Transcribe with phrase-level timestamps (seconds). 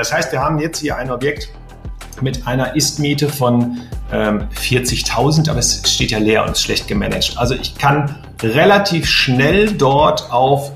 [0.00, 1.48] Das heißt, wir haben jetzt hier ein Objekt
[2.20, 3.80] mit einer Ist-Miete von
[4.12, 7.32] ähm, 40.000, aber es steht ja leer und ist schlecht gemanagt.
[7.34, 10.70] Also ich kann relativ schnell dort auf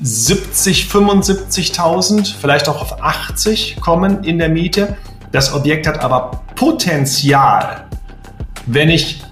[0.00, 4.96] 70, 75.000, vielleicht auch auf 80 kommen in der Miete.
[5.30, 7.86] Das Objekt hat aber Potenzial,
[8.66, 9.22] wenn ich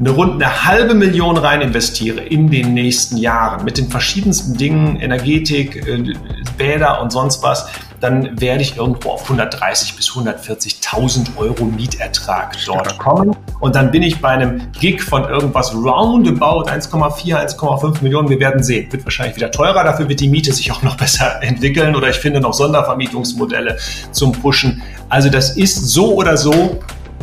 [0.00, 4.96] eine rund eine halbe Million rein investiere in den nächsten Jahren mit den verschiedensten Dingen,
[4.96, 6.12] Energetik, äh,
[6.60, 7.68] Bäder und sonst was,
[8.00, 13.34] dann werde ich irgendwo auf 130 bis 140.000 Euro Mietertrag dort kommen.
[13.60, 18.28] Und dann bin ich bei einem Gig von irgendwas roundabout 1,4, 1,5 Millionen.
[18.28, 18.92] Wir werden sehen.
[18.92, 19.84] Wird wahrscheinlich wieder teurer.
[19.84, 21.96] Dafür wird die Miete sich auch noch besser entwickeln.
[21.96, 23.78] Oder ich finde noch Sondervermietungsmodelle
[24.12, 24.82] zum Pushen.
[25.08, 26.78] Also das ist so oder so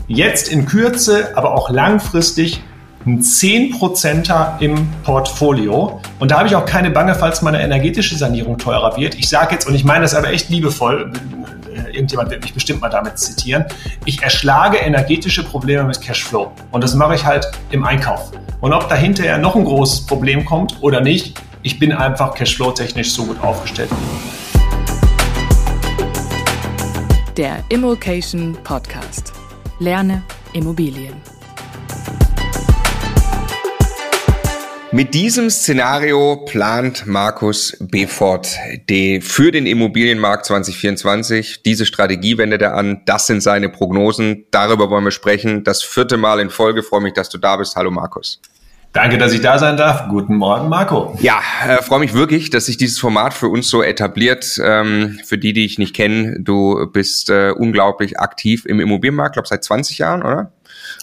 [0.07, 2.63] jetzt in Kürze, aber auch langfristig
[3.07, 6.01] ein 10%er im Portfolio.
[6.19, 9.15] Und da habe ich auch keine Bange, falls meine energetische Sanierung teurer wird.
[9.15, 11.11] Ich sage jetzt, und ich meine das aber echt liebevoll,
[11.73, 13.65] äh, irgendjemand wird mich bestimmt mal damit zitieren,
[14.05, 16.51] ich erschlage energetische Probleme mit Cashflow.
[16.71, 18.31] Und das mache ich halt im Einkauf.
[18.59, 23.25] Und ob dahinter noch ein großes Problem kommt oder nicht, ich bin einfach Cashflow-technisch so
[23.25, 23.89] gut aufgestellt.
[27.37, 29.31] Der Immokation Podcast.
[29.79, 30.23] Lerne
[30.53, 31.36] Immobilien.
[34.93, 38.55] Mit diesem Szenario plant Markus Befort
[38.89, 41.61] die, für den Immobilienmarkt 2024.
[41.63, 43.01] Diese Strategie wendet er an.
[43.05, 44.45] Das sind seine Prognosen.
[44.49, 45.65] Darüber wollen wir sprechen.
[45.65, 46.83] Das vierte Mal in Folge.
[46.83, 47.75] freue mich, dass du da bist.
[47.75, 48.39] Hallo Markus.
[48.93, 50.07] Danke, dass ich da sein darf.
[50.07, 51.15] Guten Morgen, Marco.
[51.19, 54.59] Ja, äh, freue mich wirklich, dass sich dieses Format für uns so etabliert.
[54.63, 59.49] Ähm, für die, die ich nicht kenne, du bist äh, unglaublich aktiv im Immobilienmarkt, glaube
[59.49, 60.51] seit 20 Jahren, oder?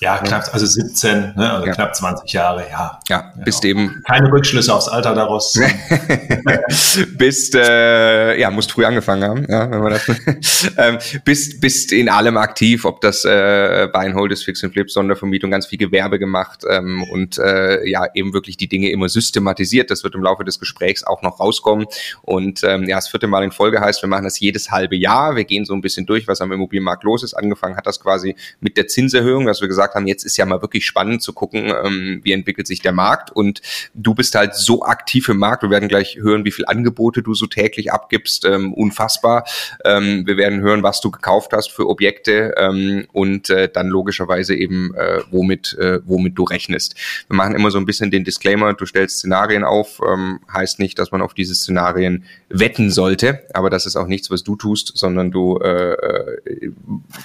[0.00, 1.72] Ja, knapp, also 17, ne, also ja.
[1.72, 3.00] knapp 20 Jahre, ja.
[3.08, 3.70] Ja, bist ja.
[3.70, 4.02] eben.
[4.06, 5.54] Keine Rückschlüsse aufs Alter daraus.
[7.18, 10.08] bist, äh, ja, musst früh angefangen haben, ja, wenn man das,
[10.78, 14.72] ähm, bist, bist in allem aktiv, ob das äh, Buy and Hold ist, Fix and
[14.72, 19.08] Flip, Sondervermietung, ganz viel Gewerbe gemacht ähm, und äh, ja, eben wirklich die Dinge immer
[19.08, 19.90] systematisiert.
[19.90, 21.86] Das wird im Laufe des Gesprächs auch noch rauskommen.
[22.22, 25.36] Und ähm, ja, das vierte Mal in Folge heißt, wir machen das jedes halbe Jahr.
[25.36, 27.34] Wir gehen so ein bisschen durch, was am Immobilienmarkt los ist.
[27.34, 30.46] Angefangen hat das quasi mit der Zinserhöhung, dass wir gesagt gesagt haben, jetzt ist ja
[30.46, 33.30] mal wirklich spannend zu gucken, ähm, wie entwickelt sich der Markt.
[33.30, 33.60] Und
[33.94, 35.62] du bist halt so aktiv im Markt.
[35.62, 38.44] Wir werden gleich hören, wie viel Angebote du so täglich abgibst.
[38.44, 39.44] Ähm, unfassbar.
[39.84, 44.54] Ähm, wir werden hören, was du gekauft hast für Objekte ähm, und äh, dann logischerweise
[44.54, 46.94] eben, äh, womit, äh, womit du rechnest.
[47.28, 50.98] Wir machen immer so ein bisschen den Disclaimer, du stellst Szenarien auf, ähm, heißt nicht,
[50.98, 54.92] dass man auf diese Szenarien wetten sollte, aber das ist auch nichts, was du tust,
[54.94, 56.72] sondern du, äh, äh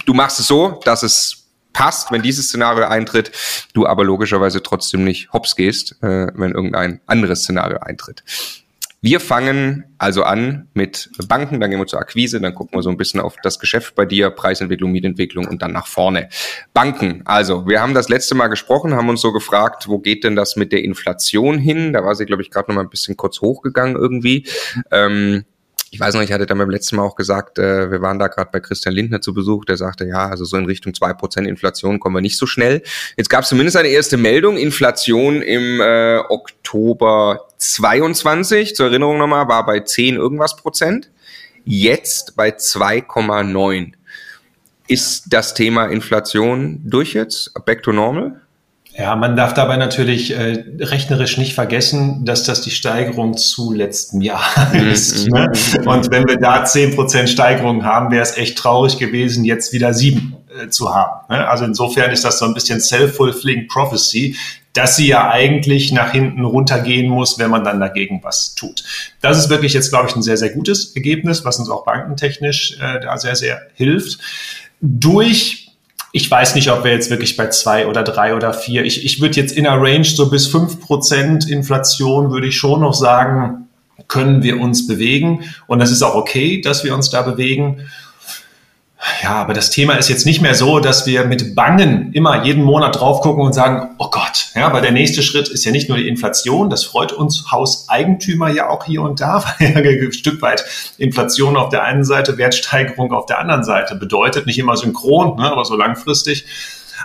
[0.05, 1.48] du machst es so, dass es
[1.79, 3.31] passt, wenn dieses Szenario eintritt,
[3.73, 8.23] du aber logischerweise trotzdem nicht hops gehst, äh, wenn irgendein anderes Szenario eintritt.
[9.01, 12.89] Wir fangen also an mit Banken, dann gehen wir zur Akquise, dann gucken wir so
[12.89, 16.27] ein bisschen auf das Geschäft bei dir, Preisentwicklung, Mietentwicklung und dann nach vorne.
[16.73, 20.35] Banken, also wir haben das letzte Mal gesprochen, haben uns so gefragt, wo geht denn
[20.35, 21.93] das mit der Inflation hin?
[21.93, 24.45] Da war sie, glaube ich, gerade noch mal ein bisschen kurz hochgegangen irgendwie.
[24.91, 25.45] Ähm,
[25.91, 28.27] ich weiß noch, ich hatte da beim letzten Mal auch gesagt, äh, wir waren da
[28.27, 31.47] gerade bei Christian Lindner zu Besuch, der sagte, ja, also so in Richtung zwei Prozent
[31.47, 32.83] Inflation kommen wir nicht so schnell.
[33.17, 39.47] Jetzt gab es zumindest eine erste Meldung, Inflation im äh, Oktober 22, zur Erinnerung nochmal,
[39.47, 41.09] war bei 10 irgendwas Prozent,
[41.65, 43.93] jetzt bei 2,9.
[44.87, 47.53] Ist das Thema Inflation durch jetzt?
[47.65, 48.41] Back to normal?
[48.99, 54.19] Ja, man darf dabei natürlich äh, rechnerisch nicht vergessen, dass das die Steigerung zu letztem
[54.19, 54.43] Jahr
[54.73, 55.27] mhm, ist.
[55.27, 55.51] Mhm, ne?
[55.79, 55.87] Mhm.
[55.87, 59.93] Und wenn wir da zehn Prozent Steigerung haben, wäre es echt traurig gewesen, jetzt wieder
[59.93, 61.33] sieben äh, zu haben.
[61.33, 61.47] Ne?
[61.47, 64.35] Also insofern ist das so ein bisschen self-fulfilling prophecy,
[64.73, 68.83] dass sie ja eigentlich nach hinten runtergehen muss, wenn man dann dagegen was tut.
[69.21, 72.77] Das ist wirklich jetzt, glaube ich, ein sehr, sehr gutes Ergebnis, was uns auch bankentechnisch
[72.81, 74.19] äh, da sehr, sehr hilft.
[74.81, 75.68] Durch
[76.11, 78.83] ich weiß nicht, ob wir jetzt wirklich bei zwei oder drei oder vier.
[78.83, 82.81] Ich, ich würde jetzt in der Range so bis fünf Prozent Inflation würde ich schon
[82.81, 83.67] noch sagen,
[84.07, 85.43] können wir uns bewegen.
[85.67, 87.89] Und das ist auch okay, dass wir uns da bewegen.
[89.23, 92.63] Ja, aber das Thema ist jetzt nicht mehr so, dass wir mit Bangen immer jeden
[92.65, 95.87] Monat drauf gucken und sagen, oh Gott, ja, weil der nächste Schritt ist ja nicht
[95.87, 100.11] nur die Inflation, das freut uns Hauseigentümer ja auch hier und da, weil ja ein
[100.11, 100.65] Stück weit
[100.97, 105.49] Inflation auf der einen Seite, Wertsteigerung auf der anderen Seite bedeutet, nicht immer synchron, ne,
[105.49, 106.45] aber so langfristig.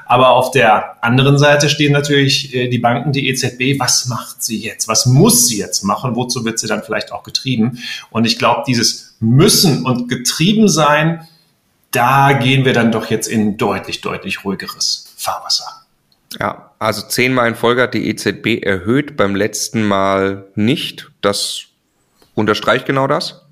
[0.07, 3.79] Aber auf der anderen Seite stehen natürlich äh, die Banken, die EZB.
[3.79, 4.89] Was macht sie jetzt?
[4.89, 6.17] Was muss sie jetzt machen?
[6.17, 7.79] Wozu wird sie dann vielleicht auch getrieben?
[8.11, 11.27] Und ich glaube, dieses Müssen und getrieben sein,
[11.95, 15.67] da gehen wir dann doch jetzt in deutlich, deutlich ruhigeres Fahrwasser.
[16.41, 21.11] Ja, also zehnmal in Folge hat die EZB erhöht, beim letzten Mal nicht.
[21.21, 21.67] Das
[22.35, 23.43] unterstreicht genau das?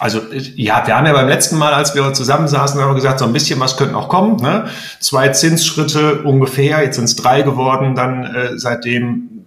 [0.00, 3.24] Also ja, wir haben ja beim letzten Mal, als wir zusammensaßen, haben wir gesagt, so
[3.24, 4.36] ein bisschen was könnte noch kommen.
[4.36, 4.68] Ne?
[5.00, 9.37] Zwei Zinsschritte ungefähr, jetzt sind es drei geworden, dann äh, seitdem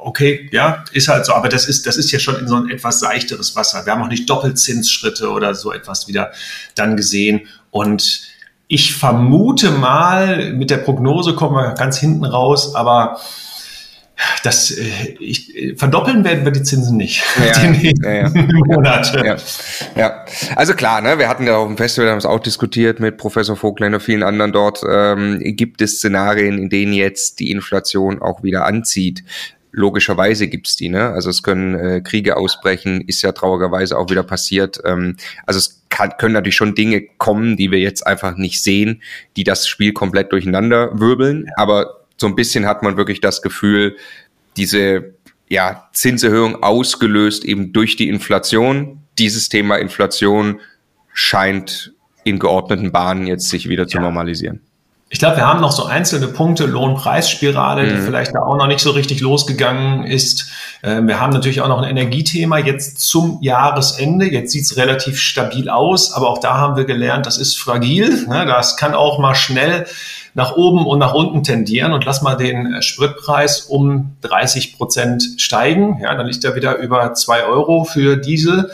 [0.00, 2.70] okay, ja, ist halt so, aber das ist, das ist ja schon in so ein
[2.70, 3.84] etwas seichteres Wasser.
[3.84, 6.32] Wir haben auch nicht Doppelzinsschritte oder so etwas wieder
[6.74, 7.48] dann gesehen.
[7.70, 8.22] Und
[8.68, 13.18] ich vermute mal, mit der Prognose kommen wir ganz hinten raus, aber
[14.42, 14.84] das, äh,
[15.20, 17.22] ich, verdoppeln werden wir die Zinsen nicht.
[17.38, 18.30] Ja, die ja, ja.
[18.66, 19.24] Monate.
[19.24, 19.36] Ja,
[19.96, 20.24] ja.
[20.56, 23.56] Also klar, ne, wir hatten ja auf dem Festival, haben es auch diskutiert mit Professor
[23.56, 24.82] Vogtlein und vielen anderen dort.
[24.88, 29.22] Ähm, gibt es Szenarien, in denen jetzt die Inflation auch wieder anzieht?
[29.70, 31.10] Logischerweise gibt's die, ne?
[31.10, 34.80] Also es können äh, Kriege ausbrechen, ist ja traurigerweise auch wieder passiert.
[34.84, 35.16] Ähm,
[35.46, 39.02] also es kann, können natürlich schon Dinge kommen, die wir jetzt einfach nicht sehen,
[39.36, 41.46] die das Spiel komplett durcheinander wirbeln.
[41.56, 43.96] Aber so ein bisschen hat man wirklich das Gefühl,
[44.56, 45.14] diese
[45.48, 49.00] ja, Zinserhöhung ausgelöst eben durch die Inflation.
[49.18, 50.60] Dieses Thema Inflation
[51.12, 51.92] scheint
[52.24, 54.60] in geordneten Bahnen jetzt sich wieder zu normalisieren.
[55.10, 57.88] Ich glaube, wir haben noch so einzelne Punkte, Lohnpreisspirale, mhm.
[57.88, 60.50] die vielleicht da auch noch nicht so richtig losgegangen ist.
[60.82, 64.26] Ähm, wir haben natürlich auch noch ein Energiethema jetzt zum Jahresende.
[64.26, 68.26] Jetzt sieht es relativ stabil aus, aber auch da haben wir gelernt, das ist fragil.
[68.28, 68.44] Ne?
[68.44, 69.86] Das kann auch mal schnell
[70.34, 76.00] nach oben und nach unten tendieren und lass mal den Spritpreis um 30 Prozent steigen.
[76.02, 78.70] Ja, dann liegt er wieder über zwei Euro für Diesel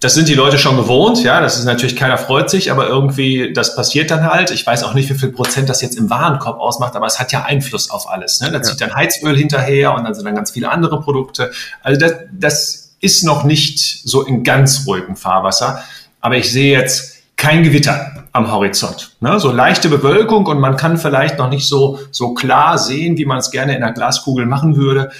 [0.00, 3.52] das sind die Leute schon gewohnt, ja, das ist natürlich, keiner freut sich, aber irgendwie,
[3.52, 4.50] das passiert dann halt.
[4.50, 7.32] Ich weiß auch nicht, wie viel Prozent das jetzt im Warenkorb ausmacht, aber es hat
[7.32, 8.40] ja Einfluss auf alles.
[8.40, 8.50] Ne?
[8.50, 11.52] Da zieht dann Heizöl hinterher und dann sind dann ganz viele andere Produkte.
[11.82, 15.84] Also das, das ist noch nicht so in ganz ruhigem Fahrwasser.
[16.22, 19.16] Aber ich sehe jetzt kein Gewitter am Horizont.
[19.20, 19.40] Ne?
[19.40, 23.38] So leichte Bewölkung und man kann vielleicht noch nicht so, so klar sehen, wie man
[23.38, 25.10] es gerne in der Glaskugel machen würde,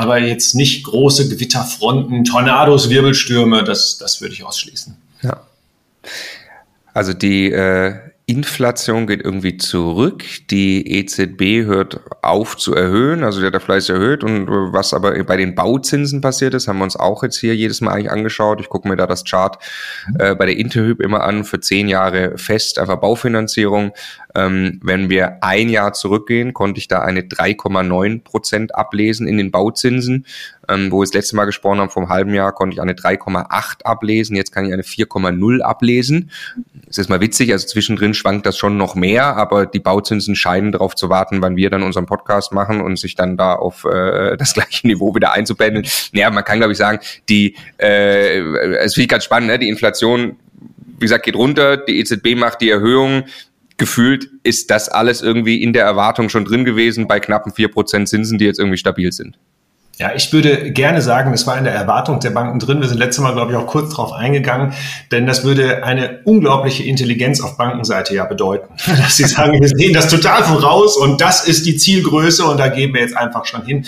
[0.00, 4.96] aber jetzt nicht große Gewitterfronten, Tornados, Wirbelstürme, das, das würde ich ausschließen.
[5.22, 5.42] Ja.
[6.94, 7.94] Also die äh,
[8.30, 10.24] Inflation geht irgendwie zurück.
[10.50, 14.22] Die EZB hört auf zu erhöhen, also der hat fleißig erhöht.
[14.22, 17.80] Und was aber bei den Bauzinsen passiert ist, haben wir uns auch jetzt hier jedes
[17.80, 18.60] Mal eigentlich angeschaut.
[18.60, 19.58] Ich gucke mir da das Chart
[20.18, 23.92] äh, bei der Interhyp immer an für zehn Jahre fest, einfach Baufinanzierung.
[24.34, 29.50] Ähm, wenn wir ein Jahr zurückgehen, konnte ich da eine 3,9 Prozent ablesen in den
[29.50, 30.26] Bauzinsen.
[30.68, 33.82] Ähm, wo wir das letzte Mal gesprochen haben, vom halben Jahr, konnte ich eine 3,8
[33.84, 34.36] ablesen.
[34.36, 36.30] Jetzt kann ich eine 4,0 ablesen.
[36.86, 40.72] Das ist mal witzig, also zwischendrin schwankt das schon noch mehr, aber die Bauzinsen scheinen
[40.72, 44.36] darauf zu warten, wann wir dann unseren Podcast machen und sich dann da auf äh,
[44.36, 45.86] das gleiche Niveau wieder einzupendeln.
[46.12, 48.40] Naja, man kann, glaube ich, sagen, die, äh,
[48.78, 49.58] es finde ich ganz spannend, ne?
[49.58, 50.36] die Inflation,
[50.98, 53.24] wie gesagt, geht runter, die EZB macht die Erhöhung,
[53.80, 58.10] gefühlt ist das alles irgendwie in der Erwartung schon drin gewesen bei knappen vier Prozent
[58.10, 59.38] Zinsen, die jetzt irgendwie stabil sind.
[60.00, 62.80] Ja, ich würde gerne sagen, das war in der Erwartung der Banken drin.
[62.80, 64.72] Wir sind letztes Mal, glaube ich, auch kurz drauf eingegangen,
[65.12, 68.72] denn das würde eine unglaubliche Intelligenz auf Bankenseite ja bedeuten.
[68.86, 72.68] Dass sie sagen, wir sehen das total voraus und das ist die Zielgröße und da
[72.68, 73.84] gehen wir jetzt einfach schon hin.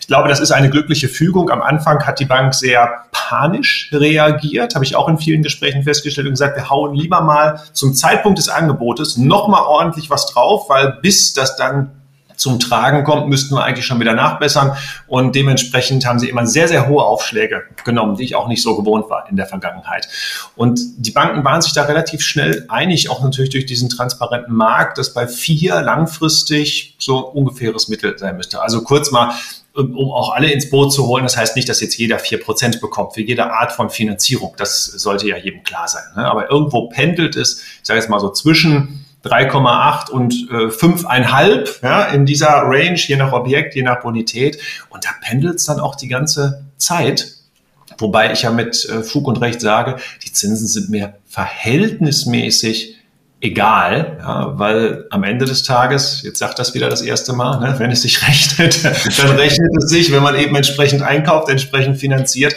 [0.00, 1.50] Ich glaube, das ist eine glückliche Fügung.
[1.50, 6.28] Am Anfang hat die Bank sehr panisch reagiert, habe ich auch in vielen Gesprächen festgestellt
[6.28, 10.98] und gesagt, wir hauen lieber mal zum Zeitpunkt des Angebotes nochmal ordentlich was drauf, weil
[11.02, 11.97] bis das dann
[12.38, 14.76] zum Tragen kommt, müssten wir eigentlich schon wieder nachbessern.
[15.06, 18.76] Und dementsprechend haben sie immer sehr, sehr hohe Aufschläge genommen, die ich auch nicht so
[18.76, 20.08] gewohnt war in der Vergangenheit.
[20.56, 24.98] Und die Banken waren sich da relativ schnell einig, auch natürlich durch diesen transparenten Markt,
[24.98, 28.62] dass bei vier langfristig so ungefähres Mittel sein müsste.
[28.62, 29.34] Also kurz mal,
[29.74, 31.24] um auch alle ins Boot zu holen.
[31.24, 34.54] Das heißt nicht, dass jetzt jeder vier Prozent bekommt für jede Art von Finanzierung.
[34.56, 36.02] Das sollte ja jedem klar sein.
[36.16, 36.24] Ne?
[36.24, 42.04] Aber irgendwo pendelt es, ich sage jetzt mal so zwischen 3,8 und äh, 5,5 ja,
[42.04, 44.58] in dieser Range, je nach Objekt, je nach Bonität.
[44.90, 47.34] Und da pendelt es dann auch die ganze Zeit.
[47.98, 52.96] Wobei ich ja mit äh, Fug und Recht sage, die Zinsen sind mir verhältnismäßig
[53.40, 57.74] egal, ja, weil am Ende des Tages, jetzt sagt das wieder das erste Mal, ne,
[57.78, 58.84] wenn es sich rechnet,
[59.18, 62.54] dann rechnet es sich, wenn man eben entsprechend einkauft, entsprechend finanziert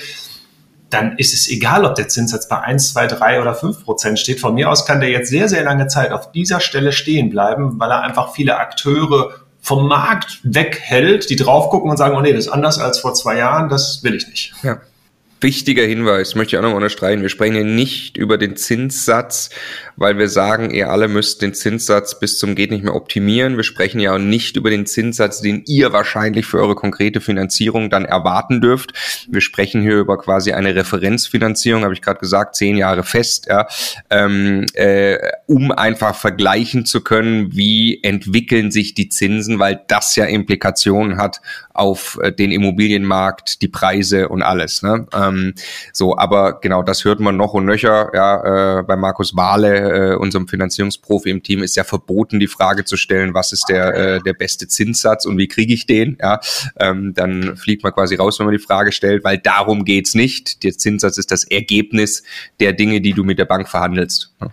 [0.92, 4.40] dann ist es egal, ob der Zinssatz bei 1, 2, 3 oder 5 Prozent steht.
[4.40, 7.80] Von mir aus kann der jetzt sehr, sehr lange Zeit auf dieser Stelle stehen bleiben,
[7.80, 9.32] weil er einfach viele Akteure
[9.62, 13.14] vom Markt weghält, die drauf gucken und sagen, oh nee, das ist anders als vor
[13.14, 14.54] zwei Jahren, das will ich nicht.
[14.64, 14.80] Ja.
[15.42, 17.24] Wichtiger Hinweis, möchte ich auch noch unterstreichen.
[17.24, 19.50] Wir sprechen hier nicht über den Zinssatz,
[19.96, 23.58] weil wir sagen, ihr alle müsst den Zinssatz bis zum geht nicht mehr optimieren.
[23.58, 27.90] Wir sprechen ja auch nicht über den Zinssatz, den ihr wahrscheinlich für eure konkrete Finanzierung
[27.90, 28.94] dann erwarten dürft.
[29.30, 33.68] Wir sprechen hier über quasi eine Referenzfinanzierung, habe ich gerade gesagt, zehn Jahre fest, ja,
[34.12, 35.18] ähm, äh,
[35.48, 41.42] um einfach vergleichen zu können, wie entwickeln sich die Zinsen, weil das ja Implikationen hat
[41.74, 44.84] auf äh, den Immobilienmarkt, die Preise und alles.
[44.84, 45.08] Ne?
[45.14, 45.54] Ähm, Ähm,
[45.94, 48.12] so, aber genau, das hört man noch und nöcher.
[48.14, 52.86] Ja, äh, bei Markus Wahle, äh, unserem Finanzierungsprofi im Team, ist ja verboten, die Frage
[52.86, 56.18] zu stellen, was ist der, äh, der beste Zinssatz und wie kriege ich den?
[56.22, 56.40] Ja,
[56.80, 60.64] ähm, dann fliegt man quasi raus, wenn man die Frage stellt, weil darum geht's nicht.
[60.64, 62.24] Der Zinssatz ist das Ergebnis
[62.60, 64.34] der Dinge, die du mit der Bank verhandelst.
[64.42, 64.52] Ja.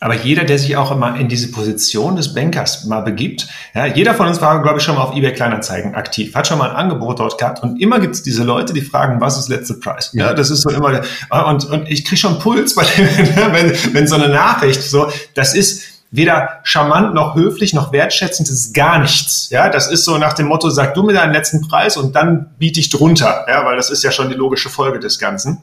[0.00, 4.14] Aber jeder, der sich auch immer in diese Position des Bankers mal begibt, ja, jeder
[4.14, 6.76] von uns war, glaube ich, schon mal auf eBay Kleinanzeigen aktiv, hat schon mal ein
[6.76, 10.10] Angebot dort gehabt und immer gibt es diese Leute, die fragen, was ist letzte Preis?
[10.12, 11.02] Ja, das ist so immer,
[11.48, 13.08] und, und ich kriege schon Puls bei dem,
[13.52, 18.56] wenn, wenn so eine Nachricht so, das ist, weder charmant noch höflich noch wertschätzend, das
[18.56, 19.50] ist gar nichts.
[19.50, 22.50] Ja, das ist so nach dem Motto, sag du mir deinen letzten Preis und dann
[22.58, 23.44] biete ich drunter.
[23.48, 25.60] Ja, weil das ist ja schon die logische Folge des Ganzen.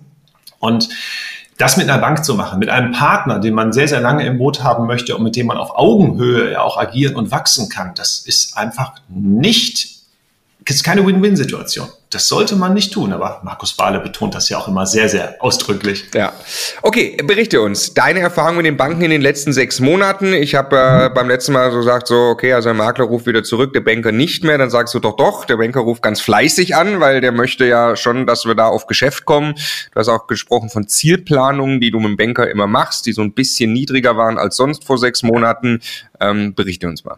[0.60, 0.90] Und
[1.58, 4.38] das mit einer Bank zu machen, mit einem Partner, den man sehr, sehr lange im
[4.38, 7.94] Boot haben möchte und mit dem man auf Augenhöhe ja auch agieren und wachsen kann,
[7.96, 9.95] das ist einfach nicht,
[10.74, 11.88] ist keine Win-Win-Situation.
[12.10, 15.36] Das sollte man nicht tun, aber Markus Bahle betont das ja auch immer sehr, sehr
[15.40, 16.06] ausdrücklich.
[16.14, 16.34] Ja.
[16.82, 20.34] Okay, berichte uns deine Erfahrung mit den Banken in den letzten sechs Monaten.
[20.34, 23.44] Ich habe äh, beim letzten Mal so gesagt, so, okay, also der Makler ruft wieder
[23.44, 24.58] zurück, der Banker nicht mehr.
[24.58, 27.96] Dann sagst du doch, doch, der Banker ruft ganz fleißig an, weil der möchte ja
[27.96, 29.56] schon, dass wir da auf Geschäft kommen.
[29.94, 33.22] Du hast auch gesprochen von Zielplanungen, die du mit dem Banker immer machst, die so
[33.22, 35.82] ein bisschen niedriger waren als sonst vor sechs Monaten.
[36.20, 37.18] Ähm, berichte uns mal.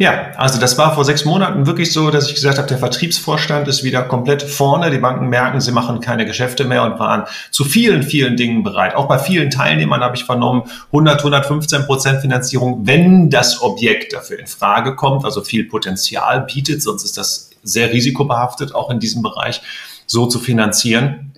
[0.00, 3.66] Ja, also das war vor sechs Monaten wirklich so, dass ich gesagt habe, der Vertriebsvorstand
[3.66, 4.92] ist wieder komplett vorne.
[4.92, 8.94] Die Banken merken, sie machen keine Geschäfte mehr und waren zu vielen, vielen Dingen bereit.
[8.94, 10.62] Auch bei vielen Teilnehmern habe ich vernommen,
[10.92, 16.80] 100, 115 Prozent Finanzierung, wenn das Objekt dafür in Frage kommt, also viel Potenzial bietet,
[16.80, 19.60] sonst ist das sehr risikobehaftet, auch in diesem Bereich
[20.06, 21.32] so zu finanzieren.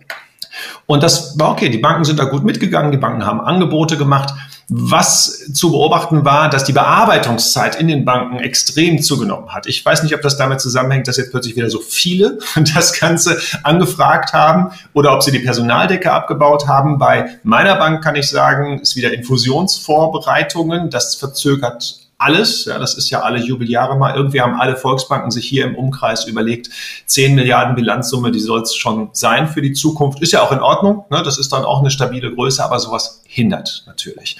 [0.84, 1.70] Und das war okay.
[1.70, 2.92] Die Banken sind da gut mitgegangen.
[2.92, 4.34] Die Banken haben Angebote gemacht.
[4.72, 9.66] Was zu beobachten war, dass die Bearbeitungszeit in den Banken extrem zugenommen hat.
[9.66, 12.38] Ich weiß nicht, ob das damit zusammenhängt, dass jetzt plötzlich wieder so viele
[12.74, 16.98] das Ganze angefragt haben oder ob sie die Personaldecke abgebaut haben.
[16.98, 20.88] Bei meiner Bank kann ich sagen, ist wieder Infusionsvorbereitungen.
[20.88, 22.66] Das verzögert alles.
[22.66, 24.14] Ja, das ist ja alle Jubeljahre mal.
[24.14, 26.70] Irgendwie haben alle Volksbanken sich hier im Umkreis überlegt,
[27.06, 30.20] 10 Milliarden Bilanzsumme, die soll es schon sein für die Zukunft.
[30.20, 31.04] Ist ja auch in Ordnung.
[31.10, 31.22] Ne?
[31.22, 34.38] Das ist dann auch eine stabile Größe, aber sowas hindert natürlich.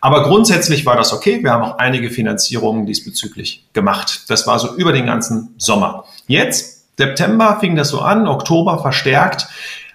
[0.00, 1.42] Aber grundsätzlich war das okay.
[1.42, 4.22] Wir haben auch einige Finanzierungen diesbezüglich gemacht.
[4.28, 6.04] Das war so über den ganzen Sommer.
[6.28, 9.48] Jetzt, September fing das so an, Oktober verstärkt,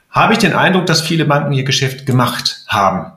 [0.09, 3.13] habe ich den Eindruck, dass viele Banken ihr Geschäft gemacht haben.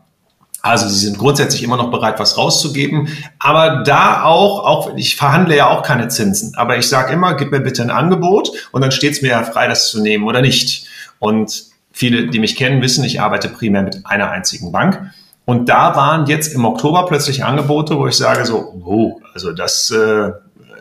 [0.64, 3.09] Also sie sind grundsätzlich immer noch bereit, was rauszugeben.
[3.38, 6.54] Aber da auch, auch ich verhandle ja auch keine Zinsen.
[6.56, 9.42] Aber ich sage immer, gib mir bitte ein Angebot und dann steht es mir ja
[9.42, 10.87] frei, das zu nehmen oder nicht.
[11.18, 15.12] Und viele, die mich kennen, wissen, ich arbeite primär mit einer einzigen Bank.
[15.44, 19.90] Und da waren jetzt im Oktober plötzlich Angebote, wo ich sage so, oh, also das,
[19.90, 20.30] äh,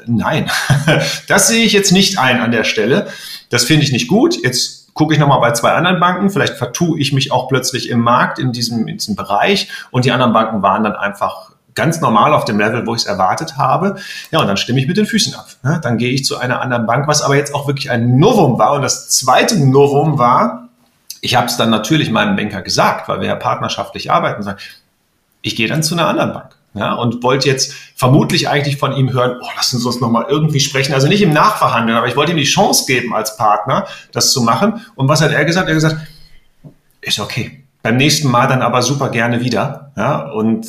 [0.06, 0.50] nein,
[1.28, 3.08] das sehe ich jetzt nicht ein an der Stelle.
[3.50, 4.42] Das finde ich nicht gut.
[4.46, 8.02] Jetzt gucke ich nochmal bei zwei anderen Banken, vielleicht vertue ich mich auch plötzlich im
[8.02, 12.34] Markt in diesem, in diesem Bereich und die anderen Banken waren dann einfach ganz normal
[12.34, 13.96] auf dem Level, wo ich es erwartet habe.
[14.32, 15.48] Ja, und dann stimme ich mit den Füßen ab.
[15.82, 18.74] Dann gehe ich zu einer anderen Bank, was aber jetzt auch wirklich ein Novum war.
[18.74, 20.70] Und das zweite Novum war,
[21.22, 24.48] ich habe es dann natürlich meinem Banker gesagt, weil wir ja partnerschaftlich arbeiten,
[25.42, 29.14] ich gehe dann zu einer anderen Bank ja, und wollte jetzt vermutlich eigentlich von ihm
[29.14, 30.94] hören, oh, lass uns das nochmal irgendwie sprechen.
[30.94, 34.42] Also nicht im Nachverhandeln, aber ich wollte ihm die Chance geben als Partner, das zu
[34.42, 34.82] machen.
[34.96, 35.68] Und was hat er gesagt?
[35.68, 36.08] Er hat gesagt,
[37.02, 37.64] ist okay.
[37.84, 39.92] Beim nächsten Mal dann aber super gerne wieder.
[39.98, 40.66] Ja, und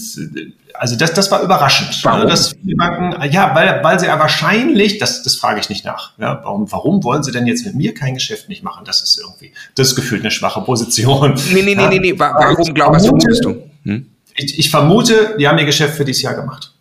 [0.75, 1.99] also das, das war überraschend.
[2.05, 2.29] Warum?
[2.29, 6.19] Dass die Banken, ja, weil, weil sie ja wahrscheinlich, das, das frage ich nicht nach.
[6.19, 8.85] Ja, warum, warum wollen sie denn jetzt mit mir kein Geschäft nicht machen?
[8.85, 11.35] Das ist irgendwie, das ist gefühlt eine schwache Position.
[11.53, 12.19] Nee, nee, nee, nee, nee.
[12.19, 13.63] Warum glaubst du?
[13.85, 14.14] Hm?
[14.37, 16.73] Ich, ich vermute, die haben ihr Geschäft für dieses Jahr gemacht.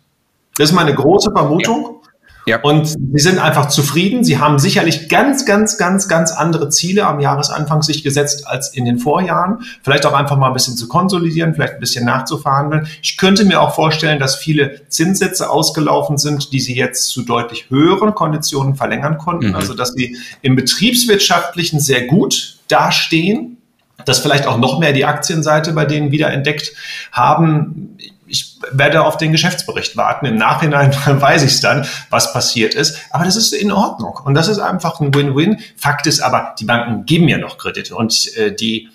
[0.56, 1.84] Das ist meine große Vermutung.
[1.84, 2.04] Ja.
[2.46, 2.60] Ja.
[2.60, 4.22] Und sie sind einfach zufrieden.
[4.22, 8.84] Sie haben sicherlich ganz, ganz, ganz, ganz andere Ziele am Jahresanfang sich gesetzt als in
[8.84, 9.64] den Vorjahren.
[9.82, 12.86] Vielleicht auch einfach mal ein bisschen zu konsolidieren, vielleicht ein bisschen nachzuverhandeln.
[13.02, 17.70] Ich könnte mir auch vorstellen, dass viele Zinssätze ausgelaufen sind, die sie jetzt zu deutlich
[17.70, 19.48] höheren Konditionen verlängern konnten.
[19.48, 19.54] Mhm.
[19.54, 23.56] Also, dass sie im betriebswirtschaftlichen sehr gut dastehen
[24.04, 26.72] das vielleicht auch noch mehr die Aktienseite bei denen wieder entdeckt
[27.12, 27.98] haben.
[28.26, 30.26] Ich werde auf den Geschäftsbericht warten.
[30.26, 32.98] Im Nachhinein weiß ich es dann, was passiert ist.
[33.10, 34.18] Aber das ist in Ordnung.
[34.24, 35.60] Und das ist einfach ein Win-Win.
[35.76, 37.94] Fakt ist aber, die Banken geben ja noch Kredite.
[37.94, 38.88] Und äh, die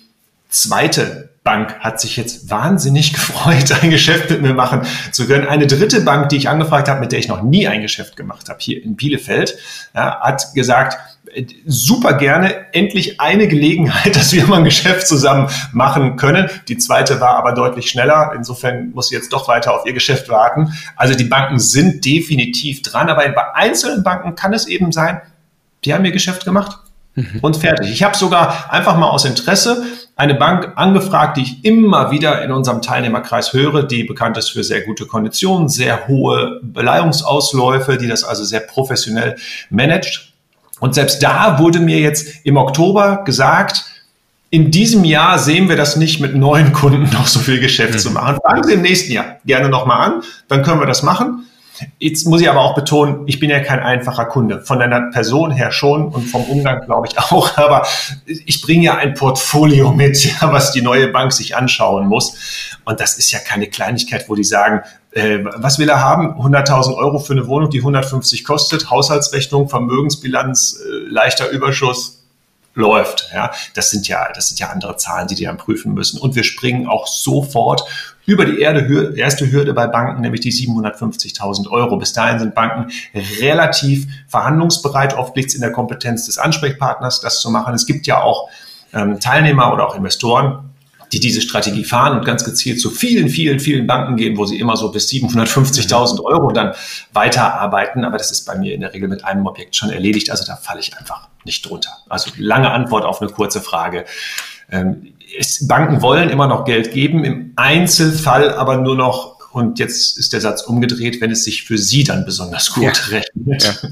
[0.48, 5.46] zweite Bank hat sich jetzt wahnsinnig gefreut, ein Geschäft mit mir machen zu können.
[5.46, 8.48] Eine dritte Bank, die ich angefragt habe, mit der ich noch nie ein Geschäft gemacht
[8.48, 9.56] habe, hier in Bielefeld,
[9.94, 10.98] ja, hat gesagt,
[11.66, 16.48] super gerne endlich eine Gelegenheit, dass wir mal ein Geschäft zusammen machen können.
[16.68, 18.32] Die zweite war aber deutlich schneller.
[18.36, 20.72] Insofern muss sie jetzt doch weiter auf ihr Geschäft warten.
[20.96, 25.20] Also die Banken sind definitiv dran, aber bei einzelnen Banken kann es eben sein,
[25.84, 26.78] die haben ihr Geschäft gemacht.
[27.14, 27.40] Mhm.
[27.40, 27.90] Und fertig.
[27.90, 29.84] Ich habe sogar einfach mal aus Interesse
[30.14, 34.62] eine Bank angefragt, die ich immer wieder in unserem Teilnehmerkreis höre, die bekannt ist für
[34.62, 39.36] sehr gute Konditionen, sehr hohe Beleihungsausläufe, die das also sehr professionell
[39.70, 40.29] managt.
[40.80, 43.84] Und selbst da wurde mir jetzt im Oktober gesagt,
[44.50, 47.98] in diesem Jahr sehen wir das nicht mit neuen Kunden noch so viel Geschäft mhm.
[47.98, 48.38] zu machen.
[48.44, 51.46] Fangen Sie im nächsten Jahr gerne nochmal an, dann können wir das machen.
[51.98, 54.60] Jetzt muss ich aber auch betonen, ich bin ja kein einfacher Kunde.
[54.60, 57.56] Von deiner Person her schon und vom Umgang glaube ich auch.
[57.56, 57.86] Aber
[58.26, 62.36] ich bringe ja ein Portfolio mit, was die neue Bank sich anschauen muss.
[62.84, 64.82] Und das ist ja keine Kleinigkeit, wo die sagen,
[65.12, 66.40] äh, was will er haben?
[66.40, 72.20] 100.000 Euro für eine Wohnung, die 150 kostet, Haushaltsrechnung, Vermögensbilanz, äh, leichter Überschuss,
[72.74, 73.30] läuft.
[73.34, 76.20] Ja, das sind ja, das sind ja andere Zahlen, die die dann prüfen müssen.
[76.20, 77.84] Und wir springen auch sofort
[78.26, 81.96] über die Erde, erste Hürde bei Banken, nämlich die 750.000 Euro.
[81.96, 82.90] Bis dahin sind Banken
[83.40, 85.14] relativ verhandlungsbereit.
[85.14, 87.74] Oft liegt es in der Kompetenz des Ansprechpartners, das zu machen.
[87.74, 88.48] Es gibt ja auch
[88.92, 90.69] ähm, Teilnehmer oder auch Investoren,
[91.12, 94.58] die diese Strategie fahren und ganz gezielt zu vielen, vielen, vielen Banken gehen, wo sie
[94.58, 96.72] immer so bis 750.000 Euro dann
[97.12, 98.04] weiterarbeiten.
[98.04, 100.30] Aber das ist bei mir in der Regel mit einem Objekt schon erledigt.
[100.30, 101.90] Also da falle ich einfach nicht drunter.
[102.08, 104.04] Also lange Antwort auf eine kurze Frage.
[104.70, 110.18] Ähm, es, Banken wollen immer noch Geld geben, im Einzelfall aber nur noch, und jetzt
[110.18, 112.92] ist der Satz umgedreht, wenn es sich für sie dann besonders gut ja.
[113.16, 113.64] rechnet.
[113.64, 113.88] Ja.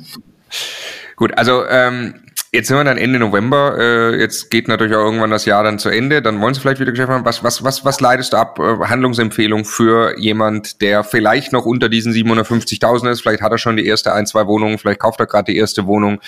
[1.17, 2.15] Gut, also ähm,
[2.53, 5.79] jetzt sind wir dann Ende November, äh, jetzt geht natürlich auch irgendwann das Jahr dann
[5.79, 7.25] zu Ende, dann wollen Sie vielleicht wieder Geschäft machen.
[7.25, 8.59] Was, was, was, was leitest du ab?
[8.59, 13.77] Äh, Handlungsempfehlung für jemand, der vielleicht noch unter diesen 750.000 ist, vielleicht hat er schon
[13.77, 16.21] die erste ein, zwei Wohnungen, vielleicht kauft er gerade die erste Wohnung.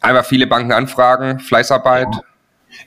[0.00, 2.08] Einfach viele Banken anfragen, Fleißarbeit.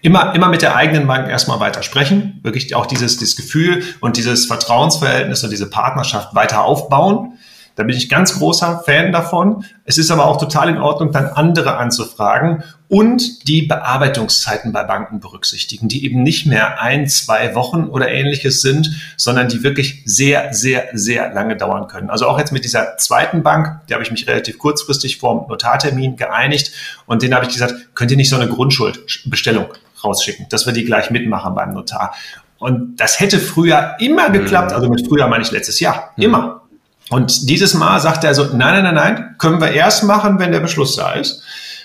[0.02, 4.18] Immer, immer mit der eigenen Bank erstmal weiter sprechen, wirklich auch dieses, dieses Gefühl und
[4.18, 7.38] dieses Vertrauensverhältnis und diese Partnerschaft weiter aufbauen.
[7.76, 9.66] Da bin ich ganz großer Fan davon.
[9.84, 15.20] Es ist aber auch total in Ordnung, dann andere anzufragen und die Bearbeitungszeiten bei Banken
[15.20, 20.54] berücksichtigen, die eben nicht mehr ein, zwei Wochen oder ähnliches sind, sondern die wirklich sehr,
[20.54, 22.10] sehr, sehr lange dauern können.
[22.10, 26.16] Also auch jetzt mit dieser zweiten Bank, die habe ich mich relativ kurzfristig vor Notartermin
[26.16, 26.72] geeinigt
[27.06, 29.66] und den habe ich gesagt, könnt ihr nicht so eine Grundschuldbestellung
[30.04, 32.16] rausschicken, dass wir die gleich mitmachen beim Notar.
[32.58, 36.62] Und das hätte früher immer geklappt, also mit früher meine ich letztes Jahr, immer.
[37.10, 40.52] Und dieses Mal sagt er so, nein, nein, nein, nein, können wir erst machen, wenn
[40.52, 41.42] der Beschluss da ist.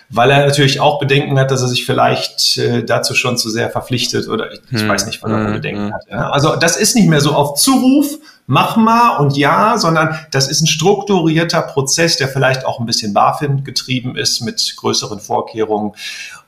[0.08, 3.70] Weil er natürlich auch Bedenken hat, dass er sich vielleicht äh, dazu schon zu sehr
[3.70, 5.94] verpflichtet oder ich, ich hm, weiß nicht, was er hm, Bedenken hm.
[5.94, 6.02] hat.
[6.10, 6.30] Ja.
[6.30, 10.62] Also das ist nicht mehr so auf Zuruf, mach mal und ja, sondern das ist
[10.62, 15.92] ein strukturierter Prozess, der vielleicht auch ein bisschen BaFin getrieben ist mit größeren Vorkehrungen.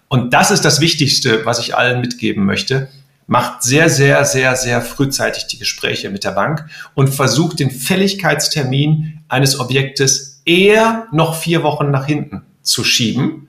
[0.08, 2.88] Und das ist das Wichtigste, was ich allen mitgeben möchte
[3.32, 9.20] macht sehr, sehr, sehr, sehr frühzeitig die Gespräche mit der Bank und versucht den Fälligkeitstermin
[9.26, 13.48] eines Objektes eher noch vier Wochen nach hinten zu schieben.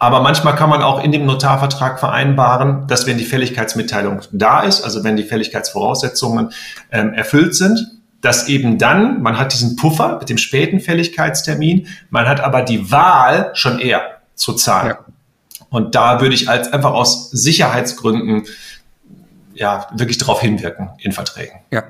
[0.00, 4.82] Aber manchmal kann man auch in dem Notarvertrag vereinbaren, dass wenn die Fälligkeitsmitteilung da ist,
[4.82, 6.50] also wenn die Fälligkeitsvoraussetzungen
[6.90, 7.78] ähm, erfüllt sind,
[8.20, 12.90] dass eben dann, man hat diesen Puffer mit dem späten Fälligkeitstermin, man hat aber die
[12.90, 14.02] Wahl schon eher
[14.34, 14.88] zu zahlen.
[14.88, 15.04] Ja.
[15.70, 18.46] Und da würde ich als einfach aus Sicherheitsgründen
[19.58, 21.60] ja, wirklich darauf hinwirken in Verträgen.
[21.70, 21.84] Ja.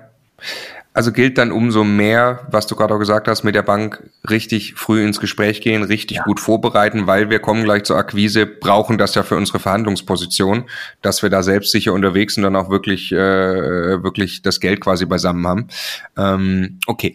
[0.94, 4.74] Also gilt dann umso mehr, was du gerade auch gesagt hast, mit der Bank richtig
[4.74, 6.22] früh ins Gespräch gehen, richtig ja.
[6.24, 10.64] gut vorbereiten, weil wir kommen gleich zur Akquise, brauchen das ja für unsere Verhandlungsposition,
[11.00, 15.04] dass wir da selbstsicher unterwegs sind und dann auch wirklich, äh, wirklich das Geld quasi
[15.04, 15.68] beisammen haben.
[16.16, 17.14] Ähm, okay.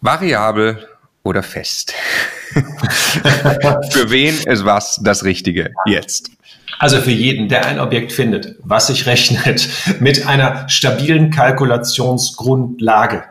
[0.00, 0.88] Variabel
[1.22, 1.92] oder fest?
[2.54, 6.30] für wen ist was das Richtige jetzt?
[6.78, 9.68] Also für jeden, der ein Objekt findet, was sich rechnet
[10.00, 13.24] mit einer stabilen Kalkulationsgrundlage,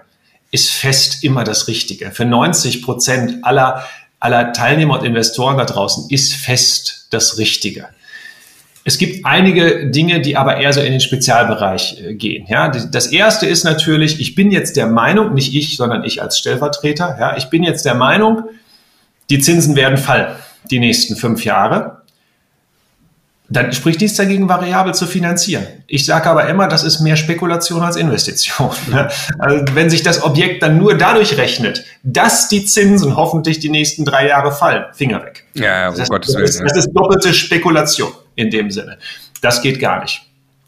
[0.51, 2.11] ist fest immer das Richtige.
[2.11, 3.85] Für 90 Prozent aller,
[4.19, 7.87] aller Teilnehmer und Investoren da draußen ist fest das Richtige.
[8.87, 12.45] Es gibt einige Dinge, die aber eher so in den Spezialbereich äh, gehen.
[12.47, 16.37] Ja, das erste ist natürlich, ich bin jetzt der Meinung, nicht ich, sondern ich als
[16.37, 18.43] Stellvertreter, ja, ich bin jetzt der Meinung,
[19.31, 20.35] die Zinsen werden fallen
[20.69, 22.03] die nächsten fünf Jahre
[23.47, 25.65] dann spricht dies dagegen, variabel zu finanzieren.
[25.87, 28.71] Ich sage aber immer, das ist mehr Spekulation als Investition.
[28.87, 29.09] Ne?
[29.39, 34.05] Also wenn sich das Objekt dann nur dadurch rechnet, dass die Zinsen hoffentlich die nächsten
[34.05, 35.43] drei Jahre fallen, Finger weg.
[35.53, 36.45] Ja, um das, Gottes Willen.
[36.45, 38.97] Das, das ist doppelte Spekulation in dem Sinne.
[39.41, 40.21] Das geht gar nicht.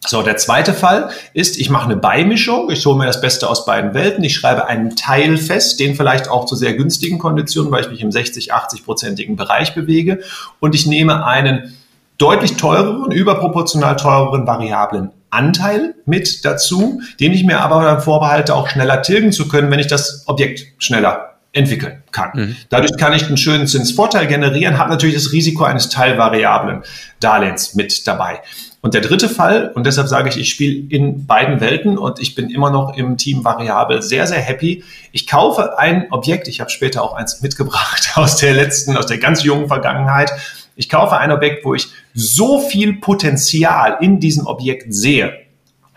[0.06, 3.66] So, der zweite Fall ist, ich mache eine Beimischung, ich hole mir das Beste aus
[3.66, 7.82] beiden Welten, ich schreibe einen Teil fest, den vielleicht auch zu sehr günstigen Konditionen, weil
[7.82, 10.22] ich mich im 60, 80-prozentigen Bereich bewege
[10.60, 11.78] und ich nehme einen
[12.18, 18.70] deutlich teureren, überproportional teureren variablen Anteil mit dazu, den ich mir aber dann vorbehalte, auch
[18.70, 22.32] schneller tilgen zu können, wenn ich das Objekt schneller entwickeln kann.
[22.34, 22.56] Mhm.
[22.70, 26.84] Dadurch kann ich einen schönen Zinsvorteil generieren, habe natürlich das Risiko eines teilvariablen
[27.20, 28.42] Darlehens mit dabei.
[28.82, 32.36] Und der dritte Fall, und deshalb sage ich, ich spiele in beiden Welten und ich
[32.36, 34.84] bin immer noch im Team variabel sehr, sehr happy.
[35.12, 39.18] Ich kaufe ein Objekt, ich habe später auch eins mitgebracht aus der letzten, aus der
[39.18, 40.32] ganz jungen Vergangenheit.
[40.78, 45.34] Ich kaufe ein Objekt, wo ich so viel Potenzial in diesem Objekt sehe,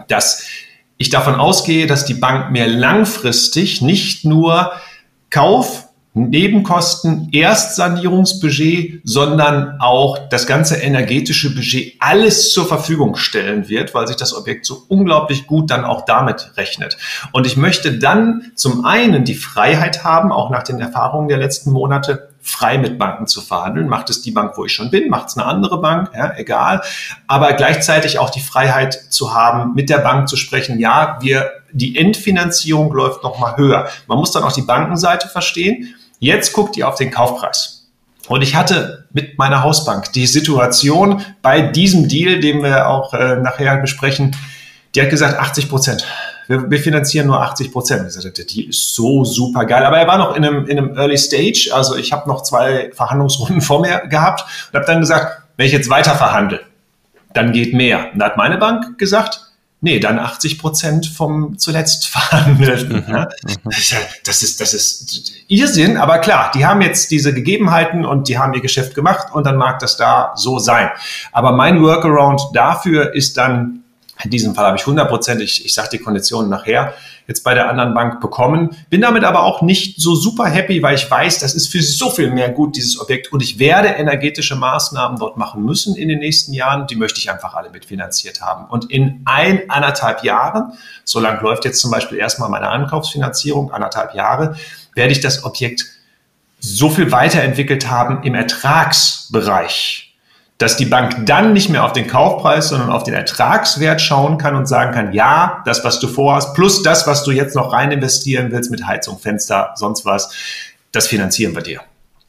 [0.09, 0.47] dass
[0.97, 4.73] ich davon ausgehe, dass die Bank mir langfristig nicht nur
[5.29, 14.09] Kauf, Nebenkosten, Erstsanierungsbudget, sondern auch das ganze energetische Budget alles zur Verfügung stellen wird, weil
[14.09, 16.97] sich das Objekt so unglaublich gut dann auch damit rechnet.
[17.33, 21.71] Und ich möchte dann zum einen die Freiheit haben, auch nach den Erfahrungen der letzten
[21.71, 23.89] Monate, frei mit Banken zu verhandeln.
[23.89, 26.83] Macht es die Bank, wo ich schon bin, macht es eine andere Bank, ja, egal.
[27.27, 31.99] Aber gleichzeitig auch die Freiheit zu haben, mit der Bank zu sprechen, ja, wir, die
[31.99, 33.89] Endfinanzierung läuft nochmal höher.
[34.07, 35.95] Man muss dann auch die Bankenseite verstehen.
[36.19, 37.89] Jetzt guckt ihr auf den Kaufpreis.
[38.29, 43.37] Und ich hatte mit meiner Hausbank die Situation bei diesem Deal, den wir auch äh,
[43.37, 44.37] nachher besprechen,
[44.95, 46.07] die hat gesagt 80 Prozent
[46.51, 48.09] wir, wir finanzieren nur 80 Prozent.
[48.09, 49.85] Ich sagte, Deal ist so super geil.
[49.85, 51.71] Aber er war noch in einem, in einem Early Stage.
[51.73, 55.73] Also ich habe noch zwei Verhandlungsrunden vor mir gehabt und habe dann gesagt, wenn ich
[55.73, 56.61] jetzt weiter verhandle,
[57.35, 58.13] dann geht mehr.
[58.13, 59.43] Und da hat meine Bank gesagt,
[59.81, 63.05] nee, dann 80 Prozent vom zuletzt verhandelten.
[63.07, 63.27] Mhm.
[64.25, 68.55] Das ist, das ist Irrsinn, aber klar, die haben jetzt diese Gegebenheiten und die haben
[68.55, 70.91] ihr Geschäft gemacht und dann mag das da so sein.
[71.31, 73.80] Aber mein Workaround dafür ist dann
[74.25, 76.95] in diesem Fall habe ich 100 Prozent, ich, ich sage die Konditionen nachher,
[77.31, 78.77] jetzt bei der anderen Bank bekommen.
[78.91, 82.11] Bin damit aber auch nicht so super happy, weil ich weiß, das ist für so
[82.11, 83.33] viel mehr gut, dieses Objekt.
[83.33, 86.89] Und ich werde energetische Maßnahmen dort machen müssen in den nächsten Jahren.
[86.89, 88.67] Die möchte ich einfach alle mitfinanziert haben.
[88.69, 90.73] Und in ein, anderthalb Jahren,
[91.05, 94.57] so lang läuft jetzt zum Beispiel erstmal meine Ankaufsfinanzierung, anderthalb Jahre,
[94.95, 95.85] werde ich das Objekt
[96.59, 100.10] so viel weiterentwickelt haben im Ertragsbereich
[100.61, 104.55] dass die Bank dann nicht mehr auf den Kaufpreis, sondern auf den Ertragswert schauen kann
[104.55, 107.91] und sagen kann, ja, das, was du vorhast, plus das, was du jetzt noch rein
[107.91, 110.31] investieren willst mit Heizung, Fenster, sonst was,
[110.93, 111.81] das finanzieren wir dir.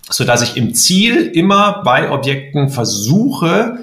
[0.10, 3.80] Sodass ich im Ziel immer bei Objekten versuche,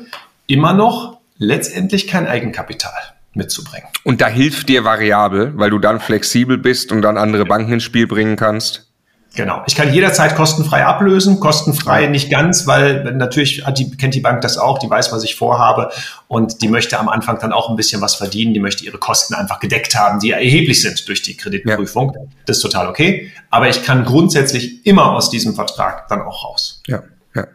[0.46, 2.92] immer noch letztendlich kein Eigenkapital
[3.34, 3.88] mitzubringen.
[4.04, 7.84] Und da hilft dir variabel, weil du dann flexibel bist und dann andere Banken ins
[7.84, 8.87] Spiel bringen kannst?
[9.34, 9.62] Genau.
[9.66, 14.58] Ich kann jederzeit kostenfrei ablösen, kostenfrei nicht ganz, weil natürlich die, kennt die Bank das
[14.58, 15.90] auch, die weiß, was ich vorhabe
[16.26, 19.34] und die möchte am Anfang dann auch ein bisschen was verdienen, die möchte ihre Kosten
[19.34, 22.12] einfach gedeckt haben, die erheblich sind durch die Kreditprüfung.
[22.14, 22.20] Ja.
[22.46, 23.30] Das ist total okay.
[23.50, 26.82] Aber ich kann grundsätzlich immer aus diesem Vertrag dann auch raus.
[26.86, 27.02] Ja,
[27.34, 27.46] ja.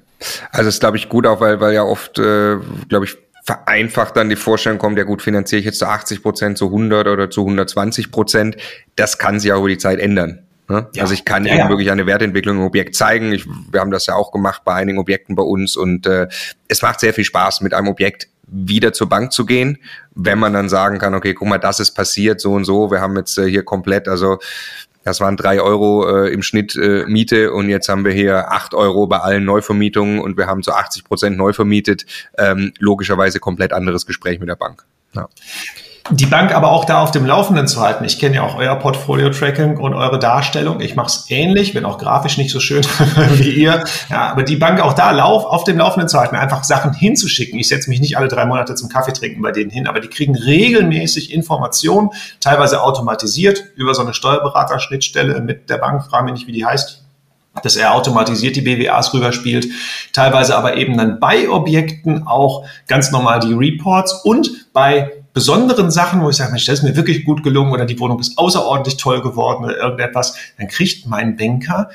[0.52, 2.58] Also ist, glaube ich, gut auch, weil, weil ja oft, äh,
[2.88, 6.58] glaube ich, vereinfacht dann die Vorstellung kommt, ja gut, finanziere ich jetzt zu 80 Prozent,
[6.58, 8.56] zu 100 oder zu 120 Prozent.
[8.96, 10.44] Das kann sich auch über die Zeit ändern.
[10.70, 10.88] Ne?
[10.94, 11.04] Ja.
[11.04, 11.70] Also ich kann ja, Ihnen ja.
[11.70, 13.34] wirklich eine Wertentwicklung im Objekt zeigen.
[13.34, 16.28] Ich, wir haben das ja auch gemacht bei einigen Objekten bei uns und äh,
[16.68, 19.80] es macht sehr viel Spaß, mit einem Objekt wieder zur Bank zu gehen,
[20.14, 23.02] wenn man dann sagen kann, okay, guck mal, das ist passiert, so und so, wir
[23.02, 24.40] haben jetzt äh, hier komplett, also
[25.04, 28.74] das waren drei Euro äh, im Schnitt äh, Miete und jetzt haben wir hier acht
[28.74, 32.06] Euro bei allen Neuvermietungen und wir haben zu 80 Prozent neu vermietet.
[32.38, 34.86] Ähm, logischerweise komplett anderes Gespräch mit der Bank.
[35.14, 35.28] Ja
[36.12, 38.04] die Bank aber auch da auf dem Laufenden zu halten.
[38.04, 40.82] Ich kenne ja auch euer Portfolio-Tracking und eure Darstellung.
[40.82, 42.84] Ich mache es ähnlich, wenn auch grafisch nicht so schön
[43.36, 43.86] wie ihr.
[44.10, 47.58] Ja, aber die Bank auch da lauf, auf dem Laufenden zu halten, einfach Sachen hinzuschicken.
[47.58, 50.10] Ich setze mich nicht alle drei Monate zum Kaffee trinken bei denen hin, aber die
[50.10, 52.10] kriegen regelmäßig Informationen,
[52.42, 56.04] teilweise automatisiert über so eine Steuerberaterschnittstelle mit der Bank.
[56.04, 57.00] Frage mich nicht, wie die heißt
[57.62, 59.68] dass er automatisiert die BWAs rüberspielt,
[60.12, 66.22] teilweise aber eben dann bei Objekten auch ganz normal die Reports und bei besonderen Sachen,
[66.22, 68.98] wo ich sage, Mensch, das ist mir wirklich gut gelungen oder die Wohnung ist außerordentlich
[68.98, 71.90] toll geworden oder irgendetwas, dann kriegt mein Banker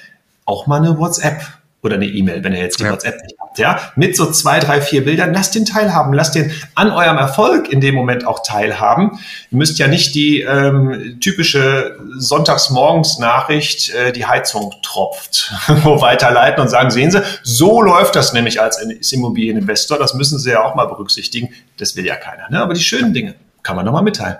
[0.44, 1.42] auch mal eine WhatsApp
[1.82, 2.92] oder eine E-Mail, wenn er jetzt die ja.
[2.92, 5.34] WhatsApp nicht ja, mit so zwei, drei, vier Bildern.
[5.34, 9.18] Lasst den teilhaben, lasst den an eurem Erfolg in dem Moment auch teilhaben.
[9.50, 16.90] Ihr müsst ja nicht die ähm, typische Sonntagsmorgens-Nachricht, äh, die Heizung tropft, weiterleiten und sagen,
[16.90, 19.98] sehen Sie, so läuft das nämlich als Immobilieninvestor.
[19.98, 21.50] Das müssen Sie ja auch mal berücksichtigen.
[21.76, 22.48] Das will ja keiner.
[22.50, 22.60] Ne?
[22.60, 24.36] Aber die schönen Dinge kann man nochmal mitteilen.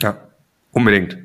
[0.00, 0.16] Ja,
[0.72, 1.23] unbedingt.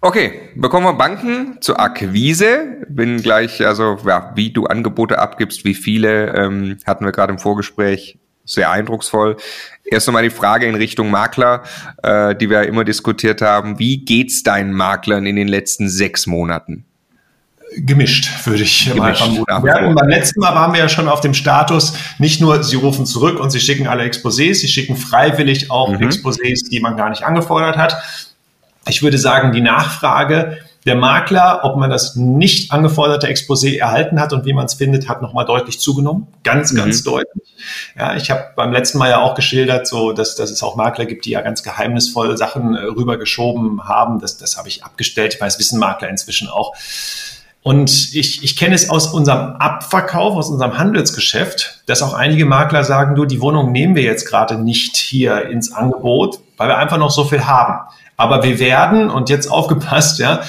[0.00, 2.86] Okay, bekommen wir Banken zur Akquise.
[2.88, 7.40] Bin gleich, also ja, wie du Angebote abgibst, wie viele, ähm, hatten wir gerade im
[7.40, 9.36] Vorgespräch, sehr eindrucksvoll.
[9.84, 11.64] Erst nochmal die Frage in Richtung Makler,
[12.04, 13.80] äh, die wir ja immer diskutiert haben.
[13.80, 16.84] Wie geht's deinen Maklern in den letzten sechs Monaten?
[17.76, 19.94] Gemischt, würde ich Gemischt, mal vermuten.
[19.94, 23.40] Beim letzten Mal waren wir ja schon auf dem Status, nicht nur sie rufen zurück
[23.40, 26.06] und sie schicken alle Exposés, sie schicken freiwillig auch mhm.
[26.06, 27.96] Exposés, die man gar nicht angefordert hat
[28.88, 34.32] ich würde sagen, die Nachfrage der Makler, ob man das nicht angeforderte Exposé erhalten hat
[34.32, 36.28] und wie man es findet, hat nochmal deutlich zugenommen.
[36.44, 37.10] Ganz, ganz mhm.
[37.10, 37.54] deutlich.
[37.96, 41.04] Ja, ich habe beim letzten Mal ja auch geschildert, so dass, dass es auch Makler
[41.04, 44.20] gibt, die ja ganz geheimnisvoll Sachen äh, rübergeschoben haben.
[44.20, 45.34] Das, das habe ich abgestellt.
[45.34, 46.74] Ich weiß, wissen Makler inzwischen auch.
[47.62, 52.82] Und ich, ich kenne es aus unserem Abverkauf, aus unserem Handelsgeschäft, dass auch einige Makler
[52.84, 56.96] sagen, du, die Wohnung nehmen wir jetzt gerade nicht hier ins Angebot, weil wir einfach
[56.96, 57.80] noch so viel haben.
[58.18, 60.42] Aber wir werden, und jetzt aufgepasst, ja,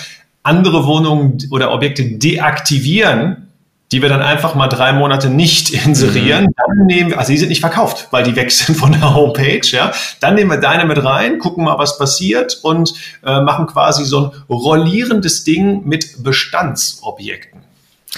[0.43, 3.47] andere Wohnungen oder Objekte deaktivieren,
[3.91, 6.55] die wir dann einfach mal drei Monate nicht inserieren, mhm.
[6.57, 9.61] dann nehmen wir, also die sind nicht verkauft, weil die weg sind von der Homepage,
[9.71, 9.91] ja.
[10.19, 14.31] Dann nehmen wir deine mit rein, gucken mal, was passiert und äh, machen quasi so
[14.31, 17.61] ein rollierendes Ding mit Bestandsobjekten.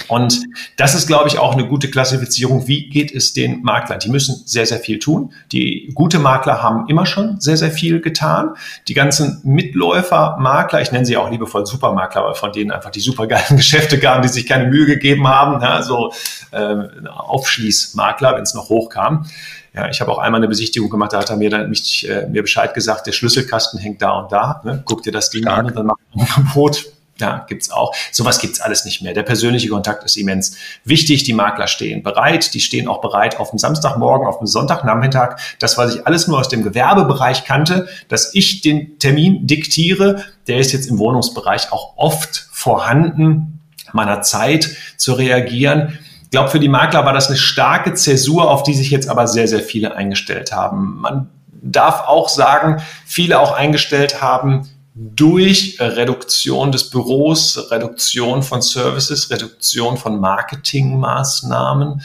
[0.08, 0.42] Und
[0.76, 2.66] das ist, glaube ich, auch eine gute Klassifizierung.
[2.66, 3.98] Wie geht es den Maklern?
[3.98, 5.32] Die müssen sehr, sehr viel tun.
[5.52, 8.54] Die gute Makler haben immer schon sehr, sehr viel getan.
[8.88, 13.56] Die ganzen Mitläufer-Makler, ich nenne sie auch liebevoll Supermakler, weil von denen einfach die supergeilen
[13.56, 15.60] Geschäfte gaben, die sich keine Mühe gegeben haben.
[15.62, 16.12] Ja, so
[16.52, 16.74] äh,
[17.08, 19.26] Aufschließmakler, wenn es noch hochkam.
[19.74, 22.26] Ja, ich habe auch einmal eine Besichtigung gemacht, da hat er mir dann mich, äh,
[22.28, 24.60] mir Bescheid gesagt, der Schlüsselkasten hängt da und da.
[24.64, 24.82] Ne?
[24.84, 25.58] Guck dir das Ding Stark.
[25.58, 27.94] an und dann mach ein Angebot ja, gibt's auch.
[28.10, 29.14] Sowas gibt's alles nicht mehr.
[29.14, 31.24] Der persönliche Kontakt ist immens wichtig.
[31.24, 32.54] Die Makler stehen bereit.
[32.54, 35.36] Die stehen auch bereit auf dem Samstagmorgen, auf dem Sonntagnachmittag.
[35.58, 40.58] Das, was ich alles nur aus dem Gewerbebereich kannte, dass ich den Termin diktiere, der
[40.58, 43.60] ist jetzt im Wohnungsbereich auch oft vorhanden,
[43.92, 45.98] meiner Zeit zu reagieren.
[46.24, 49.28] Ich glaube, für die Makler war das eine starke Zäsur, auf die sich jetzt aber
[49.28, 51.00] sehr, sehr viele eingestellt haben.
[51.00, 51.28] Man
[51.62, 59.96] darf auch sagen, viele auch eingestellt haben, durch Reduktion des Büros, Reduktion von Services, Reduktion
[59.96, 62.02] von Marketingmaßnahmen,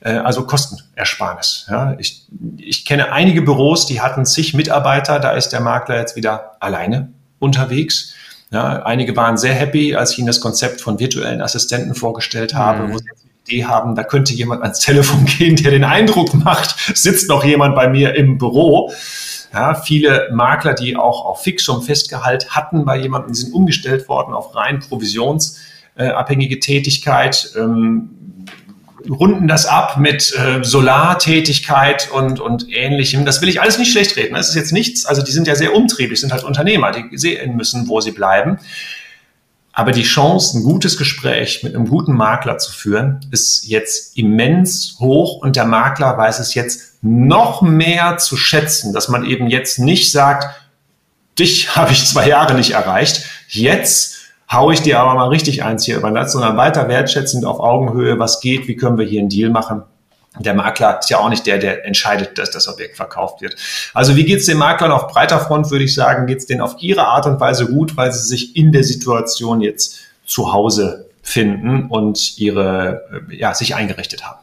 [0.00, 1.66] äh, also Kostenersparnis.
[1.70, 2.26] Ja, ich,
[2.58, 7.12] ich kenne einige Büros, die hatten zig Mitarbeiter, da ist der Makler jetzt wieder alleine
[7.38, 8.14] unterwegs.
[8.50, 12.84] Ja, einige waren sehr happy, als ich ihnen das Konzept von virtuellen Assistenten vorgestellt habe,
[12.84, 12.92] mhm.
[12.92, 16.76] wo sie eine Idee haben, da könnte jemand ans Telefon gehen, der den Eindruck macht,
[16.94, 18.92] sitzt noch jemand bei mir im Büro.
[19.52, 24.54] Ja, viele Makler, die auch auf Fixum Festgehalt hatten bei jemandem, sind umgestellt worden auf
[24.54, 27.52] rein provisionsabhängige Tätigkeit.
[27.56, 28.10] Ähm,
[29.08, 33.24] runden das ab mit äh, Solartätigkeit und, und ähnlichem.
[33.24, 34.34] Das will ich alles nicht schlecht reden.
[34.34, 37.56] Das ist jetzt nichts, also die sind ja sehr umtriebig, sind halt Unternehmer, die sehen
[37.56, 38.58] müssen, wo sie bleiben.
[39.78, 44.96] Aber die Chance, ein gutes Gespräch mit einem guten Makler zu führen, ist jetzt immens
[44.98, 49.78] hoch und der Makler weiß es jetzt noch mehr zu schätzen, dass man eben jetzt
[49.78, 50.48] nicht sagt,
[51.38, 54.16] dich habe ich zwei Jahre nicht erreicht, jetzt
[54.50, 58.18] haue ich dir aber mal richtig eins hier über das, sondern weiter wertschätzend auf Augenhöhe,
[58.18, 59.84] was geht, wie können wir hier einen Deal machen.
[60.38, 63.56] Der Makler ist ja auch nicht der, der entscheidet, dass das Objekt verkauft wird.
[63.94, 66.60] Also wie geht es den Maklern auf breiter Front, würde ich sagen, geht es denen
[66.60, 71.06] auf ihre Art und Weise gut, weil sie sich in der Situation jetzt zu Hause
[71.22, 74.38] finden und ihre, ja, sich eingerichtet haben.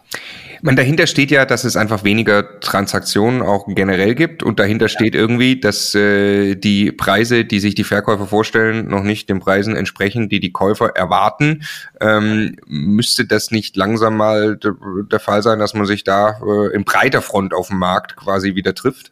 [0.61, 5.15] Man, dahinter steht ja, dass es einfach weniger Transaktionen auch generell gibt und dahinter steht
[5.15, 10.29] irgendwie, dass äh, die Preise, die sich die Verkäufer vorstellen, noch nicht den Preisen entsprechen,
[10.29, 11.63] die die Käufer erwarten.
[12.01, 16.83] Ähm, müsste das nicht langsam mal der Fall sein, dass man sich da äh, in
[16.83, 19.11] breiter Front auf dem Markt quasi wieder trifft?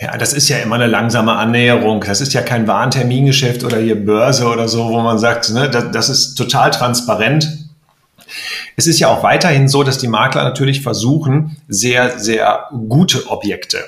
[0.00, 2.00] Ja, das ist ja immer eine langsame Annäherung.
[2.00, 5.90] Das ist ja kein Warentermingeschäft oder hier Börse oder so, wo man sagt, ne, das,
[5.92, 7.63] das ist total transparent.
[8.76, 13.84] Es ist ja auch weiterhin so, dass die Makler natürlich versuchen, sehr, sehr gute Objekte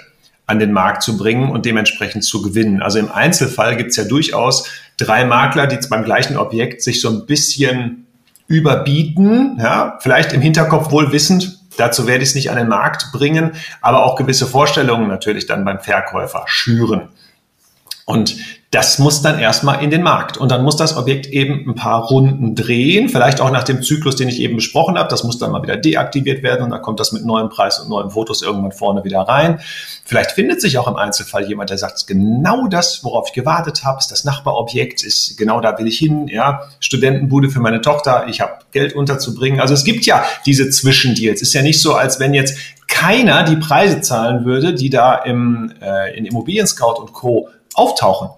[0.47, 2.81] an den Markt zu bringen und dementsprechend zu gewinnen.
[2.81, 7.09] Also im Einzelfall gibt es ja durchaus drei Makler, die beim gleichen Objekt sich so
[7.11, 8.07] ein bisschen
[8.49, 13.11] überbieten, ja, vielleicht im Hinterkopf wohl wissend, dazu werde ich es nicht an den Markt
[13.13, 17.09] bringen, aber auch gewisse Vorstellungen natürlich dann beim Verkäufer schüren.
[18.05, 18.37] Und
[18.73, 20.37] das muss dann erstmal in den Markt.
[20.37, 24.17] Und dann muss das Objekt eben ein paar Runden drehen, vielleicht auch nach dem Zyklus,
[24.17, 25.09] den ich eben besprochen habe.
[25.09, 27.89] Das muss dann mal wieder deaktiviert werden und dann kommt das mit neuem Preis und
[27.89, 29.61] neuen Fotos irgendwann vorne wieder rein.
[30.05, 33.99] Vielleicht findet sich auch im Einzelfall jemand, der sagt, genau das, worauf ich gewartet habe,
[33.99, 38.41] ist das Nachbarobjekt, ist genau da will ich hin, ja, Studentenbude für meine Tochter, ich
[38.41, 39.61] habe Geld unterzubringen.
[39.61, 41.41] Also es gibt ja diese Zwischendeals.
[41.41, 45.73] Ist ja nicht so, als wenn jetzt keiner die Preise zahlen würde, die da im,
[45.81, 48.31] äh, in Immobilien Scout und Co auftauchen.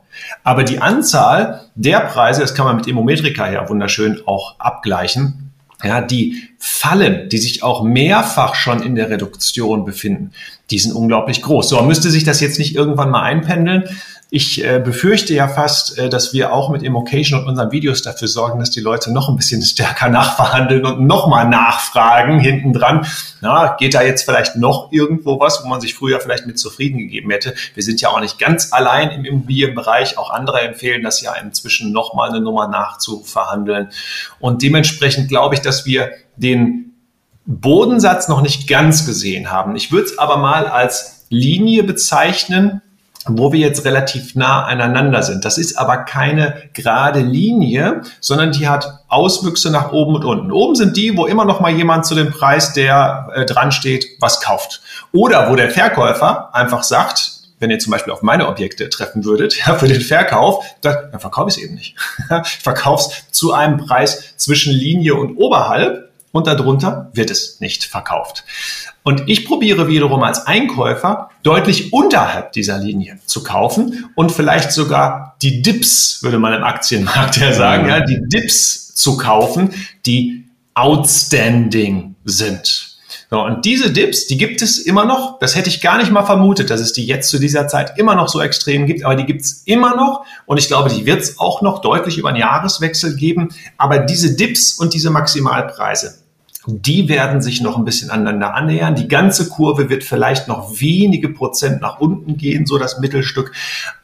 [0.45, 5.49] Aber die Anzahl der Preise, das kann man mit Immometrika ja wunderschön auch abgleichen,
[5.83, 10.33] ja, die Fallen, die sich auch mehrfach schon in der Reduktion befinden,
[10.71, 11.69] die sind unglaublich groß.
[11.69, 13.85] So, müsste sich das jetzt nicht irgendwann mal einpendeln.
[14.31, 18.29] Ich äh, befürchte ja fast, äh, dass wir auch mit Immocation und unseren Videos dafür
[18.29, 23.07] sorgen, dass die Leute noch ein bisschen stärker nachverhandeln und nochmal nachfragen hinten dran.
[23.41, 26.99] Na, geht da jetzt vielleicht noch irgendwo was, wo man sich früher vielleicht mit zufrieden
[26.99, 27.55] gegeben hätte?
[27.73, 30.19] Wir sind ja auch nicht ganz allein im Immobilienbereich.
[30.19, 33.89] Auch andere empfehlen das ja inzwischen nochmal eine Nummer nachzuverhandeln.
[34.41, 36.93] Und dementsprechend glaube ich, dass wir den
[37.47, 39.75] Bodensatz noch nicht ganz gesehen haben.
[39.75, 42.83] Ich würde es aber mal als Linie bezeichnen,
[43.29, 45.45] wo wir jetzt relativ nah aneinander sind.
[45.45, 50.53] Das ist aber keine gerade Linie, sondern die hat Auswüchse nach oben und unten.
[50.53, 54.07] Oben sind die, wo immer noch mal jemand zu dem Preis, der äh, dran steht,
[54.21, 54.81] was kauft.
[55.13, 59.57] Oder wo der Verkäufer einfach sagt, wenn ihr zum Beispiel auf meine Objekte treffen würdet,
[59.67, 61.97] ja, für den Verkauf, dann, dann verkaufe ich es eben nicht.
[62.45, 67.85] ich verkaufe es zu einem Preis zwischen Linie und oberhalb und darunter wird es nicht
[67.85, 68.45] verkauft.
[69.09, 75.35] Und ich probiere wiederum als Einkäufer deutlich unterhalb dieser Linie zu kaufen und vielleicht sogar
[75.41, 79.73] die Dips, würde man im Aktienmarkt ja sagen, ja, die Dips zu kaufen,
[80.05, 80.45] die
[80.75, 82.99] outstanding sind.
[83.31, 85.39] So, und diese Dips, die gibt es immer noch.
[85.39, 88.15] Das hätte ich gar nicht mal vermutet, dass es die jetzt zu dieser Zeit immer
[88.15, 90.27] noch so extrem gibt, aber die gibt es immer noch.
[90.45, 93.55] Und ich glaube, die wird es auch noch deutlich über einen Jahreswechsel geben.
[93.79, 96.19] Aber diese Dips und diese Maximalpreise,
[96.71, 98.95] die werden sich noch ein bisschen aneinander annähern.
[98.95, 103.53] Die ganze Kurve wird vielleicht noch wenige Prozent nach unten gehen, so das Mittelstück.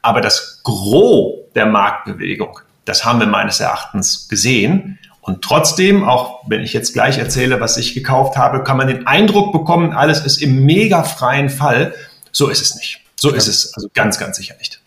[0.01, 4.99] Aber das Gros der Marktbewegung, das haben wir meines Erachtens gesehen.
[5.21, 9.07] Und trotzdem, auch wenn ich jetzt gleich erzähle, was ich gekauft habe, kann man den
[9.07, 11.95] Eindruck bekommen, alles ist im mega freien Fall.
[12.33, 13.01] So ist es nicht.
[13.17, 13.37] So ja.
[13.37, 14.81] ist es also ganz, ganz sicher nicht.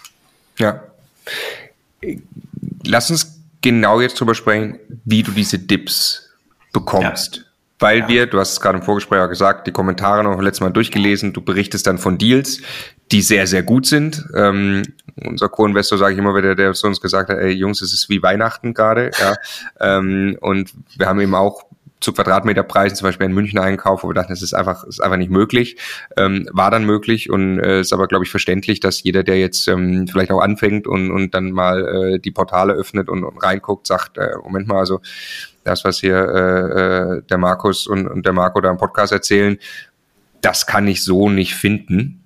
[0.57, 0.81] Ja.
[2.83, 6.29] Lass uns genau jetzt drüber sprechen, wie du diese Dips
[6.73, 7.37] bekommst.
[7.37, 7.46] Ja
[7.79, 8.07] weil ja.
[8.07, 11.33] wir, du hast es gerade im Vorgespräch auch gesagt, die Kommentare noch letztes Mal durchgelesen,
[11.33, 12.61] du berichtest dann von Deals,
[13.11, 14.25] die sehr, sehr gut sind.
[14.35, 14.83] Ähm,
[15.15, 18.09] unser Co-Investor, sage ich immer wieder, der zu uns gesagt hat, ey Jungs, es ist
[18.09, 19.11] wie Weihnachten gerade.
[19.19, 19.35] Ja.
[19.97, 21.63] ähm, und wir haben eben auch
[21.99, 25.17] zu Quadratmeterpreisen, zum Beispiel in München Einkauf, wo wir dachten, das ist einfach, ist einfach
[25.17, 25.77] nicht möglich.
[26.15, 29.67] Ähm, war dann möglich und äh, ist aber, glaube ich, verständlich, dass jeder, der jetzt
[29.67, 33.87] ähm, vielleicht auch anfängt und, und dann mal äh, die Portale öffnet und, und reinguckt,
[33.87, 35.01] sagt, äh, Moment mal, also
[35.63, 39.57] das, was hier äh, äh, der Markus und, und der Marco da im Podcast erzählen,
[40.41, 42.23] das kann ich so nicht finden.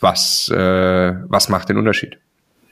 [0.00, 2.18] Was, äh, was macht den Unterschied?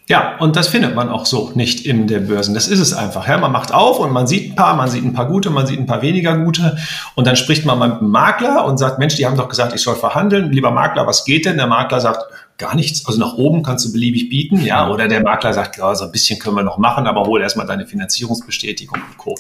[0.08, 2.54] Ja, und das findet man auch so nicht in den Börsen.
[2.54, 3.26] Das ist es einfach.
[3.26, 5.66] Ja, man macht auf und man sieht ein paar, man sieht ein paar gute, man
[5.66, 6.76] sieht ein paar weniger gute.
[7.16, 9.80] Und dann spricht man mit dem Makler und sagt, Mensch, die haben doch gesagt, ich
[9.80, 10.52] soll verhandeln.
[10.52, 11.56] Lieber Makler, was geht denn?
[11.56, 12.20] Der Makler sagt,
[12.56, 13.04] gar nichts.
[13.04, 14.64] Also nach oben kannst du beliebig bieten.
[14.64, 17.42] Ja, oder der Makler sagt, ja, so ein bisschen können wir noch machen, aber hol
[17.42, 19.34] erstmal deine Finanzierungsbestätigung und Co.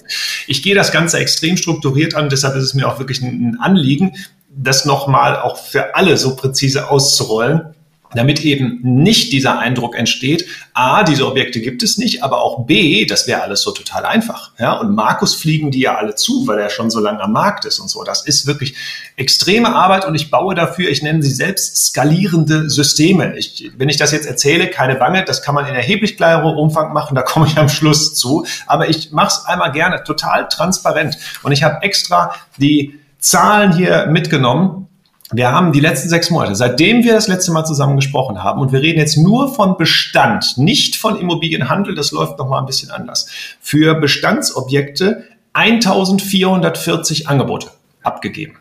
[0.48, 2.28] Ich gehe das Ganze extrem strukturiert an.
[2.28, 4.16] Deshalb ist es mir auch wirklich ein Anliegen,
[4.48, 7.75] das nochmal auch für alle so präzise auszurollen
[8.16, 13.04] damit eben nicht dieser Eindruck entsteht, a, diese Objekte gibt es nicht, aber auch b,
[13.06, 14.52] das wäre alles so total einfach.
[14.58, 17.64] Ja, und Markus fliegen die ja alle zu, weil er schon so lange am Markt
[17.64, 18.04] ist und so.
[18.04, 18.74] Das ist wirklich
[19.16, 23.36] extreme Arbeit und ich baue dafür, ich nenne sie selbst skalierende Systeme.
[23.36, 26.92] Ich, wenn ich das jetzt erzähle, keine Bange, das kann man in erheblich kleinerem Umfang
[26.92, 28.46] machen, da komme ich am Schluss zu.
[28.66, 34.06] Aber ich mache es einmal gerne total transparent und ich habe extra die Zahlen hier
[34.06, 34.88] mitgenommen,
[35.32, 38.72] wir haben die letzten sechs Monate, seitdem wir das letzte Mal zusammen gesprochen haben, und
[38.72, 43.28] wir reden jetzt nur von Bestand, nicht von Immobilienhandel, das läuft nochmal ein bisschen anders,
[43.60, 47.70] für Bestandsobjekte 1440 Angebote
[48.02, 48.56] abgegeben.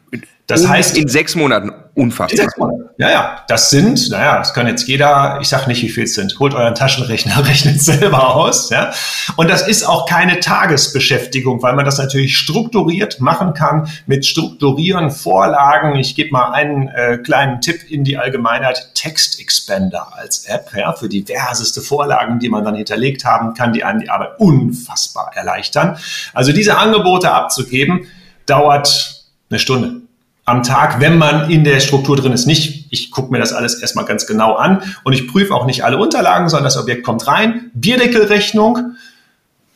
[0.48, 2.32] Das Und heißt in sechs Monaten unfassbar.
[2.32, 2.86] In sechs Monaten.
[2.98, 3.44] Ja, ja.
[3.48, 6.38] Das sind, naja, das kann jetzt jeder, ich sag nicht, wie viel es sind.
[6.40, 8.70] Holt euren Taschenrechner, rechnet selber aus.
[8.70, 8.92] Ja.
[9.38, 15.10] Und das ist auch keine Tagesbeschäftigung, weil man das natürlich strukturiert machen kann mit Strukturieren,
[15.10, 15.96] Vorlagen.
[15.96, 18.92] Ich gebe mal einen äh, kleinen Tipp in die Allgemeinheit.
[18.94, 23.84] Text Expander als App, ja, für diverseste Vorlagen, die man dann hinterlegt haben kann, die
[23.84, 25.98] einem die Arbeit unfassbar erleichtern.
[26.34, 28.08] Also diese Angebote abzugeben,
[28.46, 30.05] dauert eine Stunde
[30.46, 32.46] am Tag, wenn man in der Struktur drin ist.
[32.46, 35.84] Nicht, ich gucke mir das alles erstmal ganz genau an und ich prüfe auch nicht
[35.84, 38.96] alle Unterlagen, sondern das Objekt kommt rein, Bierdeckelrechnung,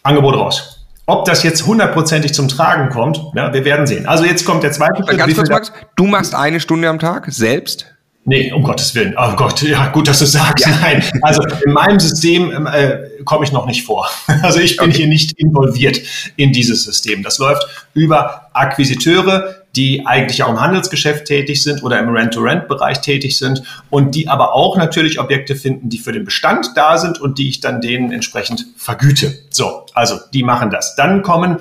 [0.03, 0.85] Angebot raus.
[1.07, 4.05] Ob das jetzt hundertprozentig zum Tragen kommt, ja, wir werden sehen.
[4.05, 5.17] Also jetzt kommt der zweite Schritt.
[5.17, 7.87] Ganz kurz, Max, du machst eine Stunde am Tag selbst?
[8.29, 9.15] Nee, um Gottes Willen.
[9.17, 10.63] Oh Gott, ja, gut, dass du sagst.
[10.63, 10.77] Ja.
[10.81, 14.07] Nein, also in meinem System ähm, äh, komme ich noch nicht vor.
[14.43, 14.97] Also ich bin okay.
[14.97, 15.99] hier nicht involviert
[16.35, 17.23] in dieses System.
[17.23, 17.65] Das läuft
[17.95, 24.13] über Akquisiteure, die eigentlich auch im Handelsgeschäft tätig sind oder im Rent-to-Rent-Bereich tätig sind und
[24.13, 27.61] die aber auch natürlich Objekte finden, die für den Bestand da sind und die ich
[27.61, 29.39] dann denen entsprechend vergüte.
[29.49, 30.95] So, also die machen das.
[30.95, 31.57] Dann kommen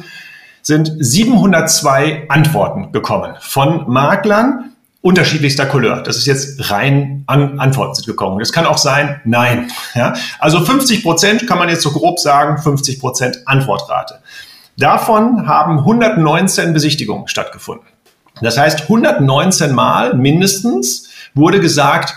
[0.60, 6.02] sind 702 Antworten gekommen von Maklern, unterschiedlichster Couleur.
[6.02, 8.38] Das ist jetzt rein an Antworten sind gekommen.
[8.38, 9.70] Das kann auch sein, nein.
[9.94, 10.14] Ja?
[10.38, 14.20] Also 50 Prozent kann man jetzt so grob sagen, 50 Prozent Antwortrate.
[14.76, 17.86] Davon haben 119 Besichtigungen stattgefunden.
[18.40, 22.14] Das heißt, 119 Mal mindestens wurde gesagt,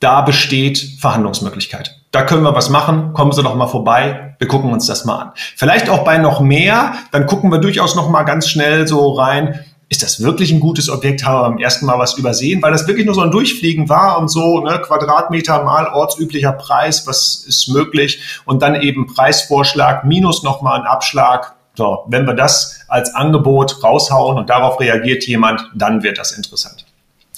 [0.00, 1.98] da besteht Verhandlungsmöglichkeit.
[2.10, 5.16] Da können wir was machen, kommen Sie doch mal vorbei, wir gucken uns das mal
[5.16, 5.32] an.
[5.34, 9.64] Vielleicht auch bei noch mehr, dann gucken wir durchaus noch mal ganz schnell so rein,
[9.92, 11.22] ist das wirklich ein gutes Objekt?
[11.22, 14.18] Haben wir beim ersten Mal was übersehen, weil das wirklich nur so ein Durchfliegen war
[14.18, 20.42] und so ne, Quadratmeter mal ortsüblicher Preis, was ist möglich und dann eben Preisvorschlag minus
[20.42, 21.56] nochmal ein Abschlag.
[21.74, 26.86] So, wenn wir das als Angebot raushauen und darauf reagiert jemand, dann wird das interessant.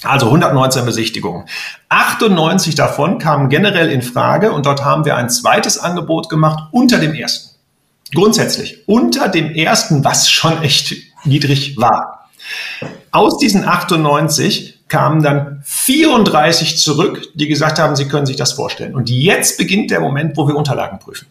[0.03, 1.47] Also 119 Besichtigungen.
[1.89, 6.99] 98 davon kamen generell in Frage und dort haben wir ein zweites Angebot gemacht unter
[6.99, 7.53] dem ersten.
[8.13, 10.95] Grundsätzlich unter dem ersten, was schon echt
[11.25, 12.24] niedrig war.
[13.11, 18.95] Aus diesen 98 kamen dann 34 zurück, die gesagt haben, sie können sich das vorstellen.
[18.95, 21.27] Und jetzt beginnt der Moment, wo wir Unterlagen prüfen.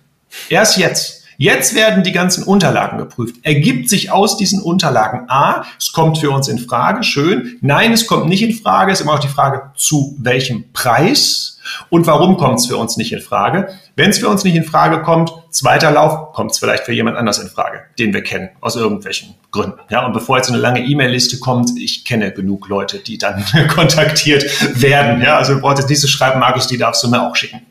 [0.48, 1.22] Erst jetzt.
[1.36, 3.36] Jetzt werden die ganzen Unterlagen geprüft.
[3.42, 7.58] Ergibt sich aus diesen Unterlagen A, es kommt für uns in Frage, schön.
[7.60, 8.92] Nein, es kommt nicht in Frage.
[8.92, 11.58] Es ist immer noch die Frage, zu welchem Preis
[11.90, 13.68] und warum kommt es für uns nicht in Frage.
[13.96, 17.16] Wenn es für uns nicht in Frage kommt, zweiter Lauf, kommt es vielleicht für jemand
[17.16, 19.78] anders in Frage, den wir kennen, aus irgendwelchen Gründen.
[19.88, 24.44] Ja, und bevor jetzt eine lange E-Mail-Liste kommt, ich kenne genug Leute, die dann kontaktiert
[24.80, 25.22] werden.
[25.22, 27.62] Ja, also du brauchst jetzt nicht so schreiben, Markus, die darfst du mir auch schicken.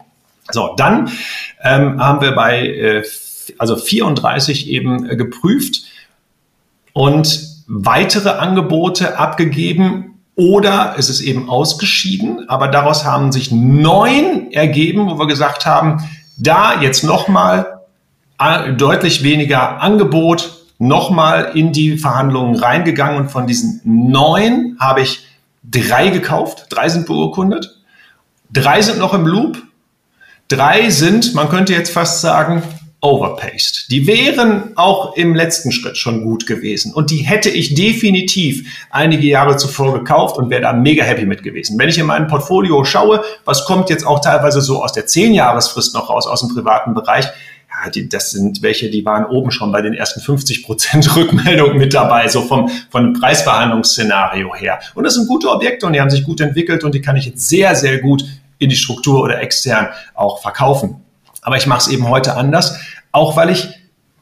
[0.51, 1.11] So, dann
[1.61, 3.03] ähm, haben wir bei äh,
[3.57, 5.84] also 34 eben äh, geprüft
[6.93, 15.07] und weitere Angebote abgegeben oder es ist eben ausgeschieden, aber daraus haben sich neun ergeben,
[15.07, 16.03] wo wir gesagt haben,
[16.38, 17.81] da jetzt nochmal
[18.39, 25.25] äh, deutlich weniger Angebot, nochmal in die Verhandlungen reingegangen und von diesen neun habe ich
[25.63, 27.79] drei gekauft, drei sind beurkundet,
[28.51, 29.61] drei sind noch im Loop,
[30.47, 32.63] drei sind, man könnte jetzt fast sagen,
[33.04, 33.91] overpaced.
[33.91, 39.28] Die wären auch im letzten Schritt schon gut gewesen und die hätte ich definitiv einige
[39.28, 41.78] Jahre zuvor gekauft und wäre da mega happy mit gewesen.
[41.78, 45.93] Wenn ich in mein Portfolio schaue, was kommt jetzt auch teilweise so aus der 10-Jahresfrist
[45.93, 49.74] noch raus, aus dem privaten Bereich, ja, die, das sind welche, die waren oben schon
[49.74, 54.80] bei den ersten 50 Prozent Rückmeldungen mit dabei, so vom, vom Preisverhandlungsszenario her.
[54.95, 57.26] Und das sind gute Objekte und die haben sich gut entwickelt und die kann ich
[57.26, 58.24] jetzt sehr, sehr gut
[58.60, 61.03] in die Struktur oder extern auch verkaufen.
[61.44, 62.78] Aber ich mache es eben heute anders,
[63.12, 63.70] auch weil ich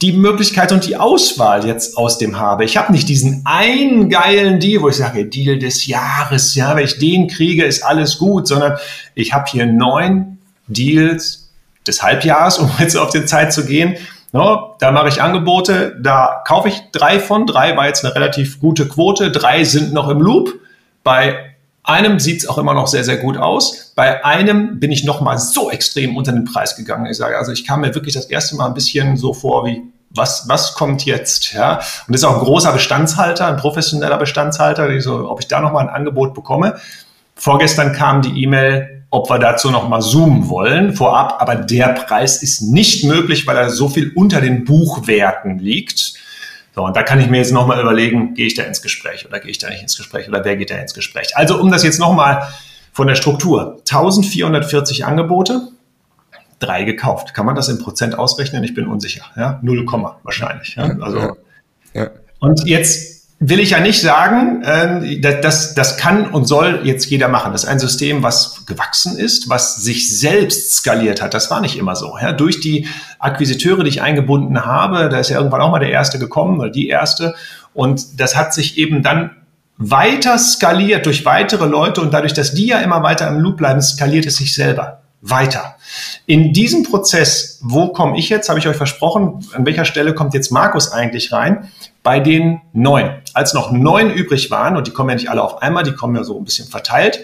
[0.02, 2.66] die Möglichkeit und die Auswahl jetzt aus dem habe.
[2.66, 6.86] Ich habe nicht diesen einen geilen Deal, wo ich sage, Deal des Jahres, ja, wenn
[6.86, 8.78] ich den kriege, ist alles gut, sondern
[9.14, 11.52] ich habe hier neun Deals
[11.86, 13.96] des Halbjahres, um jetzt auf die Zeit zu gehen.
[14.34, 18.60] No, da mache ich Angebote, da kaufe ich drei von, drei war jetzt eine relativ
[18.60, 20.54] gute Quote, drei sind noch im Loop.
[21.04, 21.51] Bei
[21.84, 23.94] einem sieht es auch immer noch sehr, sehr gut aus.
[23.96, 27.08] Bei einem bin ich noch mal so extrem unter den Preis gegangen.
[27.08, 29.82] Ich sage, also ich kam mir wirklich das erste Mal ein bisschen so vor wie,
[30.12, 31.54] was, was kommt jetzt?
[31.54, 31.78] Ja?
[32.08, 35.72] Und das ist auch ein großer Bestandshalter, ein professioneller Bestandshalter, so, ob ich da noch
[35.72, 36.76] mal ein Angebot bekomme.
[37.36, 41.42] Vorgestern kam die E-Mail, ob wir dazu noch mal zoomen wollen, vorab.
[41.42, 46.11] Aber der Preis ist nicht möglich, weil er so viel unter den Buchwerten liegt.
[46.74, 49.40] So, und da kann ich mir jetzt nochmal überlegen, gehe ich da ins Gespräch oder
[49.40, 51.36] gehe ich da nicht ins Gespräch oder wer geht da ins Gespräch.
[51.36, 52.48] Also um das jetzt nochmal
[52.94, 53.78] von der Struktur.
[53.80, 55.68] 1440 Angebote,
[56.60, 57.34] drei gekauft.
[57.34, 58.64] Kann man das in Prozent ausrechnen?
[58.64, 59.26] Ich bin unsicher.
[59.36, 59.60] Ja?
[59.62, 60.76] Null Komma wahrscheinlich.
[60.76, 60.96] Ja?
[61.02, 61.36] Also, ja.
[61.94, 62.10] Ja.
[62.40, 67.28] Und jetzt will ich ja nicht sagen, äh, das, das kann und soll jetzt jeder
[67.28, 67.52] machen.
[67.52, 71.34] Das ist ein System, was gewachsen ist, was sich selbst skaliert hat.
[71.34, 72.16] Das war nicht immer so.
[72.22, 72.34] Ja?
[72.34, 72.88] Durch die
[73.18, 76.70] Akquisiteure, die ich eingebunden habe, da ist ja irgendwann auch mal der erste gekommen oder
[76.70, 77.34] die erste.
[77.74, 79.32] Und das hat sich eben dann
[79.76, 83.82] weiter skaliert durch weitere Leute und dadurch, dass die ja immer weiter im Loop bleiben,
[83.82, 85.78] skaliert es sich selber weiter.
[86.28, 90.36] In diesem Prozess, wo komme ich jetzt, habe ich euch versprochen, an welcher Stelle kommt
[90.36, 91.72] jetzt Markus eigentlich rein?
[92.04, 93.12] Bei den neun.
[93.34, 96.16] Als noch neun übrig waren, und die kommen ja nicht alle auf einmal, die kommen
[96.16, 97.20] ja so ein bisschen verteilt,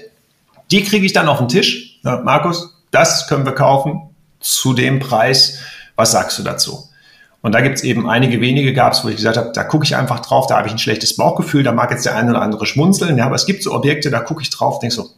[0.71, 1.99] die kriege ich dann auf den Tisch.
[2.03, 4.09] Ja, Markus, das können wir kaufen
[4.39, 5.59] zu dem Preis.
[5.95, 6.87] Was sagst du dazu?
[7.41, 9.85] Und da gibt es eben einige wenige gab es, wo ich gesagt habe, da gucke
[9.85, 12.41] ich einfach drauf, da habe ich ein schlechtes Bauchgefühl, da mag jetzt der eine oder
[12.41, 15.09] andere schmunzeln, ja, aber es gibt so Objekte, da gucke ich drauf, denke so,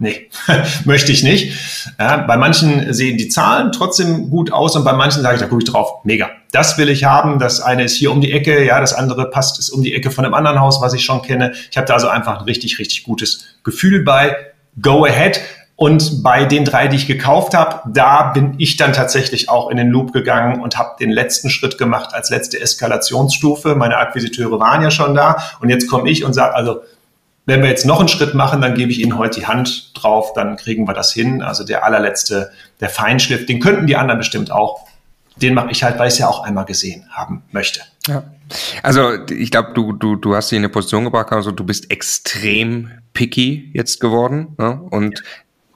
[0.00, 0.28] nee,
[0.84, 1.52] möchte ich nicht.
[1.98, 5.46] Ja, bei manchen sehen die Zahlen trotzdem gut aus und bei manchen sage ich, da
[5.46, 6.30] gucke ich drauf, mega.
[6.50, 7.38] Das will ich haben.
[7.38, 10.10] Das eine ist hier um die Ecke, ja, das andere passt, ist um die Ecke
[10.10, 11.52] von einem anderen Haus, was ich schon kenne.
[11.70, 14.36] Ich habe da also einfach ein richtig, richtig gutes Gefühl bei.
[14.80, 15.40] Go ahead.
[15.76, 19.78] Und bei den drei, die ich gekauft habe, da bin ich dann tatsächlich auch in
[19.78, 23.74] den Loop gegangen und habe den letzten Schritt gemacht als letzte Eskalationsstufe.
[23.76, 26.82] Meine Akquisiteure waren ja schon da und jetzt komme ich und sage, also
[27.50, 30.32] wenn wir jetzt noch einen Schritt machen, dann gebe ich Ihnen heute die Hand drauf,
[30.32, 31.42] dann kriegen wir das hin.
[31.42, 34.86] Also der allerletzte, der Feinschliff, den könnten die anderen bestimmt auch.
[35.36, 37.80] Den mache ich halt, weil ich es ja auch einmal gesehen haben möchte.
[38.06, 38.22] Ja.
[38.82, 41.90] Also ich glaube, du, du, du hast dich in eine Position gebracht, also du bist
[41.90, 44.54] extrem picky jetzt geworden.
[44.58, 44.80] Ne?
[44.90, 45.22] Und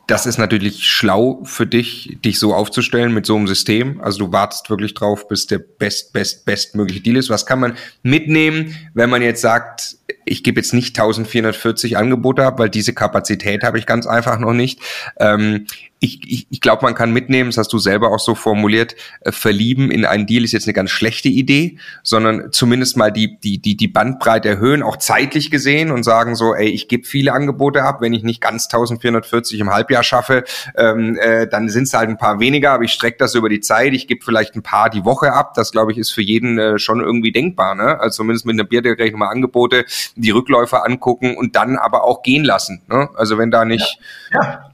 [0.06, 4.00] das ist natürlich schlau für dich, dich so aufzustellen mit so einem System.
[4.00, 7.30] Also du wartest wirklich drauf, bis der best, best, bestmögliche Deal ist.
[7.30, 9.96] Was kann man mitnehmen, wenn man jetzt sagt,
[10.26, 14.52] ich gebe jetzt nicht 1440 Angebote ab, weil diese Kapazität habe ich ganz einfach noch
[14.52, 14.80] nicht.
[15.18, 15.66] Ähm,
[16.04, 19.32] ich, ich, ich glaube, man kann mitnehmen, das hast du selber auch so formuliert, äh,
[19.32, 23.58] verlieben in einen Deal ist jetzt eine ganz schlechte Idee, sondern zumindest mal die, die,
[23.58, 27.82] die, die Bandbreite erhöhen, auch zeitlich gesehen und sagen so, ey, ich gebe viele Angebote
[27.82, 30.44] ab, wenn ich nicht ganz 1440 im Halbjahr schaffe,
[30.76, 33.60] ähm, äh, dann sind es halt ein paar weniger, aber ich strecke das über die
[33.60, 36.58] Zeit, ich gebe vielleicht ein paar die Woche ab, das glaube ich ist für jeden
[36.58, 37.98] äh, schon irgendwie denkbar, ne?
[37.98, 39.86] also zumindest mit einer Bierdeckel mal Angebote,
[40.16, 43.08] die Rückläufer angucken und dann aber auch gehen lassen, ne?
[43.16, 43.98] also wenn da nicht...
[44.32, 44.42] ja.
[44.42, 44.73] ja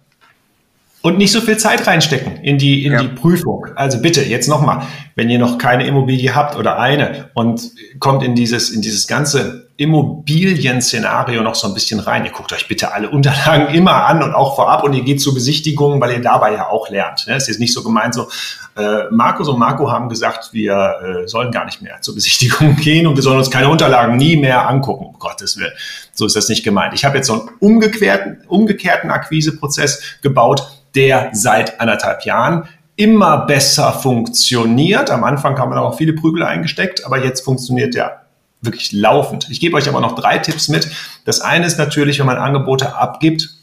[1.02, 3.02] und nicht so viel Zeit reinstecken in die, in ja.
[3.02, 3.66] die Prüfung.
[3.74, 8.34] Also bitte, jetzt nochmal, wenn ihr noch keine Immobilie habt oder eine und kommt in
[8.34, 12.26] dieses, in dieses ganze Immobilien-Szenario noch so ein bisschen rein.
[12.26, 15.32] Ihr guckt euch bitte alle Unterlagen immer an und auch vorab und ihr geht zu
[15.32, 17.26] Besichtigungen, weil ihr dabei ja auch lernt.
[17.26, 17.36] Ne?
[17.36, 18.28] Es ist nicht so gemeint so,
[18.76, 23.06] äh, Markus und Marco haben gesagt, wir äh, sollen gar nicht mehr zur Besichtigung gehen
[23.06, 25.72] und wir sollen uns keine Unterlagen nie mehr angucken, um Gottes Willen.
[26.12, 26.92] So ist das nicht gemeint.
[26.92, 33.92] Ich habe jetzt so einen umgekehrten, umgekehrten Akquiseprozess gebaut, der seit anderthalb Jahren immer besser
[33.92, 35.10] funktioniert.
[35.10, 38.20] Am Anfang haben wir auch viele Prügel eingesteckt, aber jetzt funktioniert der
[38.60, 39.48] wirklich laufend.
[39.50, 40.90] Ich gebe euch aber noch drei Tipps mit.
[41.24, 43.56] Das eine ist natürlich, wenn man Angebote abgibt,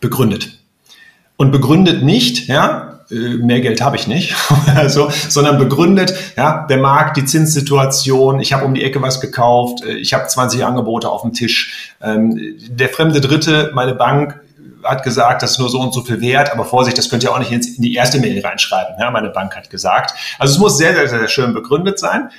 [0.00, 0.58] begründet.
[1.36, 4.34] Und begründet nicht, ja, äh, mehr Geld habe ich nicht,
[4.76, 9.84] also, sondern begründet, ja, der Markt, die Zinssituation, ich habe um die Ecke was gekauft,
[9.84, 14.40] äh, ich habe 20 Angebote auf dem Tisch, ähm, der fremde Dritte, meine Bank,
[14.84, 17.32] hat gesagt, das ist nur so und so viel wert, aber Vorsicht, das könnt ihr
[17.32, 18.96] auch nicht in die erste Mail reinschreiben.
[18.98, 20.14] Ja, meine Bank hat gesagt.
[20.38, 22.30] Also es muss sehr, sehr, sehr schön begründet sein.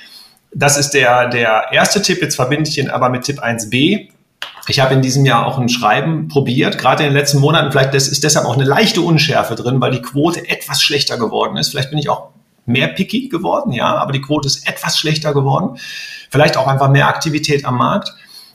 [0.54, 2.20] Das ist der, der erste Tipp.
[2.20, 4.08] Jetzt verbinde ich ihn aber mit Tipp 1b.
[4.68, 7.72] Ich habe in diesem Jahr auch ein Schreiben probiert, gerade in den letzten Monaten.
[7.72, 11.70] Vielleicht ist deshalb auch eine leichte Unschärfe drin, weil die Quote etwas schlechter geworden ist.
[11.70, 12.28] Vielleicht bin ich auch
[12.64, 15.78] mehr picky geworden, ja, aber die Quote ist etwas schlechter geworden.
[16.30, 18.12] Vielleicht auch einfach mehr Aktivität am Markt.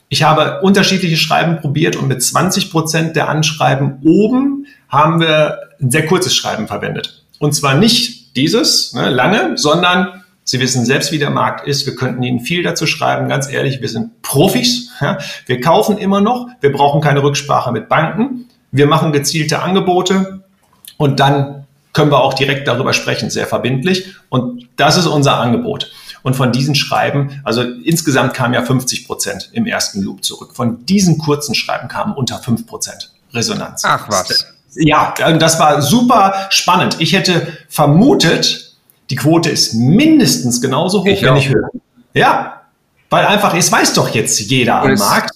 [0.09, 5.91] Ich habe unterschiedliche Schreiben probiert und mit 20 Prozent der Anschreiben oben haben wir ein
[5.91, 7.25] sehr kurzes Schreiben verwendet.
[7.39, 11.85] Und zwar nicht dieses, ne, lange, sondern Sie wissen selbst, wie der Markt ist.
[11.85, 13.27] Wir könnten Ihnen viel dazu schreiben.
[13.27, 14.91] Ganz ehrlich, wir sind Profis.
[15.01, 15.17] Ja.
[15.45, 16.47] Wir kaufen immer noch.
[16.61, 18.45] Wir brauchen keine Rücksprache mit Banken.
[18.71, 20.43] Wir machen gezielte Angebote
[20.97, 24.15] und dann können wir auch direkt darüber sprechen, sehr verbindlich.
[24.29, 25.91] Und das ist unser Angebot.
[26.27, 30.57] Und von diesen Schreiben, also insgesamt kamen ja 50 Prozent im ersten Loop zurück.
[30.57, 33.83] Von diesen kurzen Schreiben kamen unter 5 Prozent Resonanz.
[33.85, 34.45] Ach was.
[34.75, 36.97] Ja, das war super spannend.
[36.99, 38.75] Ich hätte vermutet,
[39.09, 41.69] die Quote ist mindestens genauso hoch, ich wenn nicht höher.
[42.13, 42.63] Ja,
[43.09, 45.31] weil einfach, es weiß doch jetzt jeder am Markt.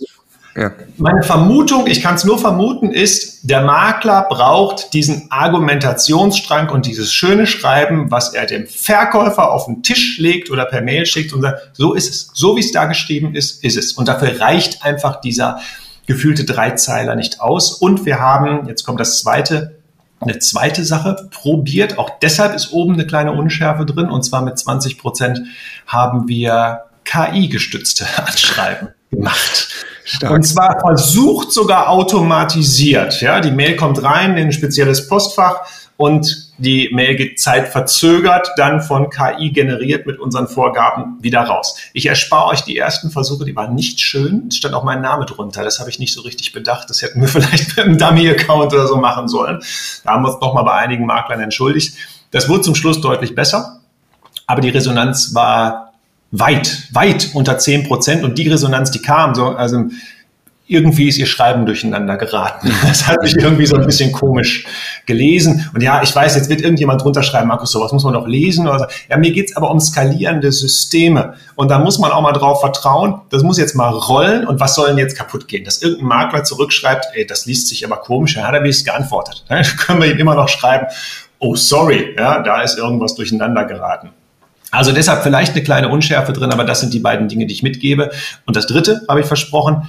[0.55, 0.71] Ja.
[0.97, 7.13] Meine Vermutung, ich kann es nur vermuten, ist, der Makler braucht diesen Argumentationsstrang und dieses
[7.13, 11.41] schöne Schreiben, was er dem Verkäufer auf den Tisch legt oder per Mail schickt und
[11.41, 12.31] sagt, so ist es.
[12.33, 13.93] So wie es da geschrieben ist, ist es.
[13.93, 15.61] Und dafür reicht einfach dieser
[16.05, 17.71] gefühlte Dreizeiler nicht aus.
[17.71, 19.77] Und wir haben, jetzt kommt das zweite,
[20.19, 21.97] eine zweite Sache probiert.
[21.97, 24.09] Auch deshalb ist oben eine kleine Unschärfe drin.
[24.09, 25.41] Und zwar mit 20 Prozent
[25.87, 29.69] haben wir KI-gestützte Anschreiben gemacht.
[30.11, 30.33] Stark.
[30.33, 33.21] Und zwar versucht sogar automatisiert.
[33.21, 35.61] Ja, die Mail kommt rein in ein spezielles Postfach
[35.95, 41.77] und die Mail geht zeitverzögert dann von KI generiert mit unseren Vorgaben wieder raus.
[41.93, 44.47] Ich erspare euch die ersten Versuche, die waren nicht schön.
[44.49, 45.63] Es stand auch mein Name drunter.
[45.63, 46.89] Das habe ich nicht so richtig bedacht.
[46.89, 49.63] Das hätten wir vielleicht mit einem Dummy-Account oder so machen sollen.
[50.03, 51.95] Da haben wir uns nochmal bei einigen Maklern entschuldigt.
[52.31, 53.79] Das wurde zum Schluss deutlich besser.
[54.45, 55.90] Aber die Resonanz war
[56.31, 58.23] weit, weit unter zehn Prozent.
[58.23, 59.85] Und die Resonanz, die kam, so, also
[60.71, 62.71] irgendwie ist ihr Schreiben durcheinander geraten.
[62.87, 64.65] Das hat sich irgendwie so ein bisschen komisch
[65.05, 65.69] gelesen.
[65.73, 68.67] Und ja, ich weiß, jetzt wird irgendjemand drunter schreiben, Markus, sowas muss man doch lesen.
[68.67, 68.85] Oder so.
[69.09, 71.33] Ja, mir geht's aber um skalierende Systeme.
[71.55, 74.47] Und da muss man auch mal drauf vertrauen, das muss jetzt mal rollen.
[74.47, 75.65] Und was soll denn jetzt kaputt gehen?
[75.65, 79.43] Dass irgendein Makler zurückschreibt, ey, das liest sich aber komisch, ja, da habe ich geantwortet.
[79.49, 80.87] Dann können wir ihm immer noch schreiben,
[81.39, 84.11] oh, sorry, ja, da ist irgendwas durcheinander geraten.
[84.71, 87.61] Also deshalb vielleicht eine kleine Unschärfe drin, aber das sind die beiden Dinge, die ich
[87.61, 88.09] mitgebe.
[88.45, 89.87] Und das dritte habe ich versprochen.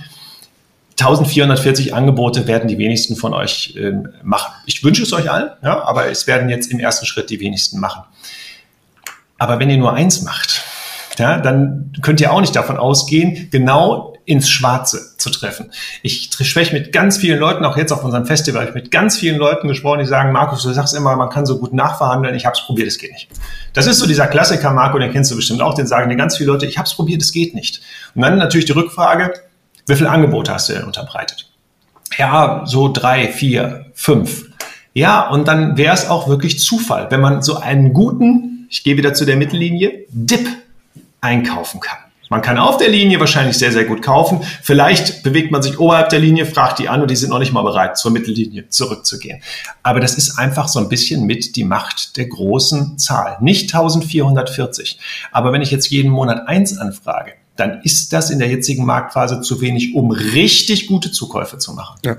[0.99, 4.53] 1440 Angebote werden die wenigsten von euch äh, machen.
[4.67, 7.81] Ich wünsche es euch allen, ja, aber es werden jetzt im ersten Schritt die wenigsten
[7.81, 8.03] machen.
[9.39, 10.63] Aber wenn ihr nur eins macht,
[11.19, 15.73] ja, dann könnt ihr auch nicht davon ausgehen, genau ins Schwarze zu treffen.
[16.03, 19.39] Ich spreche mit ganz vielen Leuten, auch jetzt auf unserem Festival, ich mit ganz vielen
[19.39, 22.57] Leuten gesprochen, die sagen, Markus, du sagst immer, man kann so gut nachverhandeln, ich habe
[22.57, 23.29] es probiert, es geht nicht.
[23.73, 26.37] Das ist so dieser Klassiker, Marco, den kennst du bestimmt auch, den sagen dir ganz
[26.37, 27.81] viele Leute, ich habe es probiert, es geht nicht.
[28.15, 29.33] Und dann natürlich die Rückfrage,
[29.87, 31.51] wie viele Angebote hast du denn unterbreitet?
[32.17, 34.47] Ja, so drei, vier, fünf.
[34.95, 38.97] Ja, und dann wäre es auch wirklich Zufall, wenn man so einen guten, ich gehe
[38.97, 40.47] wieder zu der Mittellinie, Dip
[41.21, 41.99] einkaufen kann.
[42.33, 44.41] Man kann auf der Linie wahrscheinlich sehr, sehr gut kaufen.
[44.63, 47.53] Vielleicht bewegt man sich oberhalb der Linie, fragt die an und die sind noch nicht
[47.53, 49.43] mal bereit, zur Mittellinie zurückzugehen.
[49.83, 53.37] Aber das ist einfach so ein bisschen mit die Macht der großen Zahl.
[53.43, 54.99] Nicht 1440.
[55.31, 59.43] Aber wenn ich jetzt jeden Monat eins anfrage, dann ist das in der jetzigen Marktphase
[59.43, 61.99] zu wenig, um richtig gute Zukäufe zu machen.
[62.03, 62.17] Ja.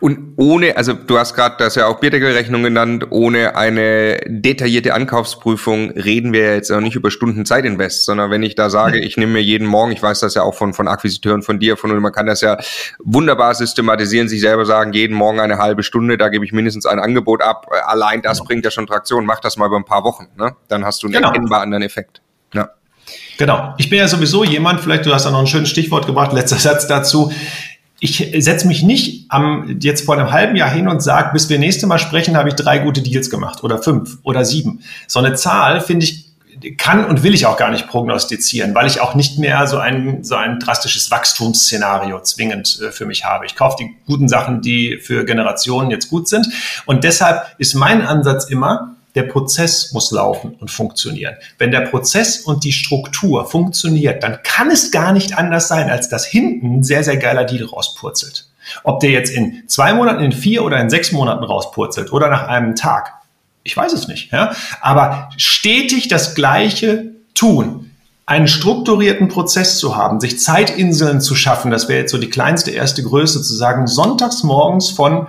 [0.00, 5.90] Und ohne, also du hast gerade das ja auch Bierdeckelrechnung genannt, ohne eine detaillierte Ankaufsprüfung
[5.92, 9.32] reden wir jetzt auch nicht über Stunden Zeitinvest, sondern wenn ich da sage, ich nehme
[9.32, 12.12] mir jeden Morgen, ich weiß das ja auch von, von Akquisiteuren von dir, von man
[12.12, 12.58] kann das ja
[13.02, 16.98] wunderbar systematisieren, sich selber sagen, jeden Morgen eine halbe Stunde, da gebe ich mindestens ein
[16.98, 17.70] Angebot ab.
[17.86, 18.48] Allein das genau.
[18.48, 19.24] bringt ja schon Traktion.
[19.24, 20.56] Mach das mal über ein paar Wochen, ne?
[20.68, 21.28] Dann hast du einen genau.
[21.28, 22.20] erkennbar anderen Effekt.
[22.52, 22.70] Ja.
[23.38, 23.74] Genau.
[23.78, 26.56] Ich bin ja sowieso jemand, vielleicht du hast da noch ein schönes Stichwort gebracht, letzter
[26.56, 27.32] Satz dazu
[28.04, 31.58] ich setze mich nicht am, jetzt vor einem halben Jahr hin und sage, bis wir
[31.58, 34.80] nächste Mal sprechen, habe ich drei gute Deals gemacht oder fünf oder sieben.
[35.06, 36.34] So eine Zahl finde ich
[36.76, 40.22] kann und will ich auch gar nicht prognostizieren, weil ich auch nicht mehr so ein,
[40.22, 43.46] so ein drastisches Wachstumsszenario zwingend äh, für mich habe.
[43.46, 46.46] Ich kaufe die guten Sachen, die für Generationen jetzt gut sind.
[46.84, 51.36] Und deshalb ist mein Ansatz immer, der Prozess muss laufen und funktionieren.
[51.58, 56.08] Wenn der Prozess und die Struktur funktioniert, dann kann es gar nicht anders sein, als
[56.08, 58.48] dass hinten ein sehr, sehr geiler Deal rauspurzelt.
[58.82, 62.48] Ob der jetzt in zwei Monaten, in vier oder in sechs Monaten rauspurzelt oder nach
[62.48, 63.12] einem Tag,
[63.62, 64.32] ich weiß es nicht.
[64.32, 64.54] Ja?
[64.80, 67.90] Aber stetig das Gleiche tun,
[68.26, 72.70] einen strukturierten Prozess zu haben, sich Zeitinseln zu schaffen, das wäre jetzt so die kleinste
[72.70, 75.26] erste Größe, zu sagen, sonntags morgens von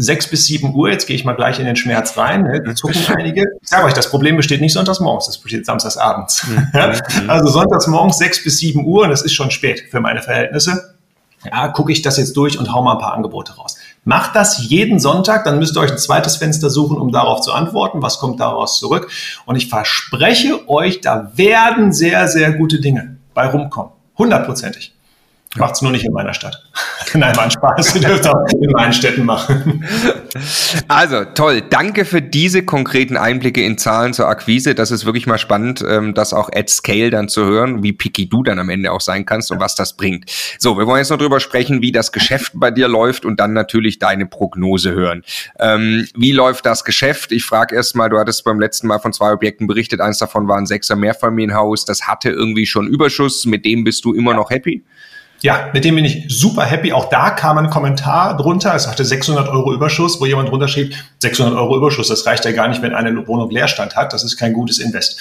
[0.00, 2.62] sechs bis sieben Uhr, jetzt gehe ich mal gleich in den Schmerz rein, ne?
[2.64, 3.46] da zucken einige.
[3.62, 6.46] Ich sage euch, das Problem besteht nicht sonntags morgens, das besteht samstags abends.
[6.46, 6.68] Mhm.
[7.22, 7.30] mhm.
[7.30, 10.94] also sonntags morgens sechs bis sieben Uhr, und das ist schon spät für meine Verhältnisse.
[11.50, 13.76] Ja, gucke ich das jetzt durch und hau mal ein paar Angebote raus.
[14.04, 17.52] Macht das jeden Sonntag, dann müsst ihr euch ein zweites Fenster suchen, um darauf zu
[17.52, 18.02] antworten.
[18.02, 19.10] Was kommt daraus zurück?
[19.46, 23.92] Und ich verspreche euch, da werden sehr, sehr gute Dinge bei rumkommen.
[24.18, 24.92] Hundertprozentig.
[25.56, 26.62] Macht's nur nicht in meiner Stadt.
[27.14, 27.96] Nein, mein Spaß.
[27.96, 29.84] Ihr dürft auch in meinen Städten machen.
[30.86, 31.60] Also, toll.
[31.68, 34.76] Danke für diese konkreten Einblicke in Zahlen zur Akquise.
[34.76, 38.28] Das ist wirklich mal spannend, ähm, das auch at scale dann zu hören, wie picky
[38.28, 40.30] du dann am Ende auch sein kannst und was das bringt.
[40.58, 43.52] So, wir wollen jetzt noch drüber sprechen, wie das Geschäft bei dir läuft und dann
[43.52, 45.24] natürlich deine Prognose hören.
[45.58, 47.32] Ähm, wie läuft das Geschäft?
[47.32, 50.00] Ich frage erst mal, du hattest beim letzten Mal von zwei Objekten berichtet.
[50.00, 51.84] Eins davon war ein Sechser Mehrfamilienhaus.
[51.84, 53.46] Das hatte irgendwie schon Überschuss.
[53.46, 54.84] Mit dem bist du immer noch happy?
[55.42, 56.92] Ja, mit dem bin ich super happy.
[56.92, 58.74] Auch da kam ein Kommentar drunter.
[58.74, 62.52] Es hatte 600 Euro Überschuss, wo jemand drunter schrieb, 600 Euro Überschuss, das reicht ja
[62.52, 64.12] gar nicht, wenn eine Wohnung Leerstand hat.
[64.12, 65.18] Das ist kein gutes Invest.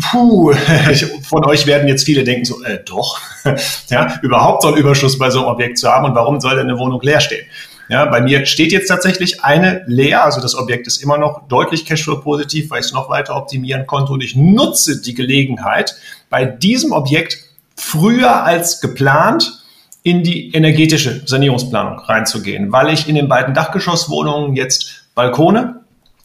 [0.00, 0.52] Puh,
[1.22, 3.18] von euch werden jetzt viele denken so, äh, doch,
[3.88, 6.68] ja, überhaupt so einen Überschuss bei so einem Objekt zu haben und warum soll denn
[6.68, 7.44] eine Wohnung leer stehen?
[7.88, 11.84] Ja, bei mir steht jetzt tatsächlich eine leer, also das Objekt ist immer noch deutlich
[11.86, 15.96] Cashflow-positiv, weil ich es noch weiter optimieren konnte und ich nutze die Gelegenheit,
[16.28, 17.49] bei diesem Objekt
[17.80, 19.62] früher als geplant
[20.02, 25.80] in die energetische Sanierungsplanung reinzugehen, weil ich in den beiden Dachgeschosswohnungen jetzt Balkone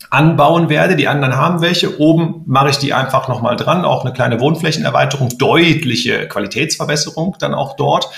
[0.09, 0.95] anbauen werde.
[0.95, 1.99] Die anderen haben welche.
[1.99, 3.85] Oben mache ich die einfach nochmal dran.
[3.85, 8.09] Auch eine kleine Wohnflächenerweiterung, deutliche Qualitätsverbesserung dann auch dort.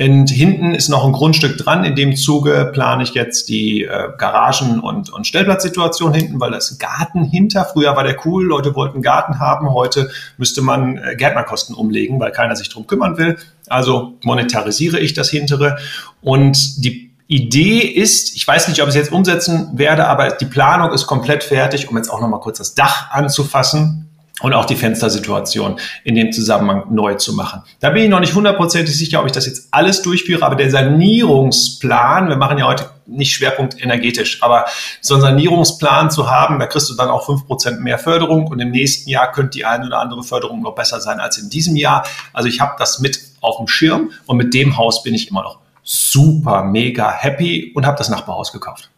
[0.00, 1.84] Und hinten ist noch ein Grundstück dran.
[1.84, 6.56] In dem Zuge plane ich jetzt die äh, Garagen- und, und Stellplatzsituation hinten, weil da
[6.56, 7.66] ist ein Garten hinter.
[7.66, 9.74] Früher war der cool, Leute wollten Garten haben.
[9.74, 13.36] Heute müsste man äh, Gärtnerkosten umlegen, weil keiner sich drum kümmern will.
[13.68, 15.76] Also monetarisiere ich das hintere.
[16.22, 20.46] Und die Idee ist, ich weiß nicht, ob ich es jetzt umsetzen werde, aber die
[20.46, 24.09] Planung ist komplett fertig, um jetzt auch nochmal kurz das Dach anzufassen
[24.40, 27.62] und auch die Fenstersituation in dem Zusammenhang neu zu machen.
[27.80, 30.70] Da bin ich noch nicht hundertprozentig sicher, ob ich das jetzt alles durchführe, aber der
[30.70, 34.66] Sanierungsplan, wir machen ja heute nicht Schwerpunkt energetisch, aber
[35.00, 38.60] so einen Sanierungsplan zu haben, da kriegst du dann auch fünf Prozent mehr Förderung und
[38.60, 41.76] im nächsten Jahr könnte die eine oder andere Förderung noch besser sein als in diesem
[41.76, 42.06] Jahr.
[42.32, 45.42] Also ich habe das mit auf dem Schirm und mit dem Haus bin ich immer
[45.42, 48.90] noch super, mega happy und habe das Nachbarhaus gekauft.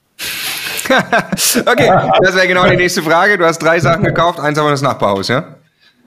[1.67, 1.91] okay,
[2.23, 3.39] das wäre genau die nächste Frage.
[3.39, 5.57] Du hast drei Sachen gekauft, eins aber das Nachbarhaus, ja?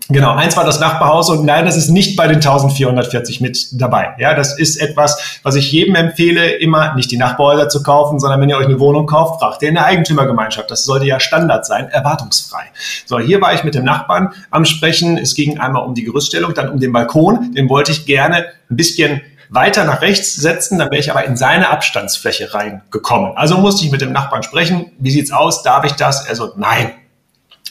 [0.07, 4.13] Genau, eins war das Nachbarhaus und nein, das ist nicht bei den 1440 mit dabei.
[4.19, 8.39] Ja, das ist etwas, was ich jedem empfehle, immer nicht die Nachbarhäuser zu kaufen, sondern
[8.39, 10.69] wenn ihr euch eine Wohnung kauft, fragt ihr in der Eigentümergemeinschaft.
[10.69, 12.65] Das sollte ja Standard sein, erwartungsfrei.
[13.07, 15.17] So, hier war ich mit dem Nachbarn am Sprechen.
[15.17, 17.53] Es ging einmal um die Gerüststellung, dann um den Balkon.
[17.53, 21.37] Den wollte ich gerne ein bisschen weiter nach rechts setzen, dann wäre ich aber in
[21.37, 23.35] seine Abstandsfläche reingekommen.
[23.35, 24.91] Also musste ich mit dem Nachbarn sprechen.
[24.99, 25.63] Wie sieht's aus?
[25.63, 26.25] Darf ich das?
[26.27, 26.93] Er so, nein,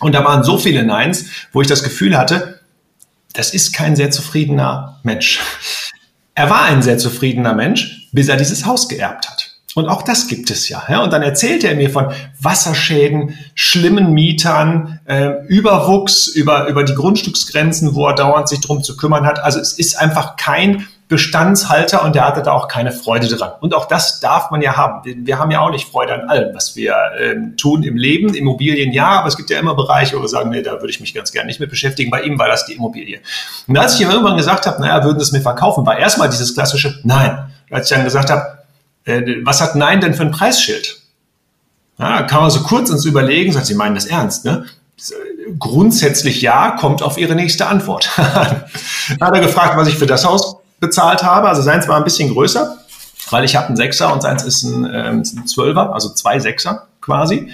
[0.00, 2.60] und da waren so viele Neins, wo ich das Gefühl hatte,
[3.32, 5.40] das ist kein sehr zufriedener Mensch.
[6.34, 9.53] Er war ein sehr zufriedener Mensch, bis er dieses Haus geerbt hat.
[9.74, 10.84] Und auch das gibt es ja.
[10.88, 11.02] ja.
[11.02, 17.94] Und dann erzählte er mir von Wasserschäden, schlimmen Mietern, äh, Überwuchs über, über die Grundstücksgrenzen,
[17.94, 19.42] wo er dauernd sich drum zu kümmern hat.
[19.42, 23.52] Also es ist einfach kein Bestandshalter und der hatte da auch keine Freude dran.
[23.60, 25.02] Und auch das darf man ja haben.
[25.04, 28.32] Wir haben ja auch nicht Freude an allem, was wir ähm, tun im Leben.
[28.32, 31.00] Immobilien ja, aber es gibt ja immer Bereiche, wo wir sagen, nee, da würde ich
[31.00, 32.10] mich ganz gerne nicht mit beschäftigen.
[32.10, 33.20] Bei ihm war das die Immobilie.
[33.66, 36.30] Und als ich ihm irgendwann gesagt habe, naja, würden Sie es mir verkaufen, war erstmal
[36.30, 37.50] dieses klassische Nein.
[37.70, 38.53] Als ich dann gesagt habe, äh,
[39.06, 41.00] was hat Nein denn für ein Preisschild?
[41.98, 44.66] Ja, kann man so kurz uns überlegen, sagt, Sie meinen das ernst, ne?
[45.58, 48.16] Grundsätzlich ja, kommt auf Ihre nächste Antwort.
[48.16, 48.70] Hat
[49.20, 51.48] er gefragt, was ich für das Haus bezahlt habe.
[51.48, 52.78] Also seins war ein bisschen größer,
[53.30, 56.88] weil ich habe einen Sechser und seins ist ein, ähm, ein Zwölfer, also zwei Sechser
[57.00, 57.50] quasi.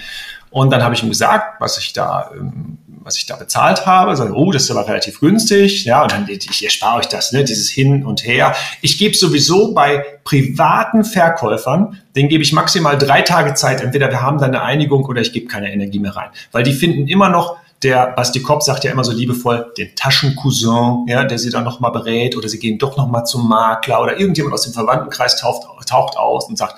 [0.50, 4.14] Und dann habe ich ihm gesagt, was ich da, ähm, was ich da bezahlt habe.
[4.16, 5.84] Sag, oh, das ist aber relativ günstig.
[5.84, 8.54] Ja, und dann, ich erspare euch das, ne, dieses Hin und Her.
[8.82, 13.80] Ich gebe sowieso bei privaten Verkäufern, denen gebe ich maximal drei Tage Zeit.
[13.80, 16.30] Entweder wir haben da eine Einigung oder ich gebe keine Energie mehr rein.
[16.52, 21.06] Weil die finden immer noch, der Basti Kopp sagt ja immer so liebevoll, den Taschencousin,
[21.06, 24.52] ja, der sie dann nochmal berät oder sie gehen doch nochmal zum Makler oder irgendjemand
[24.52, 26.74] aus dem Verwandtenkreis taucht, taucht aus und sagt,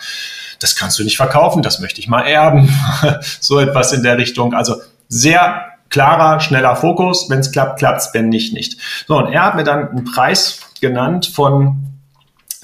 [0.61, 2.73] das kannst du nicht verkaufen, das möchte ich mal erben.
[3.41, 4.55] so etwas in der Richtung.
[4.55, 4.77] Also
[5.09, 7.31] sehr klarer, schneller Fokus.
[7.31, 8.79] Wenn es klappt, klappt's, wenn nicht, nicht.
[9.07, 11.77] So, und er hat mir dann einen Preis genannt von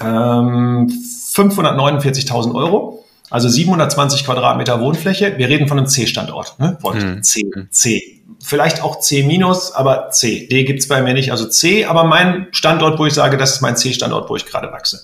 [0.01, 0.91] ähm,
[1.33, 3.05] 549.000 Euro.
[3.29, 5.37] Also 720 Quadratmeter Wohnfläche.
[5.37, 6.59] Wir reden von einem C-Standort.
[6.59, 6.77] Ne?
[6.83, 7.23] Mhm.
[7.23, 8.21] C, C.
[8.41, 10.47] Vielleicht auch C minus, aber C.
[10.47, 11.31] D gibt's bei mir nicht.
[11.31, 14.71] Also C, aber mein Standort, wo ich sage, das ist mein C-Standort, wo ich gerade
[14.71, 15.01] wachse.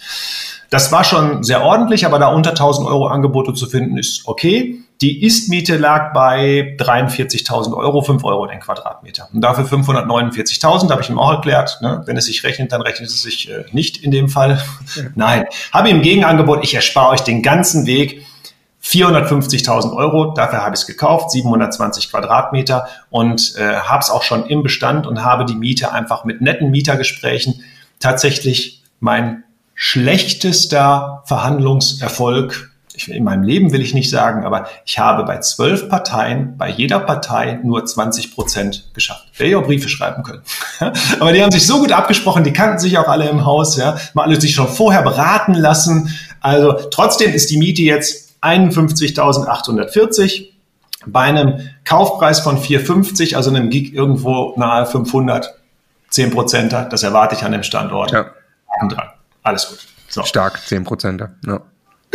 [0.70, 4.82] Das war schon sehr ordentlich, aber da unter 1000 Euro Angebote zu finden, ist okay.
[5.01, 9.28] Die Istmiete lag bei 43.000 Euro, 5 Euro den Quadratmeter.
[9.34, 11.80] Und dafür 549.000, habe ich ihm auch erklärt.
[11.82, 12.01] Ne?
[12.05, 14.61] Wenn es sich rechnet, dann rechnet es sich äh, nicht in dem Fall.
[14.95, 15.03] Ja.
[15.16, 18.26] Nein, habe ihm Gegenangebot, ich erspare euch den ganzen Weg.
[18.84, 24.45] 450.000 Euro, dafür habe ich es gekauft, 720 Quadratmeter und äh, habe es auch schon
[24.45, 27.63] im Bestand und habe die Miete einfach mit netten Mietergesprächen
[27.99, 29.43] tatsächlich mein
[29.76, 32.71] schlechtester Verhandlungserfolg
[33.07, 36.99] in meinem Leben will ich nicht sagen, aber ich habe bei zwölf Parteien, bei jeder
[36.99, 39.28] Partei nur 20 Prozent geschafft.
[39.38, 40.43] Wäre ich auch Briefe schreiben können.
[41.19, 43.97] aber die haben sich so gut abgesprochen, die kannten sich auch alle im Haus, ja,
[43.97, 46.15] haben alle sich schon vorher beraten lassen.
[46.39, 50.51] Also trotzdem ist die Miete jetzt 51.840
[51.07, 55.53] bei einem Kaufpreis von 450, also einem Gig irgendwo nahe 500,
[56.09, 56.86] 10 Prozenter.
[56.86, 58.11] Das erwarte ich an dem Standort.
[58.11, 58.28] Ja.
[58.89, 59.09] Dran.
[59.46, 59.80] Alles gut.
[60.10, 60.24] So.
[60.24, 61.24] Stark, 10 Prozent.
[61.46, 61.62] Ja.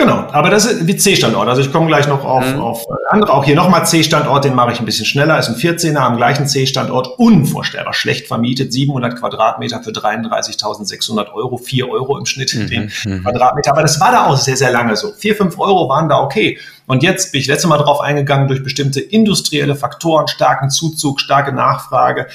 [0.01, 1.47] Genau, aber das ist wie C-Standort.
[1.47, 2.59] Also ich komme gleich noch auf, mhm.
[2.59, 3.35] auf andere.
[3.35, 5.39] Auch hier nochmal C-Standort, den mache ich ein bisschen schneller.
[5.39, 7.19] Ist ein 14er am gleichen C-Standort.
[7.19, 8.73] Unvorstellbar schlecht vermietet.
[8.73, 11.59] 700 Quadratmeter für 33.600 Euro.
[11.59, 12.67] 4 Euro im Schnitt mhm.
[12.69, 13.23] den mhm.
[13.23, 13.73] Quadratmeter.
[13.73, 15.13] Aber das war da auch sehr, sehr lange so.
[15.13, 16.59] 4, 5 Euro waren da okay.
[16.87, 21.53] Und jetzt bin ich letztes Mal drauf eingegangen, durch bestimmte industrielle Faktoren, starken Zuzug, starke
[21.53, 22.27] Nachfrage,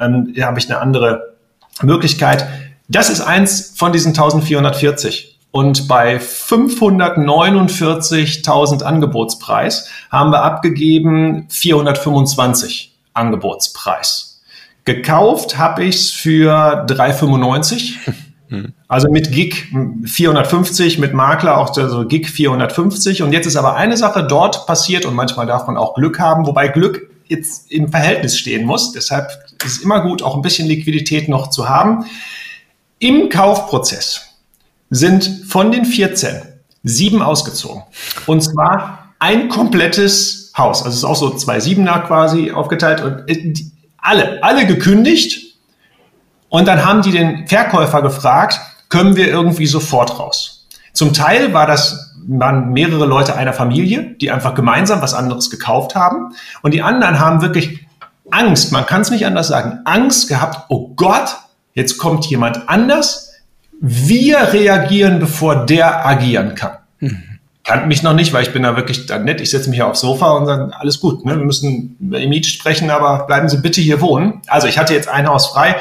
[0.00, 1.34] ähm, habe ich eine andere
[1.82, 2.48] Möglichkeit.
[2.88, 5.38] Das ist eins von diesen 1440.
[5.50, 14.40] Und bei 549.000 Angebotspreis haben wir abgegeben 425 Angebotspreis.
[14.84, 17.98] Gekauft habe ich es für 395.
[18.86, 19.72] Also mit Gig
[20.04, 23.22] 450, mit Makler auch so Gig 450.
[23.22, 26.46] Und jetzt ist aber eine Sache dort passiert und manchmal darf man auch Glück haben,
[26.46, 28.92] wobei Glück jetzt im Verhältnis stehen muss.
[28.92, 29.30] Deshalb
[29.64, 32.04] ist es immer gut, auch ein bisschen Liquidität noch zu haben.
[33.02, 34.20] Im Kaufprozess
[34.88, 36.40] sind von den 14
[36.84, 37.82] sieben ausgezogen.
[38.26, 40.84] Und zwar ein komplettes Haus.
[40.84, 43.54] Also es ist auch so zwei Siebener quasi aufgeteilt und äh,
[43.98, 45.56] alle, alle gekündigt.
[46.48, 50.68] Und dann haben die den Verkäufer gefragt, können wir irgendwie sofort raus?
[50.92, 55.96] Zum Teil war das, waren mehrere Leute einer Familie, die einfach gemeinsam was anderes gekauft
[55.96, 56.36] haben.
[56.62, 57.84] Und die anderen haben wirklich
[58.30, 61.34] Angst, man kann es nicht anders sagen, Angst gehabt, oh Gott,
[61.74, 63.32] Jetzt kommt jemand anders.
[63.80, 66.78] Wir reagieren, bevor der agieren kann.
[67.00, 67.22] Mhm.
[67.64, 69.40] kannten mich noch nicht, weil ich bin da wirklich dann nett.
[69.40, 71.24] Ich setze mich ja aufs Sofa und dann alles gut.
[71.24, 71.36] Ne?
[71.36, 74.40] Wir müssen über die Miete sprechen, aber bleiben Sie bitte hier wohnen.
[74.46, 75.76] Also ich hatte jetzt ein Haus frei.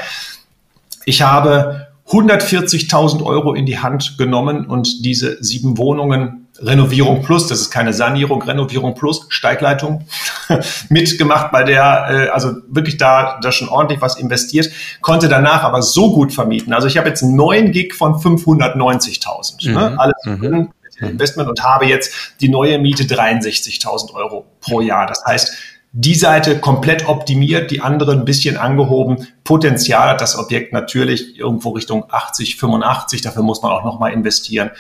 [1.06, 7.62] Ich habe 140.000 Euro in die Hand genommen und diese sieben Wohnungen Renovierung Plus, das
[7.62, 10.06] ist keine Sanierung, Renovierung Plus, Steigleitung
[10.90, 14.70] mitgemacht, bei der äh, also wirklich da, da schon ordentlich was investiert,
[15.02, 16.74] konnte danach aber so gut vermieten.
[16.74, 19.72] Also ich habe jetzt einen neuen Gig von 590.000, ne?
[19.72, 19.74] mhm.
[19.74, 20.00] ne?
[20.00, 20.40] alles mhm.
[20.40, 25.08] drin, Investment und habe jetzt die neue Miete 63.000 Euro pro Jahr.
[25.08, 25.54] Das heißt,
[25.94, 29.28] die Seite komplett optimiert, die andere ein bisschen angehoben.
[29.44, 33.22] Potenzial hat das Objekt natürlich irgendwo Richtung 80, 85.
[33.22, 34.72] Dafür muss man auch nochmal investieren.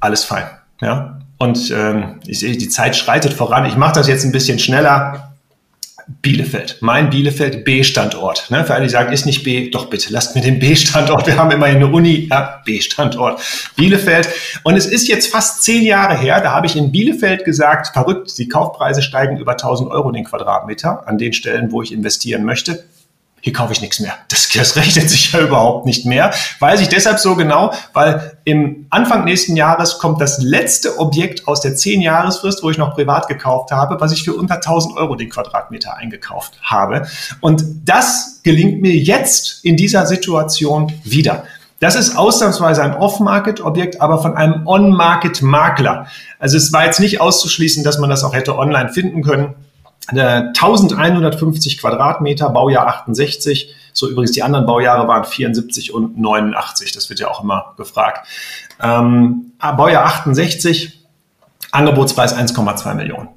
[0.00, 0.44] Alles fein.
[0.80, 1.20] Ja.
[1.38, 3.64] Und ähm, ich sehe, die Zeit schreitet voran.
[3.66, 5.24] Ich mache das jetzt ein bisschen schneller.
[6.22, 8.50] Bielefeld, mein Bielefeld B-Standort.
[8.50, 8.64] Ne?
[8.64, 11.26] Für alle, die sagen, ist nicht B, doch bitte, lasst mir den B-Standort.
[11.26, 13.42] Wir haben immerhin eine Uni, ja, B-Standort,
[13.76, 14.26] Bielefeld.
[14.64, 18.38] Und es ist jetzt fast zehn Jahre her, da habe ich in Bielefeld gesagt, verrückt,
[18.38, 22.84] die Kaufpreise steigen über 1000 Euro den Quadratmeter an den Stellen, wo ich investieren möchte
[23.40, 24.14] hier kaufe ich nichts mehr.
[24.28, 26.32] Das, das rechnet sich ja überhaupt nicht mehr.
[26.58, 31.60] Weiß ich deshalb so genau, weil im Anfang nächsten Jahres kommt das letzte Objekt aus
[31.60, 35.30] der 10-Jahresfrist, wo ich noch privat gekauft habe, was ich für unter 1000 Euro den
[35.30, 37.06] Quadratmeter eingekauft habe.
[37.40, 41.44] Und das gelingt mir jetzt in dieser Situation wieder.
[41.80, 46.08] Das ist ausnahmsweise ein Off-Market-Objekt, aber von einem On-Market-Makler.
[46.40, 49.54] Also es war jetzt nicht auszuschließen, dass man das auch hätte online finden können.
[50.08, 53.74] 1150 Quadratmeter, Baujahr 68.
[53.92, 56.92] So übrigens die anderen Baujahre waren 74 und 89.
[56.92, 58.26] Das wird ja auch immer gefragt.
[58.82, 60.98] Ähm, Baujahr 68,
[61.72, 63.28] Angebotspreis 1,2 Millionen.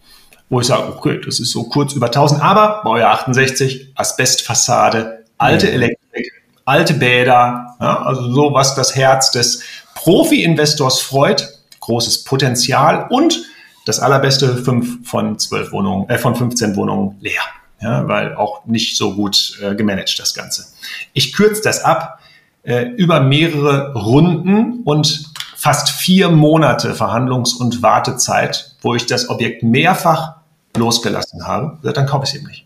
[0.50, 5.68] Wo ich sage, okay, das ist so kurz über 1000, aber Baujahr 68, Asbestfassade, alte
[5.68, 5.74] mhm.
[5.74, 6.32] Elektrik,
[6.66, 9.64] alte Bäder, ja, also so was das Herz des
[9.96, 11.50] Profi-Investors freut,
[11.80, 13.42] großes Potenzial und
[13.86, 17.42] das allerbeste fünf von zwölf Wohnungen, äh, von 15 Wohnungen leer.
[17.82, 20.66] Ja, weil auch nicht so gut äh, gemanagt das Ganze.
[21.14, 22.20] Ich kürze das ab
[22.62, 29.64] äh, über mehrere Runden und fast vier Monate Verhandlungs- und Wartezeit, wo ich das Objekt
[29.64, 30.36] mehrfach
[30.78, 32.66] losgelassen habe, dann kaufe ich es eben nicht.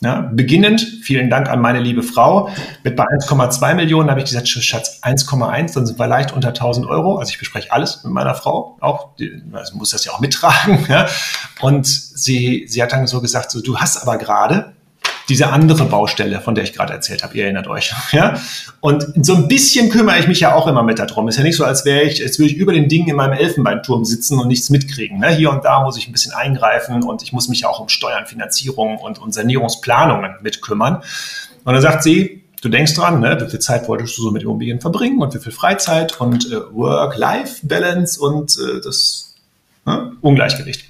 [0.00, 2.50] Ja, beginnend, vielen Dank an meine liebe Frau,
[2.84, 6.86] mit bei 1,2 Millionen habe ich gesagt, Schatz, 1,1, dann sind wir leicht unter 1000
[6.86, 7.16] Euro.
[7.16, 10.84] Also ich bespreche alles mit meiner Frau, auch, die, also muss das ja auch mittragen.
[10.88, 11.08] Ja.
[11.60, 14.75] Und sie, sie hat dann so gesagt, so, du hast aber gerade
[15.28, 17.92] diese andere Baustelle, von der ich gerade erzählt habe, ihr erinnert euch.
[18.12, 18.40] Ja?
[18.80, 21.28] Und so ein bisschen kümmere ich mich ja auch immer mit darum.
[21.28, 23.32] Ist ja nicht so, als wäre ich, als würde ich über den Dingen in meinem
[23.32, 25.18] Elfenbeinturm sitzen und nichts mitkriegen.
[25.18, 25.34] Ne?
[25.34, 27.88] Hier und da muss ich ein bisschen eingreifen und ich muss mich ja auch um
[27.88, 31.02] Steuern, Finanzierung und, und Sanierungsplanungen mitkümmern.
[31.64, 34.42] Und dann sagt sie, du denkst dran, ne, wie viel Zeit wolltest du so mit
[34.42, 39.34] Immobilien verbringen und wie viel Freizeit und äh, Work-Life-Balance und äh, das
[39.84, 40.84] ne, Ungleichgewicht.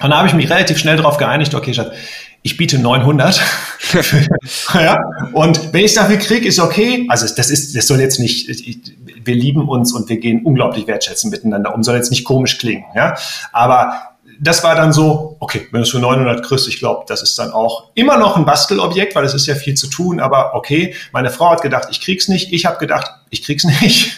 [0.00, 1.92] Und da habe ich mich relativ schnell darauf geeinigt, okay, Schatz,
[2.42, 3.40] ich biete 900.
[4.74, 4.98] ja,
[5.32, 7.06] und wenn ich dafür kriege, ist okay.
[7.08, 8.48] Also das ist, das soll jetzt nicht,
[9.24, 12.84] wir lieben uns und wir gehen unglaublich wertschätzend miteinander um, soll jetzt nicht komisch klingen.
[12.94, 13.16] Ja,
[13.52, 14.10] aber
[14.42, 17.38] das war dann so, okay, wenn du es für 900 kriegst, ich glaube, das ist
[17.38, 20.94] dann auch immer noch ein Bastelobjekt, weil es ist ja viel zu tun, aber okay,
[21.12, 24.16] meine Frau hat gedacht, ich krieg's nicht, ich habe gedacht, ich krieg's nicht.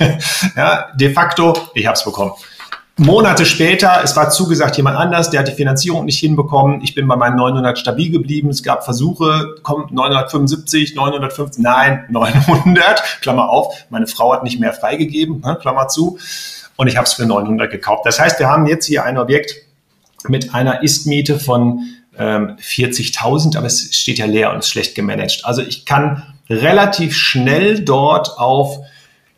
[0.57, 2.33] ja, de facto, ich habe es bekommen.
[3.03, 6.83] Monate später, es war zugesagt jemand anders, der hat die Finanzierung nicht hinbekommen.
[6.83, 8.49] Ich bin bei meinen 900 stabil geblieben.
[8.49, 13.75] Es gab Versuche, kommt 975, 950, nein, 900, Klammer auf.
[13.91, 16.19] Meine Frau hat nicht mehr freigegeben, ne, Klammer zu.
[16.77, 18.07] Und ich habe es für 900 gekauft.
[18.07, 19.55] Das heißt, wir haben jetzt hier ein Objekt
[20.29, 21.81] mit einer Istmiete von
[22.19, 25.43] ähm, 40.000, aber es steht ja leer und ist schlecht gemanagt.
[25.45, 28.79] Also ich kann relativ schnell dort auf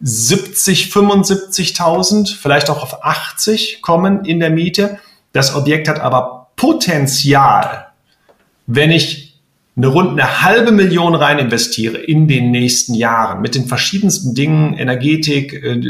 [0.07, 4.99] 70, 75.000, vielleicht auch auf 80 kommen in der Miete.
[5.33, 7.87] Das Objekt hat aber Potenzial,
[8.67, 9.41] wenn ich
[9.77, 14.75] eine rund eine halbe Million rein investiere in den nächsten Jahren mit den verschiedensten Dingen,
[14.75, 15.81] Energetik, äh,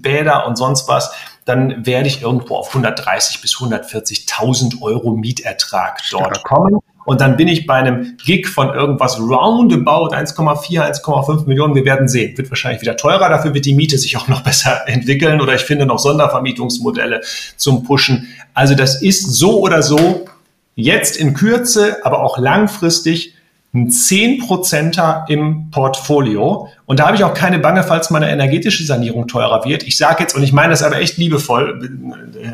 [0.00, 1.10] Bäder und sonst was,
[1.46, 6.80] dann werde ich irgendwo auf 130 bis 140.000 Euro Mietertrag dort kommen.
[7.04, 11.74] Und dann bin ich bei einem Gig von irgendwas roundabout 1,4, 1,5 Millionen.
[11.74, 12.36] Wir werden sehen.
[12.38, 13.28] Wird wahrscheinlich wieder teurer.
[13.28, 15.40] Dafür wird die Miete sich auch noch besser entwickeln.
[15.40, 17.22] Oder ich finde noch Sondervermietungsmodelle
[17.56, 18.28] zum Pushen.
[18.54, 20.26] Also das ist so oder so
[20.74, 23.34] jetzt in Kürze, aber auch langfristig
[23.74, 26.68] ein 10%er im Portfolio.
[26.84, 29.82] Und da habe ich auch keine Bange, falls meine energetische Sanierung teurer wird.
[29.84, 31.80] Ich sage jetzt, und ich meine das aber echt liebevoll,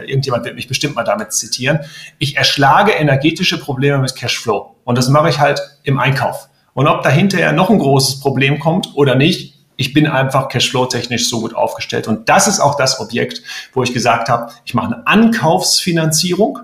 [0.07, 1.81] irgendjemand wird mich bestimmt mal damit zitieren,
[2.19, 4.77] ich erschlage energetische Probleme mit Cashflow.
[4.85, 6.49] Und das mache ich halt im Einkauf.
[6.73, 11.29] Und ob dahinter ja noch ein großes Problem kommt oder nicht, Ich bin einfach cashflow-technisch
[11.29, 12.09] so gut aufgestellt.
[12.09, 13.43] Und das ist auch das Objekt,
[13.73, 16.59] wo ich gesagt habe, ich mache eine Ankaufsfinanzierung.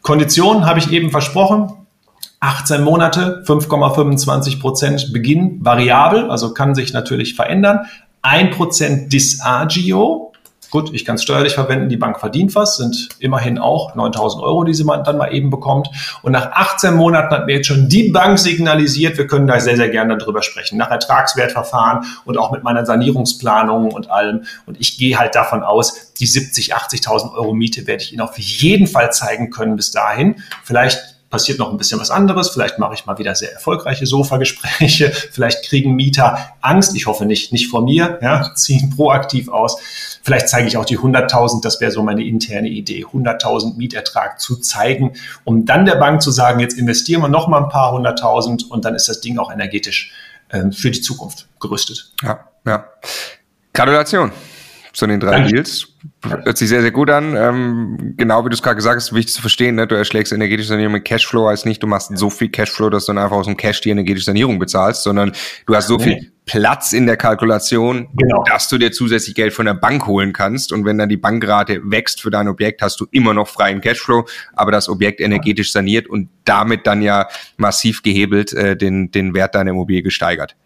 [0.00, 1.81] Konditionen habe ich eben versprochen.
[2.42, 7.86] 18 Monate, 5,25 Prozent Beginn, variabel, also kann sich natürlich verändern.
[8.22, 10.32] 1 Prozent Disagio,
[10.72, 14.64] gut, ich kann es steuerlich verwenden, die Bank verdient was, sind immerhin auch 9000 Euro,
[14.64, 15.88] die sie dann mal eben bekommt.
[16.22, 19.76] Und nach 18 Monaten hat mir jetzt schon die Bank signalisiert, wir können da sehr,
[19.76, 24.42] sehr gerne darüber sprechen, nach Ertragswertverfahren und auch mit meiner Sanierungsplanung und allem.
[24.66, 28.36] Und ich gehe halt davon aus, die 70, 80.000 Euro Miete werde ich Ihnen auf
[28.36, 30.42] jeden Fall zeigen können bis dahin.
[30.64, 32.50] Vielleicht passiert noch ein bisschen was anderes.
[32.50, 35.10] Vielleicht mache ich mal wieder sehr erfolgreiche Sofagespräche.
[35.32, 36.94] Vielleicht kriegen Mieter Angst.
[36.94, 39.80] Ich hoffe nicht, nicht vor mir, ja, ziehen proaktiv aus.
[40.22, 41.62] Vielleicht zeige ich auch die 100.000.
[41.62, 43.06] Das wäre so meine interne Idee.
[43.06, 45.14] 100.000 Mietertrag zu zeigen,
[45.44, 48.84] um dann der Bank zu sagen, jetzt investieren wir noch mal ein paar hunderttausend und
[48.84, 50.12] dann ist das Ding auch energetisch
[50.50, 52.12] äh, für die Zukunft gerüstet.
[52.22, 52.84] Ja, ja.
[53.72, 54.32] Gratulation
[54.92, 55.54] zu den drei Danke.
[55.54, 55.88] Deals.
[56.24, 57.34] Hört sich sehr, sehr gut an.
[57.36, 59.88] Ähm, genau wie du es gerade gesagt hast, wichtig zu verstehen, ne?
[59.88, 63.12] du erschlägst energetische Sanierung mit Cashflow, heißt nicht, du machst so viel Cashflow, dass du
[63.12, 65.32] dann einfach aus dem Cash die energetische Sanierung bezahlst, sondern
[65.66, 66.04] du hast so nee.
[66.04, 68.44] viel Platz in der Kalkulation, genau.
[68.44, 70.72] dass du dir zusätzlich Geld von der Bank holen kannst.
[70.72, 74.26] Und wenn dann die Bankrate wächst für dein Objekt, hast du immer noch freien Cashflow,
[74.54, 79.54] aber das Objekt energetisch saniert und damit dann ja massiv gehebelt äh, den, den Wert
[79.54, 80.56] deiner Immobilie gesteigert.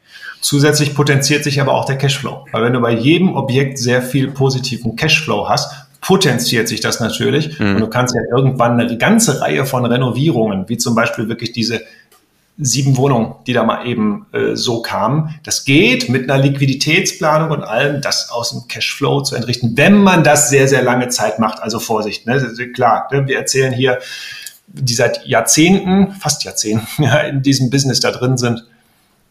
[0.41, 2.47] Zusätzlich potenziert sich aber auch der Cashflow.
[2.53, 7.59] Weil wenn du bei jedem Objekt sehr viel positiven Cashflow hast, potenziert sich das natürlich.
[7.59, 7.77] Mhm.
[7.77, 11.81] Und du kannst ja irgendwann eine ganze Reihe von Renovierungen, wie zum Beispiel wirklich diese
[12.59, 15.35] sieben Wohnungen, die da mal eben äh, so kamen.
[15.43, 20.25] Das geht mit einer Liquiditätsplanung und allem, das aus dem Cashflow zu entrichten, wenn man
[20.25, 21.63] das sehr, sehr lange Zeit macht.
[21.63, 22.41] Also Vorsicht, ne?
[22.75, 23.27] klar, ne?
[23.27, 23.99] wir erzählen hier,
[24.69, 28.65] die seit Jahrzehnten, fast Jahrzehnten, ja, in diesem Business da drin sind,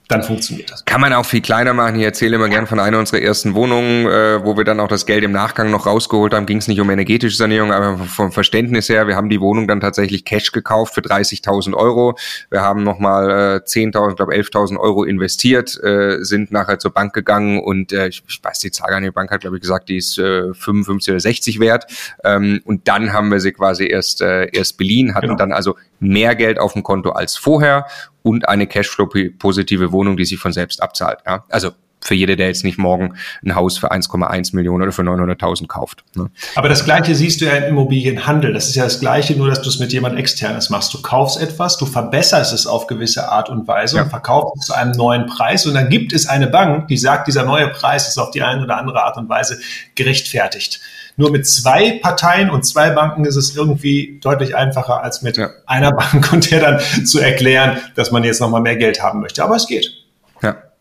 [0.07, 0.85] dann funktioniert das.
[0.85, 1.95] Kann man auch viel kleiner machen.
[1.95, 5.07] Ich erzähle immer gern von einer unserer ersten Wohnungen, äh, wo wir dann auch das
[5.07, 6.45] Geld im Nachgang noch rausgeholt haben.
[6.45, 9.79] Ging es nicht um energetische Sanierung, aber vom Verständnis her, wir haben die Wohnung dann
[9.79, 12.17] tatsächlich Cash gekauft für 30.000 Euro.
[12.51, 17.13] Wir haben nochmal äh, 10.000, ich glaube 11.000 Euro investiert, äh, sind nachher zur Bank
[17.13, 19.89] gegangen und äh, ich, ich weiß die Zahl an die Bank hat, glaube ich, gesagt,
[19.89, 21.85] die ist äh, 55 oder 60 wert.
[22.23, 25.37] Ähm, und dann haben wir sie quasi erst, äh, erst beliehen, hatten genau.
[25.37, 27.87] dann also mehr Geld auf dem Konto als vorher
[28.25, 31.19] und eine Cashflow-positive Wohnung, die sich von selbst abzahlt.
[31.27, 31.45] Ja?
[31.49, 31.71] Also
[32.01, 36.03] für jede, der jetzt nicht morgen ein Haus für 1,1 Millionen oder für 900.000 kauft.
[36.15, 36.31] Ne?
[36.55, 38.53] Aber das Gleiche siehst du ja im Immobilienhandel.
[38.53, 40.91] Das ist ja das Gleiche, nur dass du es mit jemand externes machst.
[40.93, 44.03] Du kaufst etwas, du verbesserst es auf gewisse Art und Weise ja.
[44.03, 45.67] und verkaufst es zu einem neuen Preis.
[45.67, 48.63] Und dann gibt es eine Bank, die sagt, dieser neue Preis ist auf die eine
[48.63, 49.59] oder andere Art und Weise
[49.93, 50.81] gerechtfertigt.
[51.17, 55.49] Nur mit zwei Parteien und zwei Banken ist es irgendwie deutlich einfacher als mit ja.
[55.65, 59.43] einer Bank und der dann zu erklären, dass man jetzt nochmal mehr Geld haben möchte.
[59.43, 60.04] Aber es geht.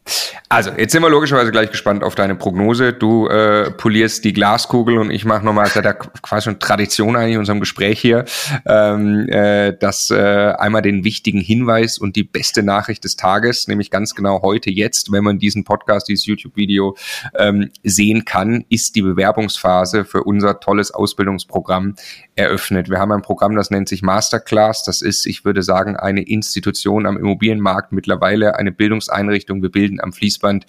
[0.06, 0.34] Ja.
[0.50, 2.92] Also, jetzt sind wir logischerweise gleich gespannt auf deine Prognose.
[2.92, 7.34] Du äh, polierst die Glaskugel und ich mache nochmal, seit der quasi schon Tradition eigentlich
[7.34, 8.24] in unserem Gespräch hier,
[8.66, 13.90] ähm, äh, dass äh, einmal den wichtigen Hinweis und die beste Nachricht des Tages, nämlich
[13.90, 16.96] ganz genau heute, jetzt, wenn man diesen Podcast, dieses YouTube-Video
[17.36, 21.96] ähm, sehen kann, ist die Bewerbungsphase für unser tolles Ausbildungsprogramm
[22.36, 22.90] eröffnet.
[22.90, 24.84] Wir haben ein Programm, das nennt sich Masterclass.
[24.84, 29.62] Das ist, ich würde sagen, eine Institution am Immobilienmarkt, mittlerweile eine Bildungseinrichtung.
[29.62, 30.66] Wir bilden am Fließband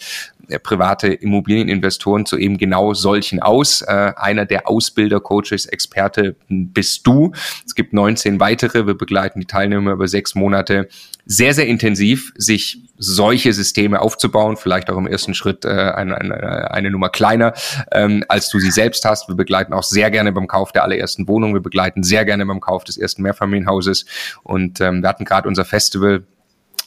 [0.48, 3.82] äh, private Immobilieninvestoren zu eben genau solchen aus.
[3.82, 7.32] Äh, einer der Ausbilder, Coaches, Experte bist du.
[7.66, 8.86] Es gibt 19 weitere.
[8.86, 10.88] Wir begleiten die Teilnehmer über sechs Monate
[11.26, 16.72] sehr, sehr intensiv, sich solche Systeme aufzubauen, vielleicht auch im ersten Schritt äh, eine, eine,
[16.72, 17.54] eine Nummer kleiner,
[17.92, 19.28] ähm, als du sie selbst hast.
[19.28, 21.54] Wir begleiten auch sehr gerne beim Kauf der allerersten Wohnung.
[21.54, 24.06] Wir begleiten sehr gerne beim Kauf des ersten Mehrfamilienhauses.
[24.44, 26.24] Und ähm, wir hatten gerade unser Festival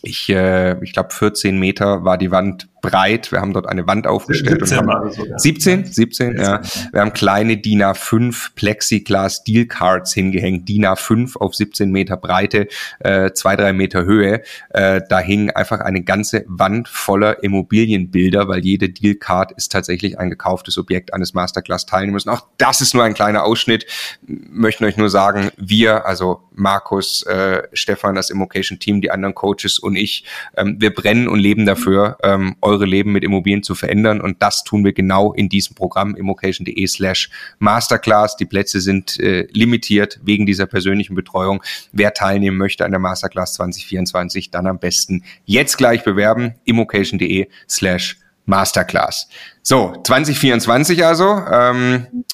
[0.02, 3.32] ich, äh, ich glaube, 14 Meter war die Wand breit.
[3.32, 4.60] Wir haben dort eine Wand aufgestellt.
[4.60, 5.38] 17, und haben, so, ja.
[5.38, 6.60] 17, 17, ja.
[6.92, 12.68] Wir haben kleine DIN A5 Plexiglas Deal Cards hingehängt, DIN A5 auf 17 Meter Breite,
[13.00, 14.42] äh, zwei, drei Meter Höhe.
[14.70, 20.18] Äh, da hing einfach eine ganze Wand voller Immobilienbilder, weil jede Deal Card ist tatsächlich
[20.18, 22.26] ein gekauftes Objekt eines Masterclass-Teilnehmers.
[22.26, 23.86] Auch das ist nur ein kleiner Ausschnitt.
[24.26, 29.78] Möchten euch nur sagen, wir, also Markus, äh, Stefan, das Immocation Team, die anderen Coaches
[29.78, 30.24] und ich,
[30.56, 34.20] ähm, wir brennen und leben dafür, ähm, eure Leben mit Immobilien zu verändern.
[34.20, 38.36] Und das tun wir genau in diesem Programm immocation.de slash Masterclass.
[38.36, 41.62] Die Plätze sind äh, limitiert wegen dieser persönlichen Betreuung.
[41.92, 46.54] Wer teilnehmen möchte an der Masterclass 2024, dann am besten jetzt gleich bewerben.
[46.64, 49.28] immocation.de slash Masterclass.
[49.62, 51.42] So, 2024 also.
[51.52, 52.24] Ähm,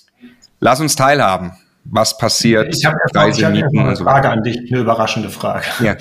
[0.60, 1.52] lass uns teilhaben.
[1.84, 2.74] Was passiert?
[2.74, 5.66] Ich habe eine Frage an dich, eine überraschende Frage.
[5.80, 5.96] Ja.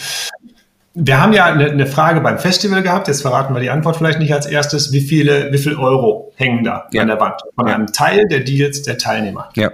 [0.96, 4.20] Wir haben ja eine, eine, Frage beim Festival gehabt, jetzt verraten wir die Antwort vielleicht
[4.20, 4.92] nicht als erstes.
[4.92, 7.02] Wie viele, wie viel Euro hängen da ja.
[7.02, 7.74] an der Wand von ja.
[7.74, 9.50] einem Teil der Deals der Teilnehmer?
[9.56, 9.72] Ja.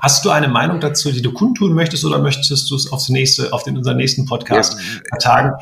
[0.00, 3.52] Hast du eine Meinung dazu, die du kundtun möchtest oder möchtest du es aufs nächste,
[3.52, 5.18] auf den, unseren nächsten Podcast ja.
[5.18, 5.52] tagen?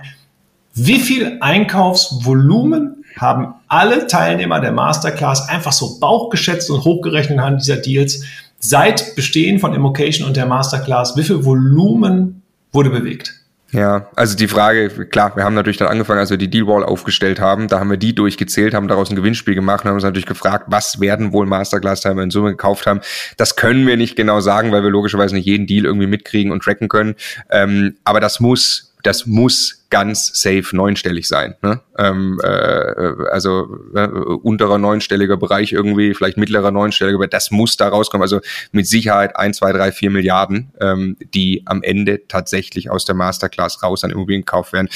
[0.75, 7.77] Wie viel Einkaufsvolumen haben alle Teilnehmer der Masterclass einfach so bauchgeschätzt und hochgerechnet an dieser
[7.77, 8.23] Deals
[8.61, 11.17] seit Bestehen von Immocation und der Masterclass?
[11.17, 12.43] Wie viel Volumen
[12.73, 13.35] wurde bewegt?
[13.71, 17.39] Ja, also die Frage, klar, wir haben natürlich dann angefangen, als wir die Deal-Wall aufgestellt
[17.39, 20.25] haben, da haben wir die durchgezählt, haben daraus ein Gewinnspiel gemacht und haben uns natürlich
[20.25, 23.01] gefragt, was werden wohl Masterclass-Timer in Summe gekauft haben.
[23.37, 26.63] Das können wir nicht genau sagen, weil wir logischerweise nicht jeden Deal irgendwie mitkriegen und
[26.63, 27.15] tracken können.
[27.51, 31.55] Ähm, aber das muss das muss ganz safe neunstellig sein.
[31.63, 31.81] Ne?
[31.97, 37.89] Ähm, äh, also äh, unterer neunstelliger Bereich irgendwie, vielleicht mittlerer neunstelliger, aber das muss da
[37.89, 38.23] rauskommen.
[38.23, 38.41] Also
[38.73, 43.83] mit Sicherheit ein, zwei, drei, vier Milliarden, ähm, die am Ende tatsächlich aus der Masterclass
[43.83, 44.89] raus an Immobilien gekauft werden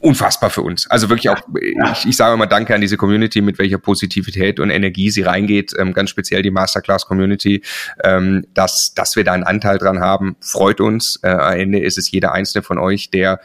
[0.00, 0.90] unfassbar für uns.
[0.90, 4.70] Also wirklich auch, ich, ich sage immer Danke an diese Community, mit welcher Positivität und
[4.70, 7.62] Energie sie reingeht, ähm, ganz speziell die Masterclass-Community,
[8.02, 11.20] ähm, dass, dass wir da einen Anteil dran haben, freut uns.
[11.22, 13.40] Äh, am Ende ist es jeder einzelne von euch, der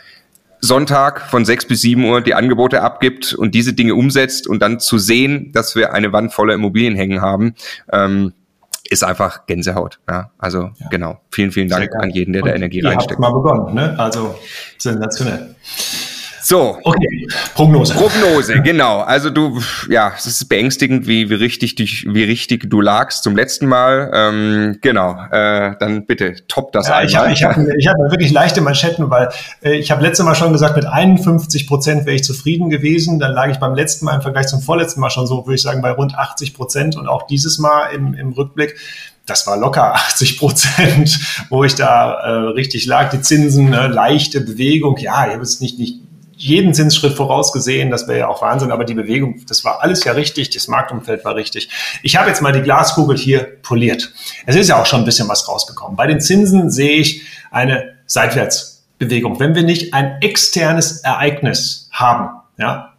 [0.62, 4.80] Sonntag von sechs bis sieben Uhr die Angebote abgibt und diese Dinge umsetzt und dann
[4.80, 7.56] zu sehen, dass wir eine Wand voller Immobilien hängen haben.
[7.92, 8.34] Ähm,
[8.88, 10.00] ist einfach Gänsehaut.
[10.08, 10.88] Ja, also ja.
[10.90, 11.20] genau.
[11.32, 13.20] Vielen, vielen Dank an jeden, der da Energie reinsteckt.
[13.20, 13.96] Ihr habt mal begonnen, ne?
[13.98, 14.36] Also
[14.78, 15.56] sensationell.
[16.46, 16.78] So.
[16.84, 17.28] Okay.
[17.56, 17.96] Prognose.
[17.96, 19.00] Prognose, genau.
[19.00, 23.36] Also du, ja, es ist beängstigend, wie, wie richtig dich, wie richtig du lagst zum
[23.36, 24.12] letzten Mal.
[24.14, 25.18] Ähm, genau.
[25.32, 27.34] Äh, dann bitte top das ja, einmal.
[27.34, 29.30] Ich habe ich hab, ich hab wirklich leichte Manschetten, weil
[29.64, 33.18] äh, ich habe letztes Mal schon gesagt, mit 51 Prozent wäre ich zufrieden gewesen.
[33.18, 35.64] Dann lag ich beim letzten Mal im Vergleich zum vorletzten Mal schon so, würde ich
[35.64, 38.76] sagen, bei rund 80 Prozent und auch dieses Mal im, im Rückblick
[39.26, 41.20] das war locker 80 Prozent,
[41.50, 43.10] wo ich da äh, richtig lag.
[43.10, 46.05] Die Zinsen, äh, leichte Bewegung, ja, ich habe es nicht, nicht
[46.38, 50.14] jeden Zinsschritt vorausgesehen, das wäre ja auch Wahnsinn, aber die Bewegung, das war alles ja
[50.14, 51.70] richtig, das Marktumfeld war richtig.
[52.04, 54.14] Ich habe jetzt mal die Glaskugel hier poliert.
[54.46, 55.96] Es ist ja auch schon ein bisschen was rausgekommen.
[55.96, 59.40] Bei den Zinsen sehe ich eine Seitwärtsbewegung.
[59.40, 62.94] Wenn wir nicht ein externes Ereignis haben, ja,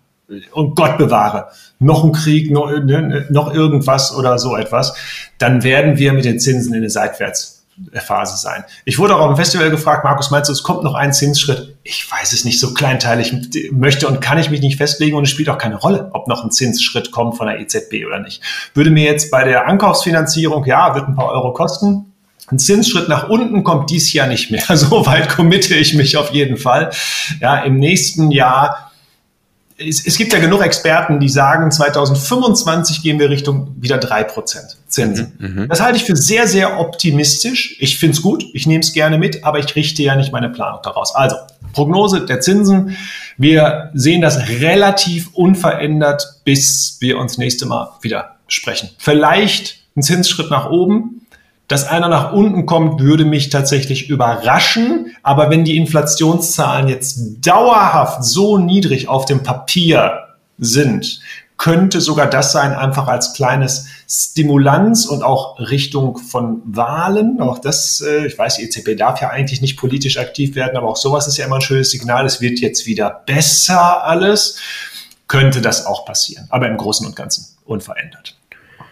[0.52, 4.96] und Gott bewahre, noch ein Krieg, noch, ne, noch irgendwas oder so etwas,
[5.38, 7.55] dann werden wir mit den Zinsen in eine Seitwärts
[7.92, 8.64] Phase sein.
[8.84, 11.76] Ich wurde auch auf dem Festival gefragt, Markus, meinst du, es kommt noch ein Zinsschritt?
[11.82, 13.34] Ich weiß es nicht, so kleinteilig
[13.70, 16.42] möchte und kann ich mich nicht festlegen und es spielt auch keine Rolle, ob noch
[16.42, 18.42] ein Zinsschritt kommt von der EZB oder nicht.
[18.74, 22.12] Würde mir jetzt bei der Ankaufsfinanzierung, ja, wird ein paar Euro kosten,
[22.50, 24.62] ein Zinsschritt nach unten kommt dies Jahr nicht mehr.
[24.76, 26.90] So weit committe ich mich auf jeden Fall.
[27.40, 28.85] Ja, im nächsten Jahr
[29.78, 34.76] es, es, gibt ja genug Experten, die sagen, 2025 gehen wir Richtung wieder drei Prozent
[34.88, 35.34] Zinsen.
[35.38, 37.76] Mhm, mhm, das halte ich für sehr, sehr optimistisch.
[37.78, 40.48] Ich finde es gut, ich nehme es gerne mit, aber ich richte ja nicht meine
[40.48, 41.14] Planung daraus.
[41.14, 41.36] Also,
[41.72, 42.96] Prognose der Zinsen.
[43.36, 48.88] Wir sehen das relativ unverändert, bis wir uns nächste Mal wieder sprechen.
[48.96, 51.25] Vielleicht ein Zinsschritt nach oben,
[51.68, 55.16] dass einer nach unten kommt, würde mich tatsächlich überraschen.
[55.22, 60.26] Aber wenn die Inflationszahlen jetzt dauerhaft so niedrig auf dem Papier
[60.58, 61.20] sind,
[61.58, 67.40] könnte sogar das sein, einfach als kleines Stimulanz und auch Richtung von Wahlen.
[67.40, 70.88] Auch das, äh, ich weiß, die EZB darf ja eigentlich nicht politisch aktiv werden, aber
[70.88, 72.26] auch sowas ist ja immer ein schönes Signal.
[72.26, 74.58] Es wird jetzt wieder besser alles.
[75.28, 78.36] Könnte das auch passieren, aber im Großen und Ganzen unverändert.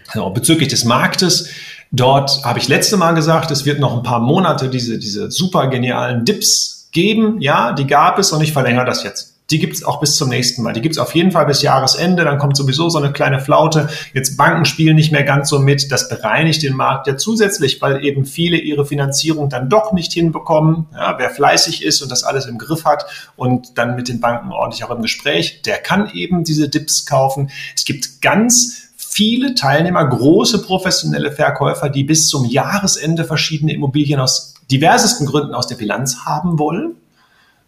[0.09, 1.49] Also bezüglich des Marktes,
[1.93, 5.69] Dort habe ich letzte Mal gesagt, es wird noch ein paar Monate diese, diese super
[5.69, 7.41] genialen Dips geben.
[7.41, 9.35] Ja, die gab es und ich verlängere das jetzt.
[9.51, 10.73] Die gibt es auch bis zum nächsten Mal.
[10.73, 12.25] Die gibt es auf jeden Fall bis Jahresende.
[12.25, 13.91] Dann kommt sowieso so eine kleine Flaute.
[14.15, 15.93] Jetzt Banken spielen nicht mehr ganz so mit.
[15.93, 20.87] Das bereinigt den Markt ja zusätzlich, weil eben viele ihre Finanzierung dann doch nicht hinbekommen.
[20.95, 23.05] Ja, wer fleißig ist und das alles im Griff hat
[23.37, 27.51] und dann mit den Banken ordentlich auch im Gespräch, der kann eben diese Dips kaufen.
[27.77, 28.84] Es gibt ganz
[29.15, 35.69] viele Teilnehmer, große professionelle Verkäufer, die bis zum Jahresende verschiedene Immobilien aus diversesten Gründen aus
[35.69, 36.97] der Bilanz haben wollen.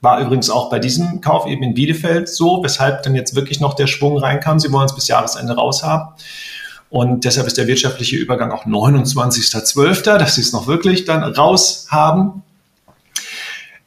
[0.00, 3.74] War übrigens auch bei diesem Kauf eben in Bielefeld so, weshalb dann jetzt wirklich noch
[3.74, 4.58] der Schwung reinkam.
[4.58, 6.08] Sie wollen es bis Jahresende raushaben.
[6.90, 11.86] Und deshalb ist der wirtschaftliche Übergang auch 29.12., dass sie es noch wirklich dann raus
[11.90, 12.42] haben.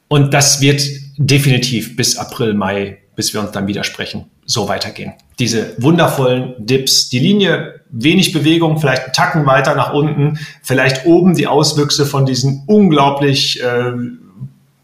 [0.08, 0.82] Und das wird
[1.18, 5.12] definitiv bis April, Mai, bis wir uns dann widersprechen, so weitergehen.
[5.40, 11.36] Diese wundervollen Dips, die Linie, wenig Bewegung, vielleicht einen Tacken weiter nach unten, vielleicht oben
[11.36, 13.92] die Auswüchse von diesen unglaublich äh,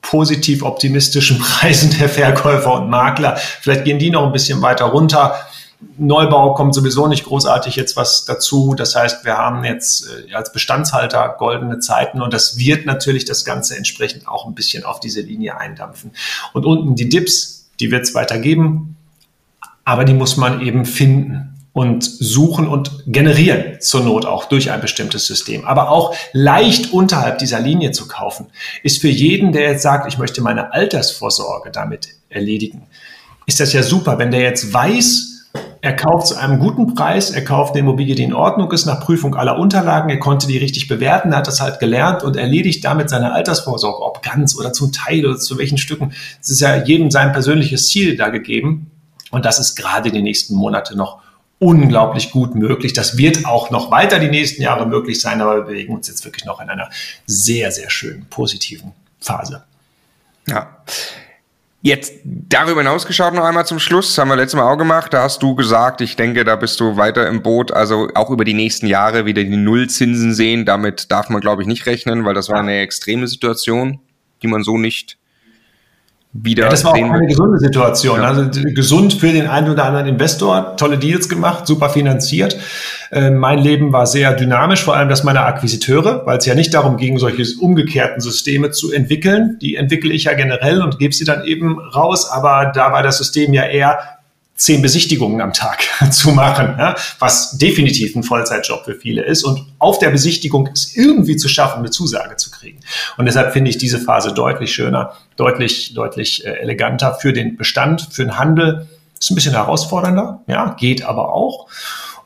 [0.01, 3.37] positiv optimistischen Preisen der Verkäufer und Makler.
[3.37, 5.35] Vielleicht gehen die noch ein bisschen weiter runter.
[5.97, 8.75] Neubau kommt sowieso nicht großartig jetzt was dazu.
[8.75, 13.45] Das heißt, wir haben jetzt äh, als Bestandshalter goldene Zeiten und das wird natürlich das
[13.45, 16.11] Ganze entsprechend auch ein bisschen auf diese Linie eindampfen.
[16.51, 18.97] Und unten die Dips, die wird es weiter geben,
[19.83, 24.79] aber die muss man eben finden und suchen und generieren zur Not auch durch ein
[24.79, 25.65] bestimmtes System.
[25.65, 28.47] Aber auch leicht unterhalb dieser Linie zu kaufen,
[28.81, 32.83] ist für jeden, der jetzt sagt, ich möchte meine Altersvorsorge damit erledigen,
[33.45, 35.34] ist das ja super, wenn der jetzt weiß,
[35.81, 38.99] er kauft zu einem guten Preis, er kauft eine Immobilie, die in Ordnung ist, nach
[38.99, 42.83] Prüfung aller Unterlagen, er konnte die richtig bewerten, er hat das halt gelernt und erledigt
[42.83, 46.13] damit seine Altersvorsorge, ob ganz oder zum Teil oder zu welchen Stücken.
[46.41, 48.91] Es ist ja jedem sein persönliches Ziel da gegeben
[49.31, 51.19] und das ist gerade die nächsten Monate noch
[51.59, 52.93] unglaublich gut möglich.
[52.93, 56.25] Das wird auch noch weiter die nächsten Jahre möglich sein, aber wir bewegen uns jetzt
[56.25, 56.89] wirklich noch in einer
[57.25, 59.63] sehr, sehr schönen, positiven Phase.
[60.47, 60.77] Ja.
[61.85, 65.13] Jetzt darüber hinaus geschaut noch einmal zum Schluss, das haben wir letztes Mal auch gemacht,
[65.13, 68.43] da hast du gesagt, ich denke, da bist du weiter im Boot, also auch über
[68.43, 72.33] die nächsten Jahre wieder die Nullzinsen sehen, damit darf man glaube ich nicht rechnen, weil
[72.33, 73.99] das war eine extreme Situation,
[74.41, 75.19] die man so nicht
[76.37, 76.63] wieder.
[76.63, 78.19] Ja, das war auch eine gesunde Situation.
[78.21, 78.27] Ja.
[78.27, 82.57] Also gesund für den einen oder anderen Investor, tolle Deals gemacht, super finanziert.
[83.11, 86.73] Äh, mein Leben war sehr dynamisch, vor allem das meiner Akquisiteure, weil es ja nicht
[86.73, 89.57] darum ging, solche umgekehrten Systeme zu entwickeln.
[89.61, 93.17] Die entwickle ich ja generell und gebe sie dann eben raus, aber da war das
[93.17, 93.99] System ja eher
[94.55, 99.43] zehn Besichtigungen am Tag zu machen, ja, was definitiv ein Vollzeitjob für viele ist.
[99.43, 102.79] Und auf der Besichtigung ist irgendwie zu schaffen, eine Zusage zu kriegen.
[103.17, 108.09] Und deshalb finde ich diese Phase deutlich schöner, deutlich, deutlich äh, eleganter für den Bestand,
[108.11, 108.87] für den Handel.
[109.19, 111.67] Ist ein bisschen herausfordernder, ja, geht aber auch.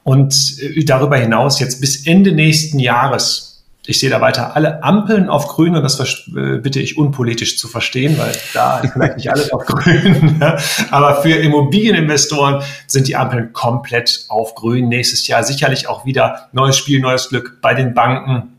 [0.03, 3.48] Und äh, darüber hinaus jetzt bis Ende nächsten Jahres
[3.90, 7.68] ich sehe da weiter alle Ampeln auf grün und das äh, bitte ich unpolitisch zu
[7.68, 10.20] verstehen, weil da ist vielleicht nicht alles auf grün.
[10.40, 10.57] Ne?
[10.91, 14.88] Aber für Immobilieninvestoren sind die Ampeln komplett auf grün.
[14.90, 18.53] Nächstes Jahr sicherlich auch wieder neues Spiel, neues Glück bei den Banken.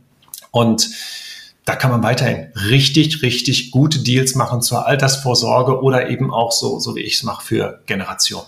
[0.51, 0.91] Und
[1.65, 6.81] da kann man weiterhin richtig, richtig gute Deals machen zur Altersvorsorge oder eben auch so,
[6.81, 8.47] so wie ich es mache, für Generationen.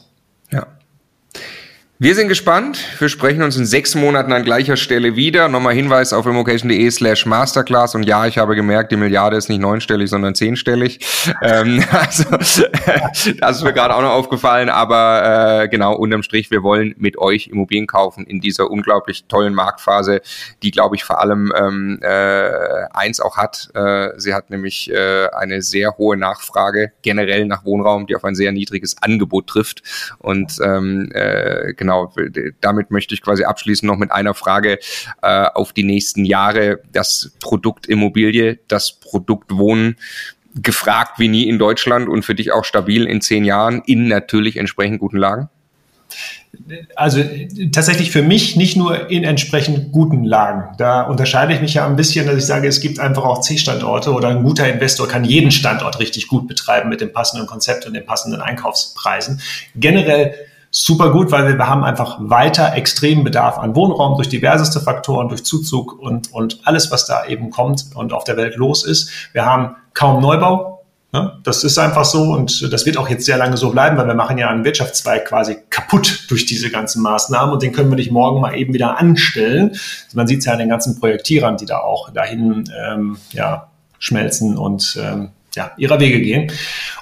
[2.02, 2.84] Wir sind gespannt.
[2.98, 5.48] Wir sprechen uns in sechs Monaten an gleicher Stelle wieder.
[5.48, 7.94] Nochmal Hinweis auf immocation.de slash masterclass.
[7.94, 10.98] Und ja, ich habe gemerkt, die Milliarde ist nicht neunstellig, sondern zehnstellig.
[11.42, 12.24] ähm, also,
[13.38, 14.68] das ist mir gerade auch noch aufgefallen.
[14.68, 19.54] Aber äh, genau, unterm Strich, wir wollen mit euch Immobilien kaufen in dieser unglaublich tollen
[19.54, 20.22] Marktphase,
[20.64, 22.50] die, glaube ich, vor allem ähm, äh,
[22.92, 23.68] eins auch hat.
[23.76, 28.34] Äh, sie hat nämlich äh, eine sehr hohe Nachfrage generell nach Wohnraum, die auf ein
[28.34, 29.84] sehr niedriges Angebot trifft.
[30.18, 34.78] Und ähm, äh, genau, genau, damit möchte ich quasi abschließen noch mit einer Frage
[35.22, 36.80] äh, auf die nächsten Jahre.
[36.92, 39.96] Das Produkt Immobilie, das Produkt Wohnen,
[40.54, 44.56] gefragt wie nie in Deutschland und für dich auch stabil in zehn Jahren in natürlich
[44.56, 45.48] entsprechend guten Lagen?
[46.94, 47.24] Also
[47.72, 50.76] tatsächlich für mich nicht nur in entsprechend guten Lagen.
[50.76, 54.12] Da unterscheide ich mich ja ein bisschen, dass ich sage, es gibt einfach auch C-Standorte
[54.12, 57.94] oder ein guter Investor kann jeden Standort richtig gut betreiben mit dem passenden Konzept und
[57.94, 59.40] den passenden Einkaufspreisen.
[59.74, 60.34] Generell
[60.72, 65.44] super gut, weil wir haben einfach weiter extremen Bedarf an Wohnraum durch diverseste Faktoren, durch
[65.44, 69.10] Zuzug und, und alles, was da eben kommt und auf der Welt los ist.
[69.32, 70.70] Wir haben kaum Neubau.
[71.14, 74.06] Ja, das ist einfach so und das wird auch jetzt sehr lange so bleiben, weil
[74.06, 77.96] wir machen ja einen Wirtschaftszweig quasi kaputt durch diese ganzen Maßnahmen und den können wir
[77.96, 79.76] nicht morgen mal eben wieder anstellen.
[80.14, 83.68] Man sieht es ja an den ganzen Projektierern, die da auch dahin ähm, ja,
[83.98, 86.50] schmelzen und ähm, ja, ihrer Wege gehen.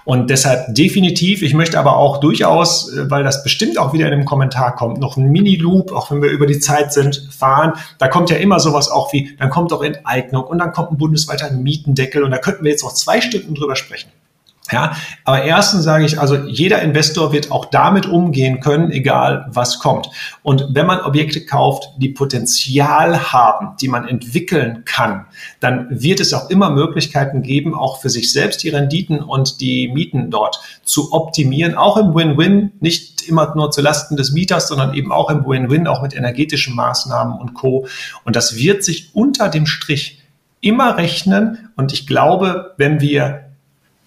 [0.05, 4.13] Und deshalb definitiv, ich möchte aber auch durchaus, äh, weil das bestimmt auch wieder in
[4.13, 7.73] einem Kommentar kommt, noch ein Mini-Loop, auch wenn wir über die Zeit sind, fahren.
[7.99, 10.99] Da kommt ja immer sowas auch wie, dann kommt auch Enteignung und dann kommt ein
[10.99, 14.11] bundesweiter Mietendeckel und da könnten wir jetzt noch zwei Stunden drüber sprechen.
[14.73, 19.81] Ja, aber erstens sage ich, also jeder Investor wird auch damit umgehen können, egal was
[19.81, 20.09] kommt.
[20.43, 25.27] Und wenn man Objekte kauft, die Potenzial haben, die man entwickeln kann,
[25.59, 29.89] dann wird es auch immer Möglichkeiten geben, auch für sich selbst die Renditen und die
[29.89, 34.95] Mieten dort zu optimieren, auch im Win-Win, nicht immer nur zu Lasten des Mieters, sondern
[34.95, 37.87] eben auch im Win-Win, auch mit energetischen Maßnahmen und Co.
[38.25, 40.23] Und das wird sich unter dem Strich
[40.61, 41.71] immer rechnen.
[41.77, 43.50] Und ich glaube, wenn wir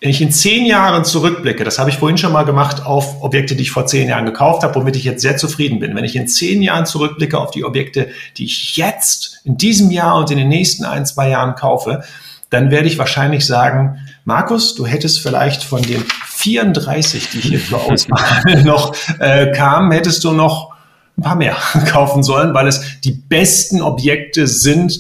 [0.04, 3.56] wenn ich in zehn Jahren zurückblicke, das habe ich vorhin schon mal gemacht auf Objekte,
[3.56, 5.96] die ich vor zehn Jahren gekauft habe, womit ich jetzt sehr zufrieden bin.
[5.96, 10.18] Wenn ich in zehn Jahren zurückblicke auf die Objekte, die ich jetzt in diesem Jahr
[10.18, 12.04] und in den nächsten ein, zwei Jahren kaufe,
[12.50, 17.90] dann werde ich wahrscheinlich sagen, Markus, du hättest vielleicht von den 34, die hier zur
[17.90, 20.74] Auswahl noch äh, kamen, hättest du noch
[21.18, 21.56] ein paar mehr
[21.88, 25.00] kaufen sollen, weil es die besten Objekte sind,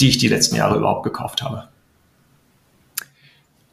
[0.00, 1.68] die ich die letzten Jahre überhaupt gekauft habe.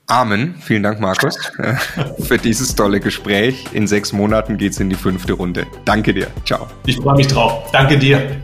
[0.08, 0.56] Amen.
[0.62, 1.38] Vielen Dank, Markus,
[2.20, 3.66] für dieses tolle Gespräch.
[3.74, 5.66] In sechs Monaten geht's in die fünfte Runde.
[5.84, 6.28] Danke dir.
[6.46, 6.68] Ciao.
[6.86, 7.70] Ich freue mich drauf.
[7.72, 8.40] Danke dir.